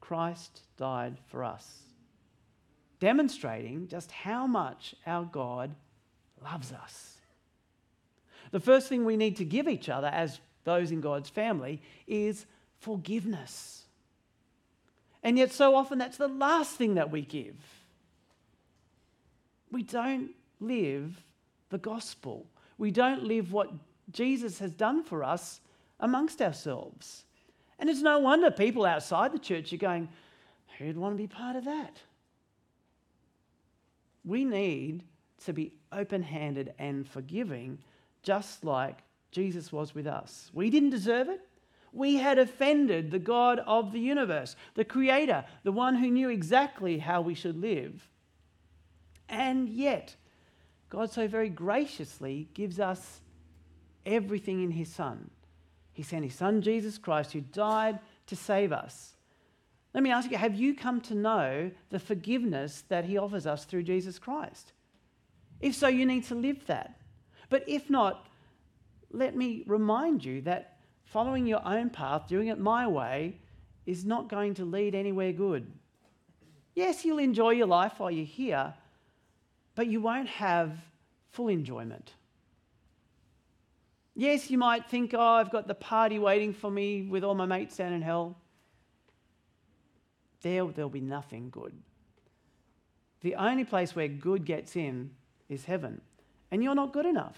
Christ 0.00 0.62
died 0.76 1.18
for 1.26 1.44
us, 1.44 1.82
demonstrating 3.00 3.86
just 3.86 4.10
how 4.10 4.46
much 4.46 4.94
our 5.06 5.24
God 5.24 5.74
loves 6.42 6.72
us. 6.72 7.18
The 8.50 8.60
first 8.60 8.88
thing 8.88 9.04
we 9.04 9.18
need 9.18 9.36
to 9.36 9.44
give 9.44 9.68
each 9.68 9.90
other 9.90 10.08
as 10.08 10.40
those 10.68 10.90
in 10.90 11.00
God's 11.00 11.30
family 11.30 11.80
is 12.06 12.44
forgiveness. 12.78 13.84
And 15.22 15.38
yet, 15.38 15.50
so 15.52 15.74
often, 15.74 15.98
that's 15.98 16.18
the 16.18 16.28
last 16.28 16.76
thing 16.76 16.94
that 16.94 17.10
we 17.10 17.22
give. 17.22 17.56
We 19.72 19.82
don't 19.82 20.30
live 20.60 21.24
the 21.70 21.78
gospel, 21.78 22.46
we 22.76 22.90
don't 22.90 23.24
live 23.24 23.52
what 23.52 23.70
Jesus 24.12 24.58
has 24.58 24.72
done 24.72 25.02
for 25.02 25.24
us 25.24 25.60
amongst 26.00 26.40
ourselves. 26.40 27.24
And 27.78 27.88
it's 27.88 28.00
no 28.00 28.18
wonder 28.18 28.50
people 28.50 28.84
outside 28.84 29.32
the 29.32 29.38
church 29.38 29.72
are 29.72 29.78
going, 29.78 30.08
Who'd 30.78 30.96
want 30.96 31.14
to 31.14 31.22
be 31.22 31.26
part 31.26 31.56
of 31.56 31.64
that? 31.64 31.96
We 34.24 34.44
need 34.44 35.02
to 35.44 35.52
be 35.52 35.72
open 35.92 36.22
handed 36.22 36.74
and 36.78 37.08
forgiving, 37.08 37.78
just 38.22 38.64
like 38.64 38.98
Jesus 39.30 39.72
was 39.72 39.94
with 39.94 40.06
us. 40.06 40.50
We 40.52 40.70
didn't 40.70 40.90
deserve 40.90 41.28
it. 41.28 41.40
We 41.92 42.16
had 42.16 42.38
offended 42.38 43.10
the 43.10 43.18
God 43.18 43.60
of 43.66 43.92
the 43.92 44.00
universe, 44.00 44.56
the 44.74 44.84
Creator, 44.84 45.44
the 45.64 45.72
one 45.72 45.96
who 45.96 46.10
knew 46.10 46.28
exactly 46.28 46.98
how 46.98 47.20
we 47.20 47.34
should 47.34 47.60
live. 47.60 48.08
And 49.28 49.68
yet, 49.68 50.16
God 50.90 51.10
so 51.10 51.26
very 51.28 51.48
graciously 51.48 52.48
gives 52.54 52.78
us 52.80 53.20
everything 54.06 54.62
in 54.62 54.70
His 54.70 54.88
Son. 54.88 55.30
He 55.92 56.02
sent 56.02 56.24
His 56.24 56.34
Son, 56.34 56.62
Jesus 56.62 56.98
Christ, 56.98 57.32
who 57.32 57.40
died 57.40 57.98
to 58.26 58.36
save 58.36 58.72
us. 58.72 59.14
Let 59.94 60.02
me 60.02 60.10
ask 60.10 60.30
you 60.30 60.36
have 60.36 60.54
you 60.54 60.74
come 60.74 61.00
to 61.02 61.14
know 61.14 61.70
the 61.90 61.98
forgiveness 61.98 62.84
that 62.88 63.04
He 63.04 63.18
offers 63.18 63.46
us 63.46 63.64
through 63.64 63.82
Jesus 63.82 64.18
Christ? 64.18 64.72
If 65.60 65.74
so, 65.74 65.88
you 65.88 66.06
need 66.06 66.24
to 66.24 66.34
live 66.34 66.66
that. 66.66 67.00
But 67.48 67.64
if 67.66 67.90
not, 67.90 68.26
let 69.10 69.36
me 69.36 69.64
remind 69.66 70.24
you 70.24 70.42
that 70.42 70.78
following 71.04 71.46
your 71.46 71.66
own 71.66 71.90
path, 71.90 72.28
doing 72.28 72.48
it 72.48 72.58
my 72.58 72.86
way, 72.86 73.38
is 73.86 74.04
not 74.04 74.28
going 74.28 74.54
to 74.54 74.64
lead 74.64 74.94
anywhere 74.94 75.32
good. 75.32 75.70
Yes, 76.74 77.04
you'll 77.04 77.18
enjoy 77.18 77.50
your 77.50 77.66
life 77.66 77.94
while 77.98 78.10
you're 78.10 78.24
here, 78.24 78.74
but 79.74 79.86
you 79.86 80.00
won't 80.00 80.28
have 80.28 80.76
full 81.30 81.48
enjoyment. 81.48 82.12
Yes, 84.14 84.50
you 84.50 84.58
might 84.58 84.90
think, 84.90 85.14
oh, 85.14 85.20
I've 85.20 85.50
got 85.50 85.68
the 85.68 85.74
party 85.74 86.18
waiting 86.18 86.52
for 86.52 86.70
me 86.70 87.02
with 87.02 87.24
all 87.24 87.34
my 87.34 87.46
mates 87.46 87.76
down 87.76 87.92
in 87.92 88.02
hell. 88.02 88.36
There, 90.42 90.66
there'll 90.66 90.90
be 90.90 91.00
nothing 91.00 91.50
good. 91.50 91.72
The 93.20 93.36
only 93.36 93.64
place 93.64 93.96
where 93.96 94.08
good 94.08 94.44
gets 94.44 94.76
in 94.76 95.10
is 95.48 95.64
heaven. 95.64 96.00
And 96.50 96.62
you're 96.62 96.74
not 96.74 96.92
good 96.92 97.06
enough. 97.06 97.36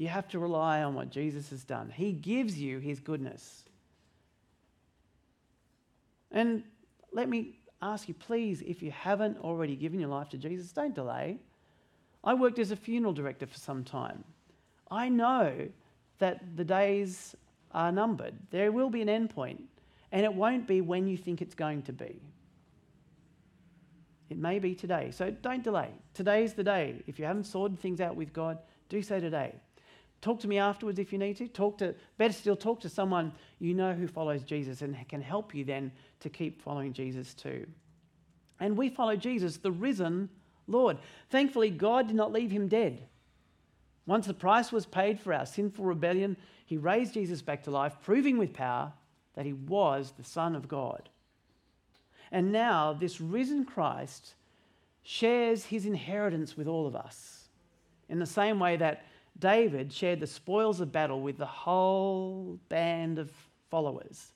You 0.00 0.08
have 0.08 0.28
to 0.28 0.38
rely 0.38 0.82
on 0.82 0.94
what 0.94 1.10
Jesus 1.10 1.50
has 1.50 1.62
done. 1.62 1.92
He 1.94 2.12
gives 2.12 2.58
you 2.58 2.78
his 2.78 3.00
goodness. 3.00 3.64
And 6.32 6.64
let 7.12 7.28
me 7.28 7.58
ask 7.82 8.08
you, 8.08 8.14
please, 8.14 8.62
if 8.62 8.82
you 8.82 8.90
haven't 8.92 9.36
already 9.44 9.76
given 9.76 10.00
your 10.00 10.08
life 10.08 10.30
to 10.30 10.38
Jesus, 10.38 10.72
don't 10.72 10.94
delay. 10.94 11.36
I 12.24 12.32
worked 12.32 12.58
as 12.58 12.70
a 12.70 12.76
funeral 12.76 13.12
director 13.12 13.46
for 13.46 13.58
some 13.58 13.84
time. 13.84 14.24
I 14.90 15.10
know 15.10 15.68
that 16.18 16.56
the 16.56 16.64
days 16.64 17.36
are 17.72 17.92
numbered. 17.92 18.32
There 18.50 18.72
will 18.72 18.88
be 18.88 19.02
an 19.02 19.10
end 19.10 19.28
point, 19.28 19.62
and 20.12 20.24
it 20.24 20.32
won't 20.32 20.66
be 20.66 20.80
when 20.80 21.08
you 21.08 21.18
think 21.18 21.42
it's 21.42 21.54
going 21.54 21.82
to 21.82 21.92
be. 21.92 22.22
It 24.30 24.38
may 24.38 24.60
be 24.60 24.74
today. 24.74 25.10
So 25.10 25.30
don't 25.30 25.62
delay. 25.62 25.90
Today's 26.14 26.54
the 26.54 26.64
day. 26.64 27.02
If 27.06 27.18
you 27.18 27.26
haven't 27.26 27.44
sorted 27.44 27.78
things 27.78 28.00
out 28.00 28.16
with 28.16 28.32
God, 28.32 28.60
do 28.88 29.02
so 29.02 29.20
today. 29.20 29.56
Talk 30.20 30.40
to 30.40 30.48
me 30.48 30.58
afterwards 30.58 30.98
if 30.98 31.12
you 31.12 31.18
need 31.18 31.36
to. 31.38 31.48
Talk 31.48 31.78
to, 31.78 31.94
better 32.18 32.32
still, 32.32 32.56
talk 32.56 32.80
to 32.80 32.88
someone 32.88 33.32
you 33.58 33.74
know 33.74 33.94
who 33.94 34.06
follows 34.06 34.42
Jesus 34.42 34.82
and 34.82 34.96
can 35.08 35.22
help 35.22 35.54
you 35.54 35.64
then 35.64 35.92
to 36.20 36.28
keep 36.28 36.60
following 36.60 36.92
Jesus 36.92 37.32
too. 37.32 37.66
And 38.58 38.76
we 38.76 38.90
follow 38.90 39.16
Jesus, 39.16 39.56
the 39.56 39.72
risen 39.72 40.28
Lord. 40.66 40.98
Thankfully, 41.30 41.70
God 41.70 42.06
did 42.06 42.16
not 42.16 42.32
leave 42.32 42.50
him 42.50 42.68
dead. 42.68 43.02
Once 44.06 44.26
the 44.26 44.34
price 44.34 44.70
was 44.72 44.86
paid 44.86 45.18
for 45.18 45.32
our 45.32 45.46
sinful 45.46 45.84
rebellion, 45.84 46.36
he 46.66 46.76
raised 46.76 47.14
Jesus 47.14 47.42
back 47.42 47.62
to 47.64 47.70
life, 47.70 47.96
proving 48.02 48.36
with 48.36 48.52
power 48.52 48.92
that 49.34 49.46
he 49.46 49.52
was 49.52 50.12
the 50.12 50.24
Son 50.24 50.54
of 50.54 50.68
God. 50.68 51.08
And 52.30 52.52
now, 52.52 52.92
this 52.92 53.20
risen 53.20 53.64
Christ 53.64 54.34
shares 55.02 55.64
his 55.64 55.86
inheritance 55.86 56.56
with 56.56 56.68
all 56.68 56.86
of 56.86 56.94
us 56.94 57.48
in 58.08 58.18
the 58.18 58.26
same 58.26 58.58
way 58.58 58.76
that 58.76 59.04
David 59.40 59.92
shared 59.92 60.20
the 60.20 60.26
spoils 60.26 60.80
of 60.80 60.92
battle 60.92 61.20
with 61.20 61.38
the 61.38 61.46
whole 61.46 62.58
band 62.68 63.18
of 63.18 63.32
followers. 63.70 64.32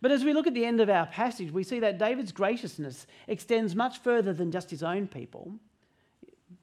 But 0.00 0.12
as 0.12 0.24
we 0.24 0.32
look 0.32 0.46
at 0.46 0.54
the 0.54 0.64
end 0.64 0.80
of 0.80 0.88
our 0.88 1.06
passage, 1.06 1.50
we 1.50 1.64
see 1.64 1.80
that 1.80 1.98
David's 1.98 2.32
graciousness 2.32 3.06
extends 3.26 3.74
much 3.74 3.98
further 3.98 4.32
than 4.32 4.52
just 4.52 4.70
his 4.70 4.82
own 4.82 5.08
people, 5.08 5.54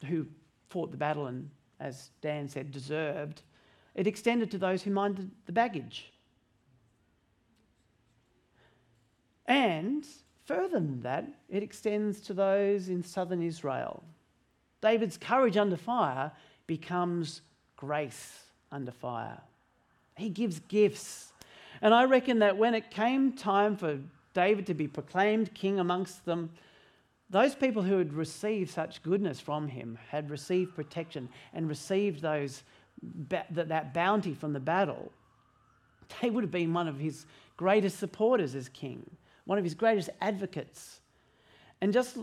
who 0.05 0.27
fought 0.69 0.91
the 0.91 0.97
battle 0.97 1.27
and, 1.27 1.49
as 1.79 2.11
Dan 2.21 2.47
said, 2.47 2.71
deserved. 2.71 3.41
It 3.95 4.07
extended 4.07 4.49
to 4.51 4.57
those 4.57 4.83
who 4.83 4.91
minded 4.91 5.31
the 5.45 5.51
baggage. 5.51 6.11
And 9.45 10.05
further 10.45 10.79
than 10.79 11.01
that, 11.01 11.27
it 11.49 11.63
extends 11.63 12.21
to 12.21 12.33
those 12.33 12.87
in 12.89 13.03
southern 13.03 13.41
Israel. 13.41 14.03
David's 14.81 15.17
courage 15.17 15.57
under 15.57 15.77
fire 15.77 16.31
becomes 16.67 17.41
grace 17.85 18.39
under 18.71 18.91
fire. 18.91 19.41
He 20.15 20.29
gives 20.29 20.59
gifts. 20.69 21.33
And 21.81 21.93
I 21.93 22.05
reckon 22.05 22.39
that 22.39 22.55
when 22.57 22.75
it 22.75 22.89
came 22.89 23.33
time 23.33 23.75
for 23.75 23.99
David 24.33 24.65
to 24.67 24.73
be 24.73 24.87
proclaimed 24.87 25.53
king 25.53 25.79
amongst 25.79 26.23
them, 26.23 26.49
those 27.29 27.55
people 27.55 27.83
who 27.83 27.97
had 27.97 28.13
received 28.13 28.69
such 28.69 29.03
goodness 29.03 29.41
from 29.41 29.67
him 29.67 29.99
had 30.09 30.29
received 30.29 30.75
protection 30.75 31.27
and 31.53 31.67
received 31.67 32.21
those, 32.21 32.63
that 33.51 33.93
bounty 33.93 34.33
from 34.33 34.53
the 34.53 34.61
battle. 34.61 35.11
They 36.21 36.29
would 36.29 36.43
have 36.43 36.51
been 36.51 36.73
one 36.73 36.87
of 36.87 36.99
his 36.99 37.25
greatest 37.57 37.99
supporters 37.99 38.55
as 38.55 38.69
king, 38.69 39.09
one 39.43 39.57
of 39.57 39.63
his 39.65 39.73
greatest 39.73 40.09
advocates. 40.21 41.01
And 41.81 41.91
just 41.91 42.17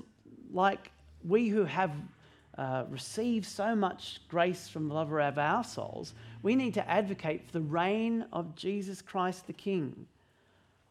like 0.52 0.90
we 1.22 1.48
who 1.48 1.64
have 1.64 1.90
uh, 2.58 2.84
receive 2.88 3.46
so 3.46 3.74
much 3.74 4.20
grace 4.28 4.68
from 4.68 4.88
the 4.88 4.94
lover 4.94 5.20
of 5.20 5.38
our 5.38 5.64
souls, 5.64 6.14
we 6.42 6.54
need 6.54 6.74
to 6.74 6.90
advocate 6.90 7.46
for 7.46 7.52
the 7.52 7.60
reign 7.60 8.24
of 8.32 8.54
Jesus 8.54 9.00
Christ 9.00 9.46
the 9.46 9.52
King. 9.52 10.06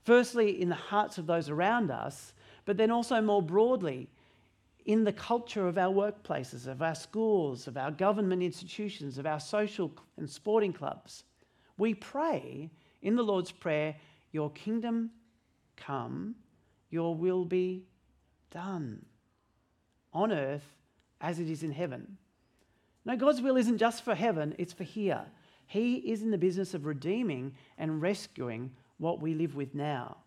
Firstly, 0.03 0.61
in 0.61 0.69
the 0.69 0.75
hearts 0.75 1.17
of 1.17 1.27
those 1.27 1.49
around 1.49 1.91
us, 1.91 2.33
but 2.65 2.77
then 2.77 2.91
also 2.91 3.21
more 3.21 3.41
broadly 3.41 4.09
in 4.85 5.03
the 5.03 5.13
culture 5.13 5.67
of 5.67 5.77
our 5.77 5.93
workplaces, 5.93 6.65
of 6.65 6.81
our 6.81 6.95
schools, 6.95 7.67
of 7.67 7.77
our 7.77 7.91
government 7.91 8.41
institutions, 8.41 9.17
of 9.17 9.25
our 9.25 9.39
social 9.39 9.91
and 10.17 10.29
sporting 10.29 10.73
clubs. 10.73 11.25
We 11.77 11.93
pray 11.93 12.71
in 13.01 13.15
the 13.15 13.23
Lord's 13.23 13.51
Prayer, 13.51 13.95
Your 14.31 14.49
kingdom 14.51 15.11
come, 15.75 16.35
your 16.89 17.15
will 17.15 17.45
be 17.45 17.83
done 18.51 19.05
on 20.13 20.31
earth 20.31 20.78
as 21.21 21.39
it 21.39 21.49
is 21.49 21.63
in 21.63 21.71
heaven. 21.71 22.17
No, 23.05 23.15
God's 23.15 23.41
will 23.41 23.57
isn't 23.57 23.77
just 23.77 24.03
for 24.03 24.15
heaven, 24.15 24.55
it's 24.57 24.73
for 24.73 24.83
here. 24.83 25.25
He 25.65 25.95
is 25.95 26.21
in 26.21 26.31
the 26.31 26.37
business 26.37 26.73
of 26.73 26.85
redeeming 26.85 27.53
and 27.77 28.01
rescuing 28.01 28.71
what 28.97 29.21
we 29.21 29.33
live 29.33 29.55
with 29.55 29.75
now. 29.75 30.17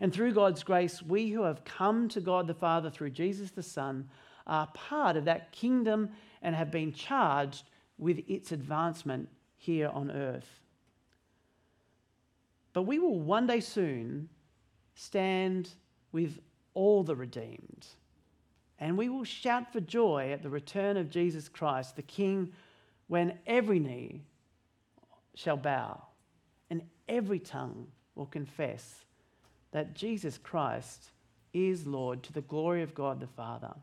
And 0.00 0.12
through 0.12 0.34
God's 0.34 0.62
grace, 0.62 1.02
we 1.02 1.30
who 1.30 1.42
have 1.42 1.64
come 1.64 2.08
to 2.10 2.20
God 2.20 2.46
the 2.46 2.54
Father 2.54 2.90
through 2.90 3.10
Jesus 3.10 3.50
the 3.50 3.62
Son 3.62 4.08
are 4.46 4.66
part 4.68 5.16
of 5.16 5.24
that 5.24 5.52
kingdom 5.52 6.10
and 6.42 6.54
have 6.54 6.70
been 6.70 6.92
charged 6.92 7.64
with 7.98 8.20
its 8.28 8.52
advancement 8.52 9.28
here 9.56 9.88
on 9.88 10.10
earth. 10.10 10.60
But 12.72 12.82
we 12.82 12.98
will 12.98 13.20
one 13.20 13.46
day 13.46 13.60
soon 13.60 14.28
stand 14.94 15.70
with 16.12 16.38
all 16.74 17.02
the 17.02 17.16
redeemed 17.16 17.86
and 18.80 18.96
we 18.96 19.10
will 19.10 19.24
shout 19.24 19.72
for 19.72 19.80
joy 19.80 20.30
at 20.32 20.42
the 20.42 20.48
return 20.48 20.96
of 20.96 21.10
Jesus 21.10 21.48
Christ, 21.48 21.96
the 21.96 22.02
King, 22.02 22.52
when 23.08 23.38
every 23.46 23.78
knee 23.78 24.22
shall 25.34 25.58
bow 25.58 26.02
and 26.70 26.82
every 27.08 27.38
tongue 27.38 27.86
will 28.14 28.26
confess 28.26 29.04
that 29.72 29.94
Jesus 29.94 30.38
Christ 30.38 31.10
is 31.52 31.86
Lord 31.86 32.22
to 32.22 32.32
the 32.32 32.40
glory 32.40 32.82
of 32.82 32.94
God 32.94 33.20
the 33.20 33.26
Father. 33.26 33.74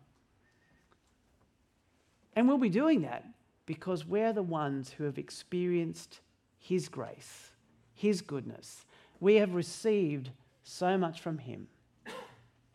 And 2.36 2.48
we'll 2.48 2.58
be 2.58 2.70
doing 2.70 3.02
that 3.02 3.26
because 3.66 4.06
we're 4.06 4.34
the 4.34 4.43
ones 4.43 4.91
who 4.91 5.04
have 5.04 5.18
experienced 5.18 6.22
His 6.58 6.89
grace, 6.89 7.52
His 7.93 8.22
goodness. 8.22 8.86
We 9.20 9.36
have 9.36 9.54
received 9.54 10.32
so 10.64 10.98
much 10.98 11.22
from 11.22 11.38
Him. 11.38 11.68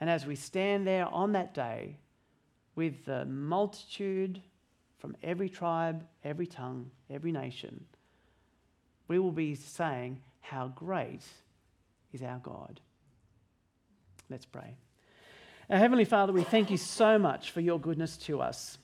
And 0.00 0.10
as 0.10 0.26
we 0.26 0.34
stand 0.34 0.86
there 0.86 1.06
on 1.06 1.32
that 1.32 1.54
day, 1.54 1.96
with 2.74 3.04
the 3.04 3.24
multitude 3.26 4.40
from 4.98 5.16
every 5.22 5.48
tribe, 5.48 6.04
every 6.24 6.46
tongue, 6.46 6.90
every 7.10 7.32
nation, 7.32 7.84
we 9.08 9.18
will 9.18 9.32
be 9.32 9.54
saying, 9.54 10.20
How 10.40 10.68
great 10.68 11.22
is 12.12 12.22
our 12.22 12.38
God. 12.38 12.80
Let's 14.30 14.46
pray. 14.46 14.76
Our 15.68 15.78
Heavenly 15.78 16.04
Father, 16.04 16.32
we 16.32 16.44
thank 16.44 16.70
you 16.70 16.76
so 16.76 17.18
much 17.18 17.50
for 17.50 17.60
your 17.60 17.80
goodness 17.80 18.16
to 18.18 18.40
us. 18.40 18.78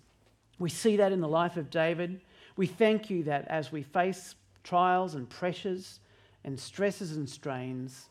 We 0.58 0.70
see 0.70 0.96
that 0.96 1.12
in 1.12 1.20
the 1.20 1.28
life 1.28 1.56
of 1.56 1.70
David. 1.70 2.20
We 2.56 2.66
thank 2.66 3.10
you 3.10 3.22
that 3.24 3.46
as 3.48 3.70
we 3.70 3.82
face 3.82 4.34
trials 4.64 5.14
and 5.14 5.28
pressures 5.28 6.00
and 6.44 6.58
stresses 6.58 7.16
and 7.16 7.28
strains, 7.28 8.06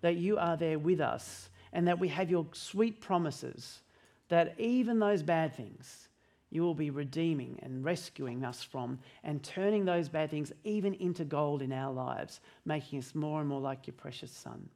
that 0.00 0.16
you 0.16 0.38
are 0.38 0.56
there 0.56 0.78
with 0.78 1.00
us 1.00 1.48
and 1.72 1.88
that 1.88 1.98
we 1.98 2.08
have 2.08 2.30
your 2.30 2.46
sweet 2.52 3.00
promises 3.00 3.80
that 4.28 4.54
even 4.58 4.98
those 4.98 5.22
bad 5.22 5.54
things 5.54 6.08
you 6.50 6.62
will 6.62 6.74
be 6.74 6.90
redeeming 6.90 7.58
and 7.62 7.84
rescuing 7.84 8.44
us 8.44 8.62
from 8.62 8.98
and 9.22 9.42
turning 9.42 9.84
those 9.84 10.08
bad 10.08 10.30
things 10.30 10.52
even 10.64 10.94
into 10.94 11.24
gold 11.24 11.60
in 11.60 11.72
our 11.72 11.92
lives, 11.92 12.40
making 12.64 12.98
us 12.98 13.14
more 13.14 13.40
and 13.40 13.48
more 13.48 13.60
like 13.60 13.86
your 13.86 13.94
precious 13.94 14.30
Son. 14.30 14.68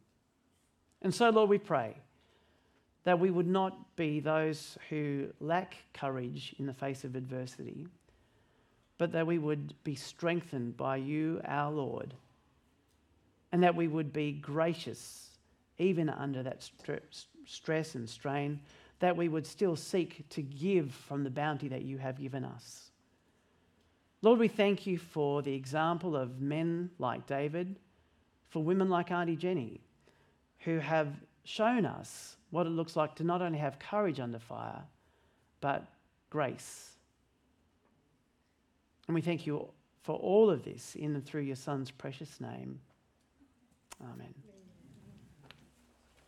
And 1.00 1.14
so, 1.14 1.30
Lord, 1.30 1.48
we 1.48 1.58
pray 1.58 1.96
that 3.04 3.18
we 3.18 3.30
would 3.30 3.46
not 3.46 3.96
be 3.96 4.20
those 4.20 4.76
who 4.88 5.28
lack 5.40 5.76
courage 5.92 6.54
in 6.58 6.66
the 6.66 6.74
face 6.74 7.04
of 7.04 7.16
adversity, 7.16 7.86
but 8.98 9.12
that 9.12 9.26
we 9.26 9.38
would 9.38 9.74
be 9.82 9.94
strengthened 9.94 10.76
by 10.76 10.96
you, 10.96 11.40
our 11.44 11.72
Lord, 11.72 12.14
and 13.50 13.62
that 13.62 13.74
we 13.74 13.88
would 13.88 14.12
be 14.12 14.32
gracious 14.32 15.30
even 15.78 16.08
under 16.08 16.42
that 16.42 16.62
stress 17.46 17.94
and 17.94 18.08
strain 18.08 18.60
that 19.02 19.16
we 19.16 19.28
would 19.28 19.44
still 19.44 19.74
seek 19.74 20.28
to 20.28 20.40
give 20.40 20.92
from 20.92 21.24
the 21.24 21.30
bounty 21.30 21.66
that 21.66 21.82
you 21.82 21.98
have 21.98 22.20
given 22.20 22.44
us. 22.44 22.92
Lord, 24.22 24.38
we 24.38 24.46
thank 24.46 24.86
you 24.86 24.96
for 24.96 25.42
the 25.42 25.52
example 25.54 26.14
of 26.14 26.40
men 26.40 26.88
like 27.00 27.26
David, 27.26 27.80
for 28.48 28.62
women 28.62 28.88
like 28.88 29.10
Auntie 29.10 29.34
Jenny, 29.34 29.80
who 30.60 30.78
have 30.78 31.08
shown 31.42 31.84
us 31.84 32.36
what 32.50 32.64
it 32.64 32.70
looks 32.70 32.94
like 32.94 33.16
to 33.16 33.24
not 33.24 33.42
only 33.42 33.58
have 33.58 33.80
courage 33.80 34.20
under 34.20 34.38
fire, 34.38 34.84
but 35.60 35.84
grace. 36.30 36.92
And 39.08 39.16
we 39.16 39.20
thank 39.20 39.48
you 39.48 39.66
for 40.04 40.14
all 40.14 40.48
of 40.48 40.62
this 40.62 40.94
in 40.94 41.16
and 41.16 41.26
through 41.26 41.42
your 41.42 41.56
Son's 41.56 41.90
precious 41.90 42.40
name. 42.40 42.78
Amen. 44.00 44.51